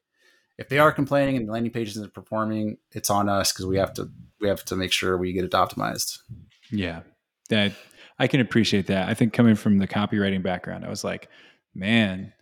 if 0.58 0.68
they 0.68 0.78
are 0.78 0.92
complaining 0.92 1.36
and 1.36 1.48
the 1.48 1.52
landing 1.52 1.72
page 1.72 1.88
isn't 1.88 2.14
performing, 2.14 2.78
it's 2.92 3.10
on 3.10 3.28
us 3.28 3.52
because 3.52 3.66
we 3.66 3.78
have 3.78 3.94
to 3.94 4.10
we 4.40 4.48
have 4.48 4.64
to 4.66 4.76
make 4.76 4.92
sure 4.92 5.16
we 5.16 5.32
get 5.32 5.44
it 5.44 5.52
optimized. 5.52 6.18
Yeah, 6.70 7.00
that 7.48 7.72
I 8.18 8.26
can 8.26 8.40
appreciate 8.40 8.86
that. 8.88 9.08
I 9.08 9.14
think 9.14 9.32
coming 9.32 9.54
from 9.54 9.78
the 9.78 9.88
copywriting 9.88 10.42
background, 10.42 10.84
I 10.84 10.88
was 10.88 11.04
like, 11.04 11.28
man, 11.74 12.32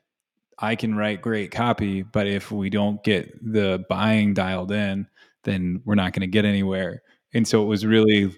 I 0.59 0.75
can 0.75 0.95
write 0.95 1.21
great 1.21 1.51
copy, 1.51 2.03
but 2.03 2.27
if 2.27 2.51
we 2.51 2.71
don't 2.71 3.03
get 3.05 3.31
the 3.43 3.85
buying 3.89 4.35
dialed 4.35 4.73
in, 4.73 5.07
then 5.45 5.83
we're 5.85 5.95
not 5.95 6.13
going 6.13 6.23
to 6.23 6.27
get 6.27 6.45
anywhere. 6.45 7.03
And 7.35 7.47
so 7.47 7.63
it 7.63 7.67
was 7.67 7.85
really, 7.85 8.35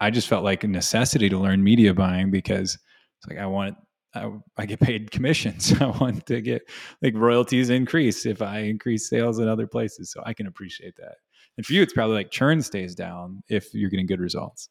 I 0.00 0.10
just 0.10 0.28
felt 0.28 0.44
like 0.44 0.64
a 0.64 0.68
necessity 0.68 1.28
to 1.28 1.38
learn 1.38 1.62
media 1.62 1.94
buying 1.94 2.30
because 2.30 2.76
it's 3.18 3.28
like 3.28 3.38
I 3.38 3.46
want 3.46 3.76
I, 4.14 4.28
I, 4.56 4.66
get 4.66 4.80
paid 4.80 5.12
commissions. 5.12 5.72
I 5.80 5.86
want 5.86 6.26
to 6.26 6.40
get 6.40 6.62
like 7.00 7.14
royalties 7.14 7.70
increase 7.70 8.26
if 8.26 8.42
I 8.42 8.60
increase 8.60 9.08
sales 9.08 9.38
in 9.38 9.48
other 9.48 9.68
places. 9.68 10.10
So 10.10 10.22
I 10.26 10.34
can 10.34 10.48
appreciate 10.48 10.96
that. 10.96 11.16
And 11.56 11.66
for 11.66 11.72
you, 11.72 11.82
it's 11.82 11.92
probably 11.92 12.16
like 12.16 12.30
churn 12.30 12.62
stays 12.62 12.94
down 12.94 13.42
if 13.48 13.74
you're 13.74 13.90
getting 13.90 14.06
good 14.06 14.20
results. 14.20 14.68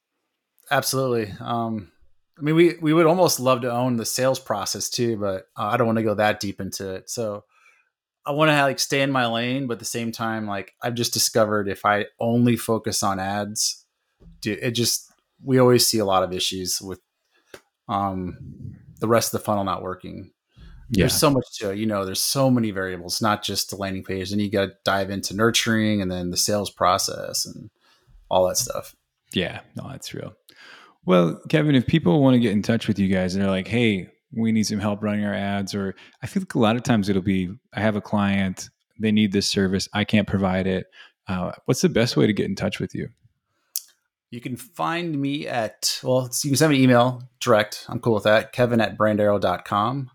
Absolutely. 0.72 1.34
Um, 1.40 1.92
I 2.38 2.42
mean, 2.42 2.56
we 2.56 2.76
we 2.82 2.94
would 2.94 3.06
almost 3.06 3.40
love 3.40 3.62
to 3.62 3.72
own 3.72 3.98
the 3.98 4.06
sales 4.06 4.40
process 4.40 4.90
too, 4.90 5.18
but 5.18 5.48
uh, 5.58 5.68
I 5.68 5.78
don't 5.78 5.88
want 5.88 5.98
to 5.98 6.04
go 6.04 6.16
that 6.16 6.40
deep 6.40 6.62
into 6.62 6.94
it. 6.96 7.10
So 7.10 7.44
I 8.26 8.32
want 8.32 8.50
to 8.50 8.62
like 8.62 8.80
stay 8.80 9.02
in 9.02 9.12
my 9.12 9.26
lane, 9.28 9.68
but 9.68 9.74
at 9.74 9.80
the 9.80 9.86
same 9.86 10.12
time, 10.12 10.48
like 10.48 10.74
I've 10.82 10.94
just 10.94 11.14
discovered 11.14 11.68
if 11.68 11.86
I 11.86 12.06
only 12.20 12.56
focus 12.56 13.04
on 13.04 13.20
ads, 13.20 13.86
it 14.46 14.72
just 14.72 15.12
we 15.44 15.58
always 15.58 15.86
see 15.86 16.00
a 16.00 16.06
lot 16.06 16.24
of 16.24 16.34
issues 16.34 16.82
with 16.82 17.02
um 17.88 18.38
the 19.00 19.08
rest 19.08 19.34
of 19.34 19.40
the 19.40 19.46
funnel 19.46 19.64
not 19.64 19.82
working. 19.82 20.32
Yeah. 20.92 21.04
There's 21.04 21.16
so 21.16 21.30
much 21.30 21.46
to. 21.60 21.76
You 21.76 21.86
know, 21.86 22.06
there's 22.06 22.24
so 22.24 22.50
many 22.50 22.72
variables, 22.72 23.22
not 23.22 23.44
just 23.44 23.70
the 23.70 23.76
landing 23.76 24.04
page. 24.04 24.32
And 24.32 24.42
you 24.42 24.50
got 24.50 24.66
to 24.66 24.72
dive 24.84 25.10
into 25.10 25.36
nurturing 25.36 26.02
and 26.02 26.12
then 26.12 26.32
the 26.32 26.38
sales 26.38 26.72
process 26.72 27.46
and 27.46 27.70
all 28.30 28.48
that 28.48 28.58
stuff. 28.58 28.96
Yeah, 29.34 29.62
no, 29.76 29.88
that's 29.90 30.14
real. 30.14 30.34
Well, 31.06 31.42
Kevin, 31.50 31.76
if 31.76 31.88
people 31.88 32.22
want 32.22 32.36
to 32.36 32.40
get 32.40 32.52
in 32.52 32.62
touch 32.62 32.88
with 32.88 33.00
you 33.00 33.08
guys 33.08 33.34
and 33.34 33.44
they're 33.44 33.52
like, 33.52 33.68
hey, 33.68 34.10
we 34.32 34.52
need 34.52 34.68
some 34.68 34.80
help 34.80 35.02
running 35.02 35.26
our 35.26 35.34
ads, 35.34 35.74
or 35.74 35.96
I 36.22 36.28
feel 36.28 36.42
like 36.42 36.54
a 36.54 36.60
lot 36.60 36.76
of 36.76 36.84
times 36.84 37.10
it'll 37.10 37.22
be, 37.22 37.50
I 37.74 37.82
have 37.82 37.96
a 37.96 38.02
client, 38.02 38.70
they 39.00 39.12
need 39.12 39.32
this 39.32 39.48
service, 39.48 39.88
I 39.94 40.04
can't 40.04 40.28
provide 40.28 40.68
it. 40.68 40.88
Uh, 41.28 41.52
what's 41.66 41.82
the 41.82 41.90
best 41.90 42.18
way 42.18 42.28
to 42.28 42.34
get 42.34 42.46
in 42.46 42.56
touch 42.56 42.80
with 42.80 42.94
you? 42.94 43.10
You 44.32 44.42
can 44.42 44.56
find 44.56 45.20
me 45.20 45.48
at, 45.48 46.00
well, 46.04 46.30
you 46.44 46.52
can 46.52 46.58
send 46.58 46.72
me 46.72 46.78
an 46.78 46.84
email 46.84 47.24
direct. 47.40 47.86
I'm 47.90 48.00
cool 48.00 48.14
with 48.14 48.26
that. 48.26 48.52
Kevin 48.52 48.80
at 48.82 48.98
brandarrow.com. 48.98 50.12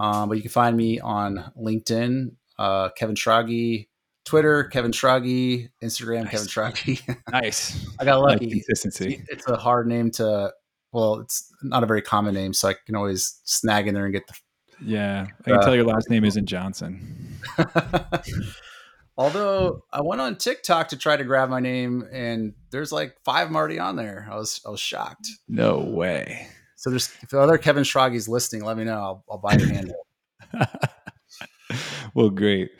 Um, 0.00 0.30
but 0.30 0.38
you 0.38 0.42
can 0.42 0.50
find 0.50 0.74
me 0.74 0.98
on 0.98 1.52
LinkedIn, 1.58 2.32
uh, 2.58 2.88
Kevin 2.96 3.14
Schrage, 3.14 3.86
Twitter, 4.24 4.64
Kevin 4.64 4.92
Schrage, 4.92 5.68
Instagram, 5.84 6.24
nice. 6.24 6.30
Kevin 6.30 6.46
Schrage. 6.46 7.16
nice. 7.32 7.86
I 7.98 8.06
got 8.06 8.20
lucky. 8.22 8.46
Like 8.46 8.52
consistency. 8.54 9.22
It's 9.28 9.46
a 9.46 9.56
hard 9.56 9.86
name 9.86 10.10
to, 10.12 10.52
well, 10.92 11.20
it's 11.20 11.52
not 11.62 11.82
a 11.82 11.86
very 11.86 12.00
common 12.00 12.32
name, 12.32 12.54
so 12.54 12.68
I 12.68 12.76
can 12.86 12.96
always 12.96 13.40
snag 13.44 13.88
in 13.88 13.94
there 13.94 14.06
and 14.06 14.14
get 14.14 14.26
the. 14.26 14.34
Yeah, 14.82 15.26
I 15.40 15.42
can 15.42 15.58
uh, 15.58 15.62
tell 15.62 15.74
your 15.74 15.84
last 15.84 16.08
name 16.08 16.24
isn't 16.24 16.46
Johnson. 16.46 17.38
Although 19.18 19.84
I 19.92 20.00
went 20.00 20.22
on 20.22 20.36
TikTok 20.36 20.88
to 20.88 20.96
try 20.96 21.18
to 21.18 21.24
grab 21.24 21.50
my 21.50 21.60
name, 21.60 22.08
and 22.10 22.54
there's 22.70 22.90
like 22.90 23.16
five 23.22 23.48
them 23.48 23.56
already 23.56 23.78
on 23.78 23.96
there. 23.96 24.26
I 24.32 24.36
was 24.36 24.62
I 24.66 24.70
was 24.70 24.80
shocked. 24.80 25.28
No 25.46 25.80
way. 25.80 26.48
So 26.80 26.88
there's 26.88 27.10
if 27.20 27.28
the 27.28 27.38
other 27.38 27.58
Kevin 27.58 27.84
Schrage's 27.84 28.26
listening, 28.26 28.64
let 28.64 28.78
me 28.78 28.84
know. 28.84 28.94
I'll, 28.94 29.24
I'll 29.30 29.36
buy 29.36 29.52
your 29.52 29.68
handle. 29.68 30.06
well, 32.14 32.30
great. 32.30 32.70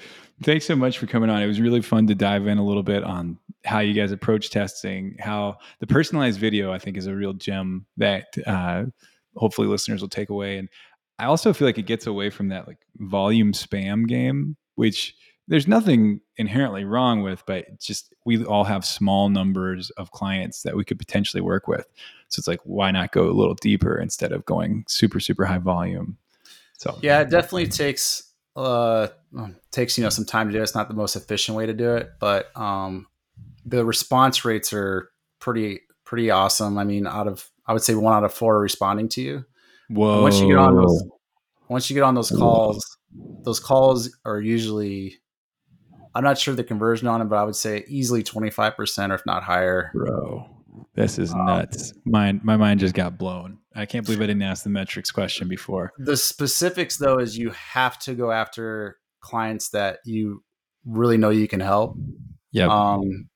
Thanks 0.43 0.65
so 0.65 0.75
much 0.75 0.97
for 0.97 1.07
coming 1.07 1.29
on. 1.29 1.43
It 1.43 1.47
was 1.47 1.61
really 1.61 1.83
fun 1.83 2.07
to 2.07 2.15
dive 2.15 2.47
in 2.47 2.57
a 2.57 2.65
little 2.65 2.83
bit 2.83 3.05
on 3.05 3.37
how 3.67 3.81
you 3.81 3.93
guys 3.93 4.11
approach 4.11 4.49
testing. 4.49 5.17
How 5.21 5.59
the 5.81 5.87
personalized 5.87 6.41
video, 6.41 6.73
I 6.73 6.79
think, 6.79 6.97
is 6.97 7.09
a 7.09 7.15
real 7.15 7.35
gem 7.35 7.85
that 7.99 8.29
uh, 8.47 8.85
hopefully 9.37 9.69
listeners 9.69 10.01
will 10.01 10.09
take 10.09 10.31
away. 10.31 10.57
And 10.57 10.71
I 11.19 11.27
also 11.27 11.53
feel 11.53 11.69
like 11.69 11.77
it 11.77 11.83
gets 11.83 12.07
away 12.07 12.31
from 12.31 12.49
that 12.49 12.67
like 12.67 12.79
volume 12.97 13.53
spam 13.53 14.09
game, 14.09 14.57
which 14.77 15.15
there's 15.49 15.67
nothing 15.67 16.21
inherently 16.37 16.85
wrong 16.85 17.23
with, 17.23 17.45
but 17.47 17.81
just 17.81 18.15
we 18.25 18.45
all 18.45 18.65
have 18.65 18.85
small 18.85 19.29
numbers 19.29 19.91
of 19.91 20.13
clients 20.13 20.63
that 20.63 20.77
we 20.77 20.85
could 20.85 20.99
potentially 20.99 21.41
work 21.41 21.67
with. 21.67 21.87
So 22.29 22.39
it's 22.41 22.49
like, 22.49 22.61
why 22.65 22.93
not 22.93 23.13
go 23.13 23.29
a 23.29 23.33
little 23.33 23.55
deeper 23.55 23.99
instead 23.99 24.31
of 24.31 24.45
going 24.45 24.85
super, 24.87 25.19
super 25.19 25.45
high 25.45 25.59
volume? 25.59 26.19
So 26.79 26.99
yeah, 27.03 27.21
it 27.21 27.31
definitely 27.31 27.67
takes 27.67 28.33
uh 28.57 29.09
takes 29.71 29.97
you 29.97 30.03
know 30.03 30.11
some 30.11 30.25
time 30.25 30.49
to 30.49 30.53
do. 30.53 30.59
It. 30.61 30.63
It's 30.63 30.75
not 30.75 30.89
the 30.89 30.95
most 30.95 31.15
efficient 31.15 31.57
way 31.57 31.67
to 31.67 31.75
do 31.75 31.97
it, 31.97 32.11
but 32.19 32.57
um 32.57 33.07
the 33.65 33.85
response 33.85 34.45
rates 34.45 34.73
are 34.73 35.11
pretty 35.41 35.81
pretty 36.05 36.31
awesome. 36.31 36.79
I 36.79 36.85
mean, 36.85 37.07
out 37.07 37.29
of 37.29 37.49
I 37.67 37.73
would 37.73 37.83
say 37.83 37.95
one 37.95 38.15
out 38.15 38.25
of 38.25 38.33
four 38.33 38.57
are 38.57 38.61
responding 38.61 39.09
to 39.11 39.21
you. 39.21 39.45
Whoa! 39.89 40.23
once 40.23 40.41
you 40.41 40.49
get 40.49 40.57
on 40.57 40.77
those, 40.77 41.05
once 41.69 41.91
you 41.91 41.95
get 41.95 42.03
on 42.03 42.15
those 42.15 42.31
calls, 42.31 42.99
Whoa. 43.13 43.43
those 43.43 43.61
calls 43.61 44.17
are 44.25 44.41
usually 44.41 45.20
I'm 46.15 46.25
not 46.25 46.39
sure 46.39 46.55
the 46.55 46.65
conversion 46.65 47.09
on 47.09 47.21
it, 47.23 47.27
but 47.27 47.37
I 47.37 47.45
would 47.45 47.57
say 47.57 47.85
easily 47.87 48.23
25% 48.23 49.11
or 49.11 49.15
if 49.15 49.27
not 49.27 49.43
higher. 49.43 49.91
Bro, 49.95 50.49
this 50.95 51.19
is 51.19 51.33
um, 51.33 51.47
nuts. 51.47 51.93
My 52.05 52.33
my 52.33 52.57
mind 52.57 52.81
just 52.81 52.95
got 52.95 53.19
blown. 53.19 53.59
I 53.75 53.87
can't 53.87 54.05
believe 54.05 54.21
I 54.21 54.27
didn't 54.27 54.43
ask 54.43 54.65
the 54.65 54.71
metrics 54.71 55.11
question 55.11 55.49
before. 55.49 55.93
The 55.99 56.17
specifics 56.17 56.97
though 56.97 57.19
is 57.19 57.39
you 57.39 57.51
have 57.51 57.99
to 58.01 58.15
go 58.15 58.33
after 58.33 58.99
clients 59.21 59.69
that 59.71 59.99
you 60.05 60.43
really 60.85 61.17
know 61.17 61.31
you 61.31 61.47
can 61.47 61.61
help. 61.61 61.97
Yeah. 62.53 62.67
Um, 62.67 63.29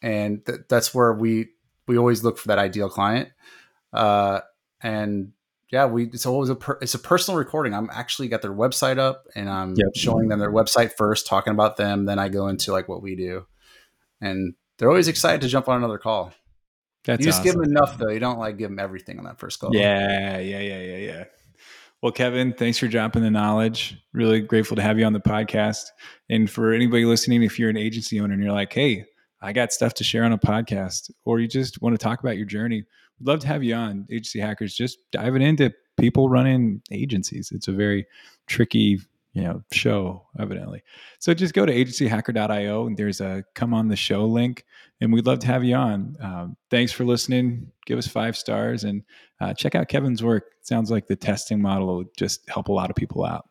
and 0.00 0.44
th- 0.46 0.60
that's 0.68 0.94
where 0.94 1.12
we 1.12 1.48
we 1.86 1.98
always 1.98 2.24
look 2.24 2.38
for 2.38 2.48
that 2.48 2.58
ideal 2.58 2.88
client. 2.88 3.28
Uh, 3.92 4.40
and 4.82 5.32
yeah, 5.72 5.86
we 5.86 6.04
so 6.04 6.10
it's 6.12 6.26
always 6.26 6.50
a 6.50 6.54
per, 6.54 6.78
it's 6.82 6.94
a 6.94 6.98
personal 6.98 7.38
recording. 7.38 7.72
I'm 7.72 7.88
actually 7.90 8.28
got 8.28 8.42
their 8.42 8.52
website 8.52 8.98
up 8.98 9.26
and 9.34 9.48
I'm 9.48 9.70
yep. 9.70 9.88
showing 9.96 10.28
them 10.28 10.38
their 10.38 10.52
website 10.52 10.92
first, 10.98 11.26
talking 11.26 11.54
about 11.54 11.78
them. 11.78 12.04
Then 12.04 12.18
I 12.18 12.28
go 12.28 12.48
into 12.48 12.72
like 12.72 12.88
what 12.88 13.02
we 13.02 13.16
do, 13.16 13.46
and 14.20 14.54
they're 14.76 14.90
always 14.90 15.08
excited 15.08 15.40
to 15.40 15.48
jump 15.48 15.68
on 15.68 15.78
another 15.78 15.96
call. 15.96 16.34
That's 17.04 17.20
you 17.20 17.26
just 17.26 17.40
awesome. 17.40 17.44
give 17.44 17.54
them 17.54 17.70
enough 17.70 17.96
though. 17.96 18.10
You 18.10 18.20
don't 18.20 18.38
like 18.38 18.58
give 18.58 18.68
them 18.68 18.78
everything 18.78 19.18
on 19.18 19.24
that 19.24 19.38
first 19.38 19.60
call. 19.60 19.74
Yeah, 19.74 20.38
yeah, 20.38 20.60
yeah, 20.60 20.80
yeah, 20.80 20.96
yeah. 20.98 21.24
Well, 22.02 22.12
Kevin, 22.12 22.52
thanks 22.52 22.78
for 22.78 22.86
dropping 22.86 23.22
the 23.22 23.30
knowledge. 23.30 23.96
Really 24.12 24.40
grateful 24.40 24.76
to 24.76 24.82
have 24.82 24.98
you 24.98 25.06
on 25.06 25.14
the 25.14 25.20
podcast. 25.20 25.84
And 26.28 26.50
for 26.50 26.72
anybody 26.72 27.06
listening, 27.06 27.44
if 27.44 27.58
you're 27.58 27.70
an 27.70 27.76
agency 27.78 28.20
owner 28.20 28.34
and 28.34 28.42
you're 28.42 28.52
like, 28.52 28.72
hey, 28.72 29.06
I 29.40 29.52
got 29.52 29.72
stuff 29.72 29.94
to 29.94 30.04
share 30.04 30.24
on 30.24 30.32
a 30.32 30.38
podcast, 30.38 31.10
or 31.24 31.40
you 31.40 31.48
just 31.48 31.80
want 31.80 31.94
to 31.94 31.98
talk 31.98 32.20
about 32.20 32.36
your 32.36 32.46
journey, 32.46 32.84
love 33.22 33.40
to 33.40 33.46
have 33.46 33.62
you 33.62 33.74
on 33.74 34.06
agency 34.10 34.40
hackers. 34.40 34.74
Just 34.74 34.98
diving 35.10 35.42
into 35.42 35.72
people 35.98 36.28
running 36.28 36.82
agencies. 36.90 37.52
It's 37.52 37.68
a 37.68 37.72
very 37.72 38.06
tricky 38.46 39.00
you 39.34 39.42
know 39.42 39.62
show 39.72 40.26
evidently. 40.38 40.82
So 41.18 41.34
just 41.34 41.54
go 41.54 41.64
to 41.64 41.72
agencyhacker.io 41.72 42.86
and 42.86 42.96
there's 42.96 43.20
a 43.20 43.44
come 43.54 43.72
on 43.74 43.88
the 43.88 43.96
show 43.96 44.24
link 44.24 44.64
and 45.00 45.12
we'd 45.12 45.26
love 45.26 45.38
to 45.40 45.46
have 45.46 45.64
you 45.64 45.74
on. 45.74 46.16
Um, 46.20 46.56
thanks 46.70 46.92
for 46.92 47.04
listening. 47.04 47.70
Give 47.86 47.98
us 47.98 48.06
five 48.06 48.36
stars 48.36 48.84
and 48.84 49.02
uh, 49.40 49.54
check 49.54 49.74
out 49.74 49.88
kevin's 49.88 50.22
work. 50.22 50.44
It 50.60 50.66
sounds 50.66 50.90
like 50.90 51.06
the 51.06 51.16
testing 51.16 51.60
model 51.60 51.86
will 51.86 52.04
just 52.16 52.48
help 52.48 52.68
a 52.68 52.72
lot 52.72 52.90
of 52.90 52.96
people 52.96 53.24
out 53.24 53.48